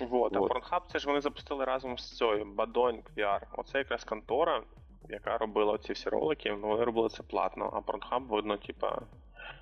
Вот, 0.00 0.36
а 0.36 0.40
Pornhub 0.40 0.80
це 0.92 0.98
ж 0.98 1.06
вони 1.06 1.20
запустили 1.20 1.64
разом 1.64 1.98
з 1.98 2.16
цією 2.16 2.44
Badong 2.44 3.02
VR. 3.16 3.40
Оце 3.52 3.78
якраз 3.78 4.04
контора, 4.04 4.62
яка 5.08 5.38
робила 5.38 5.78
ці 5.78 5.92
всі 5.92 6.08
ролики, 6.08 6.50
ну, 6.60 6.68
вони 6.68 6.84
робили 6.84 7.08
це 7.08 7.22
платно, 7.22 7.70
а 7.72 7.90
Pornhub, 7.90 8.28
видно, 8.28 8.56
типа. 8.56 9.02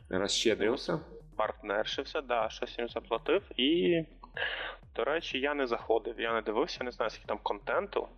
Розщедрився? 0.08 1.00
Партнершився, 1.36 2.20
да, 2.20 2.48
щось 2.48 2.78
їм 2.78 2.88
заплатив 2.88 3.42
і 3.56 4.04
до 4.96 5.04
речі, 5.04 5.38
я 5.38 5.54
не 5.54 5.66
заходив, 5.66 6.20
я 6.20 6.34
не 6.34 6.42
дивився, 6.42 6.84
не 6.84 6.90
знаю, 6.90 7.10
скільки 7.10 7.26
там 7.26 7.38
контенту. 7.42 8.08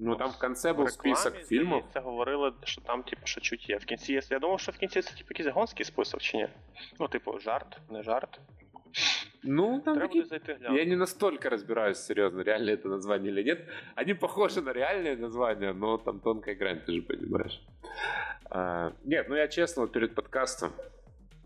Ну 0.00 0.16
там 0.16 0.30
в 0.30 0.40
кінці 0.40 0.72
був 0.72 0.90
список 0.90 1.34
фільмів. 1.34 1.84
Це 1.92 2.00
говорили, 2.00 2.52
що 2.64 2.80
там, 2.80 3.02
типу, 3.02 3.22
що 3.24 3.40
чуть 3.40 3.68
є. 3.68 3.76
В 3.76 3.84
кінці 3.84 4.12
є. 4.12 4.20
Я 4.30 4.38
думав, 4.38 4.60
що 4.60 4.72
в 4.72 4.76
кінці 4.76 5.02
це 5.02 5.10
типу 5.10 5.26
якийсь 5.30 5.54
гонський 5.54 5.84
список, 5.86 6.20
чи 6.20 6.36
ні? 6.36 6.48
Ну, 7.00 7.08
типу, 7.08 7.38
жарт, 7.38 7.78
не 7.90 8.02
жарт. 8.02 8.40
Ну, 9.42 9.80
там 9.80 9.94
Треба 9.94 10.06
такие... 10.06 10.24
зайти 10.24 10.54
глянуть. 10.54 10.78
Я 10.78 10.84
не 10.84 10.96
настолько 10.96 11.48
разбираюсь, 11.48 11.98
серьезно, 11.98 12.42
реально 12.42 12.70
это 12.70 12.88
название 12.88 13.32
или 13.32 13.44
нет. 13.44 13.58
Они 13.96 14.14
похожи 14.14 14.60
на 14.60 14.72
реальные 14.72 15.16
названия, 15.16 15.72
но 15.72 15.98
там 15.98 16.20
тонкая 16.20 16.56
грань, 16.56 16.80
ты 16.86 16.92
же 16.92 17.02
понимаешь. 17.02 17.60
А, 18.50 18.92
нет, 19.04 19.28
ну 19.28 19.36
я 19.36 19.48
честно, 19.48 19.82
вот 19.82 19.92
перед 19.92 20.14
подкастом 20.14 20.72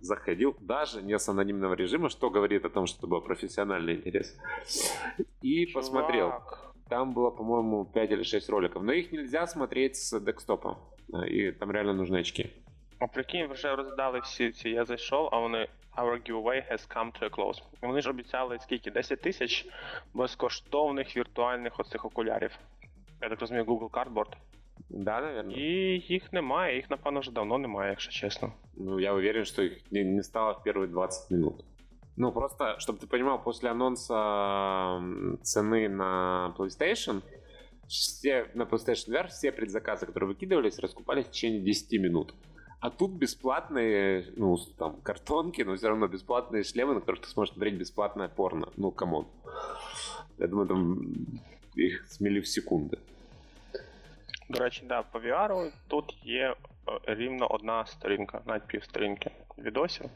заходил 0.01 0.57
даже 0.61 1.03
не 1.03 1.19
с 1.19 1.29
анонимного 1.29 1.75
режима, 1.75 2.09
что 2.09 2.31
говорит 2.31 2.65
о 2.65 2.71
том, 2.71 2.87
что 2.87 2.99
это 2.99 3.07
был 3.07 3.21
профессиональный 3.21 3.95
интерес. 3.95 4.37
И 5.43 5.67
Чувак. 5.67 5.85
посмотрел. 5.85 6.33
Там 6.89 7.15
было, 7.15 7.31
по-моему, 7.31 7.85
5 7.85 8.11
или 8.11 8.23
6 8.23 8.49
роликов. 8.51 8.83
Но 8.83 8.93
их 8.93 9.13
нельзя 9.13 9.47
смотреть 9.47 9.97
с 9.97 10.21
декстопа. 10.21 10.79
И 11.29 11.53
там 11.53 11.71
реально 11.71 11.95
нужны 11.95 12.21
очки. 12.21 12.51
А 12.99 13.07
прикинь, 13.07 13.47
вже 13.47 13.77
роздали 13.77 14.21
всі 14.21 14.51
ці. 14.53 14.69
Я 14.71 14.85
зайшов, 14.85 15.29
а 15.33 15.39
вони 15.39 15.69
Our 15.97 16.19
giveaway 16.23 16.63
has 16.71 16.87
come 16.87 17.13
to 17.13 17.25
a 17.25 17.31
close. 17.31 17.63
Вони 17.83 18.01
ж 18.01 18.11
обіцяли 18.11 18.59
скільки? 18.59 18.91
10 18.91 19.21
тисяч 19.21 19.67
безкоштовних 20.15 21.17
віртуальних 21.17 21.81
оцих 21.81 22.05
окулярів. 22.05 22.51
Я 23.23 23.29
так 23.29 23.41
розумію, 23.41 23.65
Google 23.65 23.91
Cardboard. 23.91 24.33
Да, 24.91 25.21
наверное. 25.21 25.57
І 25.57 26.05
їх 26.09 26.33
немає, 26.33 26.77
їх, 26.77 26.91
напевно, 26.91 27.21
вже 27.21 27.33
давно 27.33 27.59
немає, 27.59 27.91
якщо 27.91 28.13
чесно. 28.13 28.53
Ну, 28.77 29.01
я 29.01 29.13
уверен, 29.13 29.45
что 29.45 29.63
их 29.63 29.93
не, 29.93 30.05
не 30.05 30.23
стало 30.23 30.53
в 30.53 30.63
первые 30.63 30.89
20 30.89 31.31
минут. 31.31 31.65
Ну, 32.17 32.33
просто, 32.33 32.77
чтобы 32.79 32.99
ты 32.99 33.07
понимал, 33.07 33.43
после 33.43 33.71
анонса 33.71 35.01
цены 35.43 35.89
на 35.89 36.55
PlayStation, 36.59 37.23
все 37.89 38.51
на 38.55 38.65
PlayStation 38.65 39.11
VR 39.11 39.29
все 39.29 39.51
предзаказы, 39.51 40.07
которые 40.07 40.29
выкидывались, 40.29 40.79
раскупались 40.79 41.27
в 41.27 41.31
течение 41.31 41.61
10 41.61 41.93
минут. 42.01 42.35
А 42.81 42.91
тут 42.91 43.13
бесплатные, 43.13 44.27
ну, 44.37 44.57
там, 44.77 45.01
картонки, 45.03 45.63
но 45.63 45.77
все 45.77 45.89
равно 45.89 46.09
бесплатные 46.09 46.65
шлемы, 46.65 46.95
на 46.95 47.01
которых 47.01 47.23
ты 47.23 47.29
сможешь 47.29 47.55
смотреть 47.55 47.75
бесплатное 47.75 48.29
порно. 48.29 48.69
Ну, 48.77 48.91
камон. 48.91 49.27
Я 50.39 50.49
думаю, 50.49 50.69
там 50.69 51.01
их 51.77 52.07
смели 52.09 52.41
в 52.41 52.49
секунды. 52.49 52.99
До 54.49 54.59
речі, 54.59 54.85
да, 54.89 55.03
по 55.03 55.19
VR 55.19 55.73
тут 55.89 56.19
є 56.23 56.55
рівно 57.05 57.47
одна 57.47 57.87
сторінка, 57.87 58.43
навіть 58.47 58.67
пів 58.67 58.85
сторінки 58.85 59.31
відосів. 59.59 60.11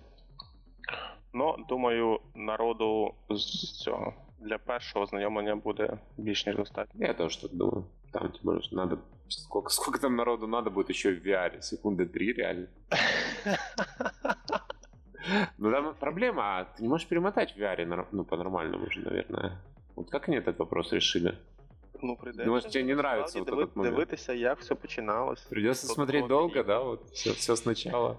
Ну, 1.33 1.57
думаю, 1.69 2.21
народу 2.35 3.15
з 3.31 3.73
цього 3.83 4.15
для 4.39 4.59
першого 4.59 5.07
знайомлення 5.07 5.57
буде 5.57 5.99
більш 6.17 6.47
ніж 6.47 6.57
достатньо. 6.57 7.07
Я 7.07 7.15
теж 7.15 7.37
так 7.37 7.55
думаю. 7.55 7.85
Там 8.13 8.31
тем 8.31 8.41
более, 8.43 8.63
что 8.63 8.77
надо... 8.77 8.99
Сколько, 9.29 9.71
сколько 9.71 9.99
там 9.99 10.17
народу 10.17 10.47
надо 10.47 10.71
будет 10.71 10.91
еще 10.91 11.13
в 11.13 11.27
VR? 11.27 11.61
Секунды 11.61 12.07
три 12.07 12.33
реально. 12.33 12.67
Ну 15.59 15.73
там 15.73 15.95
проблема, 15.99 16.43
а 16.43 16.65
ты 16.65 16.83
не 16.83 16.89
можешь 16.89 17.09
перемотать 17.09 17.57
в 17.57 17.59
VR 17.59 18.07
ну, 18.13 18.25
по-нормальному 18.25 18.87
уже, 18.87 19.01
наверное. 19.01 19.61
Вот 19.97 20.09
как 20.11 20.29
они 20.29 20.39
этот 20.39 20.59
вопрос 20.59 20.93
решили? 20.93 21.37
ну, 22.03 22.17
придется. 22.17 22.45
Думаешь, 22.45 22.65
тебе 22.65 22.85
не 22.85 22.95
нравится 22.95 23.39
вот 23.39 23.49
этот 23.49 23.77
момент? 23.77 23.95
Дивитися, 23.95 24.33
як 24.33 24.61
все 24.61 24.75
починалось. 24.75 25.41
Придется 25.41 25.87
смотреть 25.87 26.27
долго, 26.27 26.63
да, 26.63 26.81
вот 26.81 27.11
все, 27.13 27.33
все 27.33 27.57
сначала. 27.57 28.17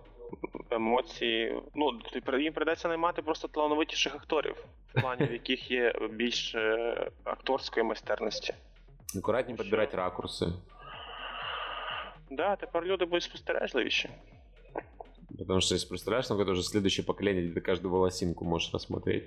Емоції. 0.70 1.62
Ну, 1.76 2.00
їм 2.40 2.54
придеться 2.54 2.88
наймати 2.88 3.22
просто 3.22 3.48
талановитіших 3.48 4.16
акторів, 4.16 4.56
в 4.94 5.02
плані, 5.02 5.26
в 5.26 5.32
яких 5.32 5.72
є 5.72 5.94
більш 6.12 6.56
акторської 7.24 7.86
майстерності. 7.86 8.54
Акуратні 9.18 9.56
підбирати 9.56 9.98
ракурси. 9.98 10.46
Да, 12.32 12.56
тепер 12.56 12.86
люди 12.86 13.06
будуть 13.06 13.24
спостережливіші. 13.24 14.10
Потому 15.38 15.62
что, 15.62 15.76
если 15.76 15.88
представляешь, 15.88 16.30
ну, 16.30 16.40
это 16.40 16.52
уже 16.52 16.64
следующее 16.64 17.06
поколение, 17.06 17.44
где 17.44 17.60
ты 17.60 17.62
каждую 17.62 17.92
волосинку 17.92 18.46
можешь 18.46 18.74
рассмотреть. 18.74 19.24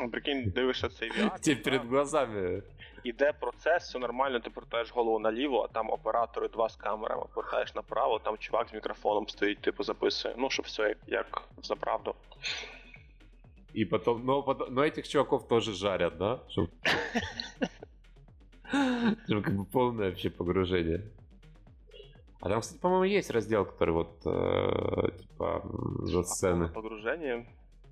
Ну, 0.00 0.10
Прикинь, 0.10 0.50
дивишся 0.50 0.88
цей 0.88 1.10
VR. 1.10 1.40
Тебе 1.40 1.60
перед 1.60 1.84
глазами. 1.84 2.62
Іде 3.04 3.32
процес, 3.32 3.82
все 3.82 3.98
нормально, 3.98 4.40
ти 4.40 4.50
повертаєш 4.50 4.92
голову 4.92 5.18
наліво, 5.18 5.62
а 5.70 5.74
там 5.74 5.90
оператори 5.90 6.48
два 6.48 6.68
з 6.68 6.76
камерами, 6.76 7.22
повертаєш 7.34 7.74
направо, 7.74 8.18
там 8.18 8.38
чувак 8.38 8.68
з 8.68 8.74
мікрофоном 8.74 9.28
стоїть, 9.28 9.58
типу, 9.60 9.82
записує. 9.82 10.34
Ну, 10.38 10.50
щоб 10.50 10.64
все 10.64 10.82
як, 10.82 10.98
як 11.06 11.42
за 11.62 11.76
правду. 11.76 12.14
И 13.74 13.84
потом, 13.84 14.24
но, 14.24 14.42
потом, 14.42 14.74
но 14.74 14.84
этих 14.84 15.08
чуваков 15.08 15.48
тоже 15.48 15.72
жарят, 15.72 16.18
да? 16.18 16.40
Чтоб... 16.48 16.68
Чтобы 19.28 19.42
как 19.42 19.54
бы 19.54 19.64
полное 19.64 20.08
вообще 20.08 20.30
погружение. 20.30 21.02
А 22.40 22.48
там, 22.48 22.60
кстати, 22.60 22.80
по-моему, 22.80 23.04
есть 23.04 23.30
раздел, 23.30 23.64
который 23.64 23.92
вот, 23.92 24.26
э, 24.26 25.10
типа, 25.18 25.62
за 26.02 26.22
сцены. 26.22 26.68
Погруження. 26.68 27.46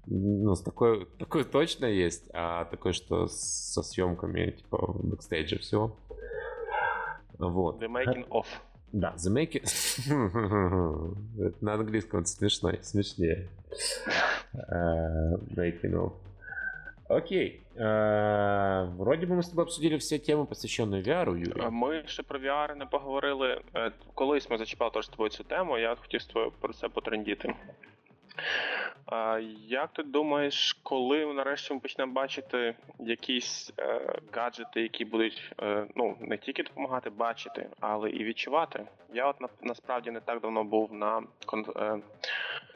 Ну, 0.06 0.54
с 0.54 0.62
такой, 0.62 1.06
такой 1.18 1.44
точно 1.44 1.86
есть, 1.86 2.30
а 2.32 2.64
такой, 2.64 2.92
что 2.92 3.26
со 3.28 3.82
съемками, 3.82 4.50
типа, 4.50 4.92
бэкстейджа 4.92 5.58
всего. 5.58 5.96
Вот. 7.38 7.82
The 7.82 7.88
making 7.88 8.28
of. 8.28 8.46
Да, 8.92 9.14
The 9.16 9.30
Making... 9.30 9.62
Это 11.38 11.64
на 11.64 11.74
английском 11.74 12.20
это 12.20 12.28
смешно, 12.28 12.72
смешнее. 12.82 13.48
Э, 14.52 15.36
Making 15.56 15.92
of. 15.94 16.12
Окей. 17.08 17.62
Э, 17.76 18.86
Вроде 18.96 19.26
бы 19.26 19.36
мы 19.36 19.42
с 19.42 19.48
тобой 19.48 19.64
обсудили 19.64 19.96
все 19.98 20.18
темы, 20.18 20.46
посвященные 20.46 21.02
VR, 21.02 21.38
Юрий. 21.38 21.70
Ми 21.70 22.02
ще 22.06 22.22
про 22.22 22.38
VR 22.38 22.76
не 22.76 22.86
поговорили. 22.86 23.60
Е, 23.74 23.92
Колись 24.14 24.50
ми 24.50 24.58
зачіпали 24.58 24.90
теж 24.90 25.06
з 25.06 25.08
тобою 25.08 25.30
цю 25.30 25.44
тему, 25.44 25.78
я 25.78 25.94
хотів 25.94 26.22
з 26.22 26.26
тобою 26.26 26.52
про 26.60 26.72
це 26.72 26.88
потрендіти. 26.88 27.54
А, 29.06 29.40
Як 29.68 29.92
ти 29.92 30.02
думаєш, 30.02 30.80
коли 30.82 31.26
нарешті 31.34 31.74
ми 31.74 31.80
почнемо 31.80 32.12
бачити 32.12 32.74
якісь 33.00 33.72
е, 33.78 34.00
гаджети, 34.32 34.82
які 34.82 35.04
будуть 35.04 35.52
е, 35.62 35.86
ну, 35.96 36.16
не 36.20 36.38
тільки 36.38 36.62
допомагати 36.62 37.10
бачити, 37.10 37.66
але 37.80 38.10
і 38.10 38.24
відчувати? 38.24 38.86
Я 39.14 39.26
от 39.30 39.40
на, 39.40 39.48
насправді 39.62 40.10
не 40.10 40.20
так 40.20 40.40
давно 40.40 40.64
був 40.64 40.92
на 40.92 41.22
кон, 41.46 41.64
е, 41.76 41.98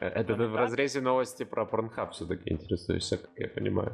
Э, 0.01 0.09
Это 0.21 0.35
ты 0.35 0.47
в 0.47 0.55
разрезе 0.55 1.01
новости 1.01 1.45
про 1.45 1.65
Pornhub 1.65 2.09
все-таки 2.11 2.49
интересуешься, 2.53 3.17
как 3.17 3.29
я 3.37 3.47
понимаю. 3.47 3.91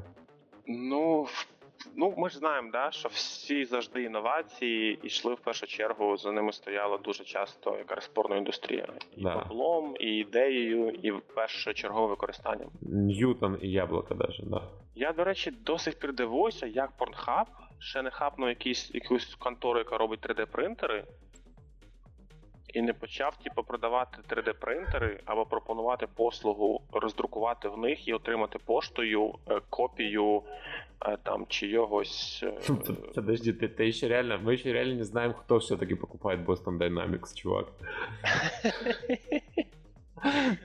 Ну, 0.68 1.22
в- 1.24 1.48
ну 1.97 2.15
ми 2.17 2.29
ж 2.31 2.39
знаємо, 2.39 2.71
да, 2.73 2.91
що 2.91 3.09
всі 3.09 3.65
завжди 3.65 4.03
інновації 4.03 4.99
йшли 5.03 5.35
в 5.35 5.39
першу 5.41 5.67
чергу. 5.67 6.17
За 6.17 6.33
ними 6.33 6.53
стояла 6.53 6.99
дуже 6.99 7.25
часто 7.25 7.77
якась 7.79 8.09
порна 8.09 8.37
індустрія. 8.37 8.89
І 9.17 9.23
Да. 9.23 9.35
баблом, 9.35 9.97
і 10.01 10.07
ідеєю, 10.07 10.89
і 10.91 11.13
першочергове 11.13 12.07
використанням. 12.07 12.69
Ньютон 12.83 13.59
і 13.63 13.71
яблука 13.71 14.15
даже, 14.15 14.43
да. 14.47 14.63
Я, 14.95 15.13
до 15.13 15.25
речі, 15.25 15.51
до 15.51 15.79
сих 15.79 15.99
пір 15.99 16.13
дивуюся, 16.15 16.67
як 16.67 16.97
порнхаб 16.97 17.47
ще 17.79 18.03
не 18.03 18.11
хапнув 18.11 18.49
якісь, 18.49 18.95
якусь 18.95 19.35
контору, 19.35 19.79
яка 19.79 19.99
робить 19.99 20.21
3D-принтери, 20.21 21.05
і 22.76 22.82
не 22.82 22.94
почав, 22.94 23.38
типу, 23.38 23.64
продавати 23.64 24.18
3D-принтери 24.30 25.20
або 25.26 25.46
пропонувати 25.46 26.08
послугу 26.16 26.82
роздрукувати 26.92 27.68
в 27.70 27.78
них 27.78 28.08
і 28.08 28.14
отримати 28.14 28.60
поштою 28.60 29.36
е, 29.50 29.62
копію 29.70 30.44
е, 31.06 31.18
там 31.24 31.46
чийогось. 31.50 32.44
е, 32.44 32.54
Подожди, 33.16 33.52
ты, 33.52 33.68
ты 33.68 33.84
еще 33.84 34.08
реально, 34.08 34.38
мы 34.38 34.54
еще 34.54 34.74
реально 34.74 34.94
не 34.96 35.04
знаем, 35.04 35.34
кто 35.34 35.58
все-таки 35.58 35.96
покупает 35.96 36.39
Boston 36.39 36.78
Dynamics, 36.78 37.36
чувак. 37.36 37.68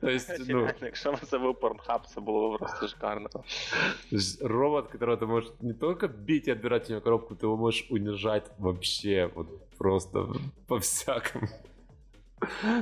То 0.01 0.11
есть, 0.11 0.31
Речі, 0.31 0.45
ну, 0.49 0.59
реально, 0.59 0.79
Якщо 0.83 1.13
б 1.13 1.19
це 1.21 1.39
був 1.39 1.55
Pornhub, 1.55 2.01
це 2.07 2.21
було 2.21 2.57
б 2.57 2.59
просто 2.59 2.89
шикарно. 2.89 3.29
То 3.29 4.17
есть 4.17 4.43
робот, 4.43 4.89
которого 4.89 5.17
ты 5.17 5.27
можешь 5.27 5.53
не 5.61 5.75
только 5.75 6.09
бить 6.09 6.49
и 6.49 6.53
отбирать 6.53 6.91
у 6.91 6.93
него 6.93 7.01
коробку, 7.01 7.35
ты 7.35 7.47
его 7.47 7.57
можешь 7.57 7.87
унижать 7.91 8.51
вообще 8.59 9.31
вот 9.35 9.47
просто 9.79 10.29
по-всякому. 10.67 11.49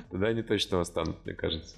Тогда 0.10 0.28
они 0.28 0.42
точно 0.42 0.78
восстанут, 0.78 1.18
мне 1.26 1.34
кажется. 1.34 1.76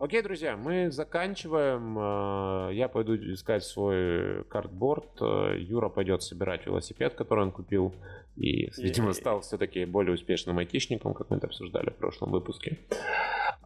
Окей, 0.00 0.22
друзья, 0.22 0.56
мы 0.56 0.92
заканчиваем. 0.92 1.98
Э, 1.98 2.72
Я 2.72 2.88
пойду 2.88 3.16
искать 3.16 3.64
свой 3.64 4.44
картборд. 4.44 5.20
Э, 5.20 5.56
Юра 5.58 5.88
пойдет 5.88 6.22
собирать 6.22 6.66
велосипед, 6.66 7.14
который 7.14 7.42
он 7.44 7.50
купил. 7.50 7.92
И, 8.36 8.70
видимо, 8.80 9.12
стал 9.12 9.40
все-таки 9.40 9.84
более 9.86 10.14
успешным 10.14 10.58
айтишником, 10.58 11.14
как 11.14 11.30
мы 11.30 11.38
это 11.38 11.48
обсуждали 11.48 11.90
в 11.90 11.96
прошлом 11.96 12.30
выпуске. 12.30 12.78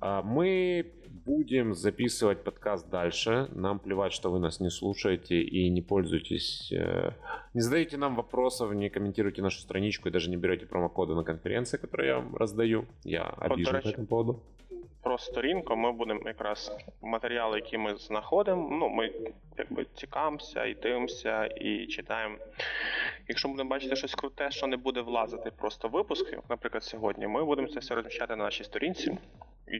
А, 0.00 0.22
Мы 0.22 0.92
будем 1.26 1.74
записывать 1.74 2.42
подкаст 2.42 2.88
дальше. 2.88 3.48
Нам 3.52 3.78
плевать, 3.78 4.14
что 4.14 4.30
вы 4.30 4.38
нас 4.38 4.58
не 4.58 4.70
слушаете 4.70 5.42
и 5.42 5.68
не 5.68 5.82
пользуетесь. 5.82 6.72
э, 6.72 7.10
Не 7.52 7.60
задаете 7.60 7.98
нам 7.98 8.16
вопросов, 8.16 8.72
не 8.72 8.88
комментируйте 8.88 9.42
нашу 9.42 9.60
страничку 9.60 10.08
и 10.08 10.10
даже 10.10 10.30
не 10.30 10.38
берете 10.38 10.64
промокоды 10.64 11.14
на 11.14 11.24
конференции, 11.24 11.76
которые 11.76 12.08
я 12.08 12.16
вам 12.20 12.34
раздаю. 12.36 12.86
Я 13.04 13.24
обижен 13.24 13.72
по 13.82 13.88
этому 13.90 14.06
поводу. 14.06 14.42
Про 15.02 15.18
сторінку 15.18 15.76
ми 15.76 15.92
будемо 15.92 16.20
якраз 16.24 16.76
матеріали, 17.02 17.58
які 17.58 17.78
ми 17.78 17.96
знаходимо. 17.96 18.68
Ну, 18.70 18.88
ми 18.88 19.10
якби 19.58 19.86
цікавимося 19.94 20.64
і 20.64 20.74
дивимося, 20.74 21.46
і 21.46 21.86
читаємо. 21.86 22.36
Якщо 23.28 23.48
будемо 23.48 23.70
бачити 23.70 23.96
щось 23.96 24.14
круте, 24.14 24.50
що 24.50 24.66
не 24.66 24.76
буде 24.76 25.00
влазити 25.00 25.50
просто 25.50 25.88
в 25.88 25.90
випуски, 25.90 26.30
як, 26.32 26.50
наприклад, 26.50 26.84
сьогодні, 26.84 27.26
ми 27.26 27.44
будемо 27.44 27.68
це 27.68 27.80
все 27.80 27.94
розміщати 27.94 28.36
на 28.36 28.44
нашій 28.44 28.64
сторінці. 28.64 29.18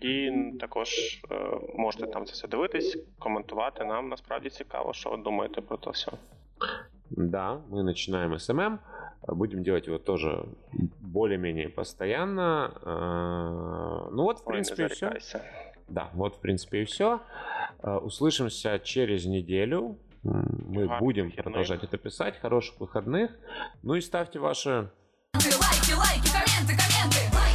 І 0.02 0.32
також 0.60 0.88
е, 1.30 1.34
можете 1.74 2.06
там 2.06 2.26
це 2.26 2.32
все 2.32 2.48
дивитись, 2.48 2.98
коментувати. 3.18 3.84
Нам 3.84 4.08
насправді 4.08 4.50
цікаво, 4.50 4.92
що 4.92 5.10
ви 5.10 5.16
думаєте 5.16 5.60
про 5.60 5.76
це 5.76 5.90
все. 5.90 6.12
Да, 7.10 7.60
мы 7.70 7.82
начинаем 7.82 8.38
SMM. 8.38 8.78
Будем 9.26 9.62
делать 9.62 9.86
его 9.86 9.98
тоже 9.98 10.46
более-менее 11.00 11.68
постоянно. 11.68 12.72
Э, 12.82 14.08
Ну 14.10 14.22
вот, 14.24 14.40
в 14.40 14.46
Ой, 14.46 14.52
принципе, 14.54 14.86
и 14.86 14.88
все. 14.88 15.12
Да, 15.88 16.10
вот, 16.14 16.36
в 16.36 16.40
принципе, 16.40 16.82
и 16.82 16.84
все. 16.84 17.20
Услышимся 17.82 18.78
через 18.78 19.26
неделю. 19.26 19.98
Мы 20.22 20.86
Гарних 20.86 20.98
будем 21.00 21.24
вихідних. 21.26 21.44
продолжать 21.44 21.82
это 21.84 21.98
писать. 21.98 22.38
Хороших 22.38 22.78
выходных. 22.80 23.30
Ну 23.82 23.94
и 23.94 24.00
ставьте 24.00 24.38
ваши... 24.38 24.90
Лайки, 25.34 25.92
лайки, 25.94 26.30
комменты, 26.30 26.76
комменты. 26.78 27.51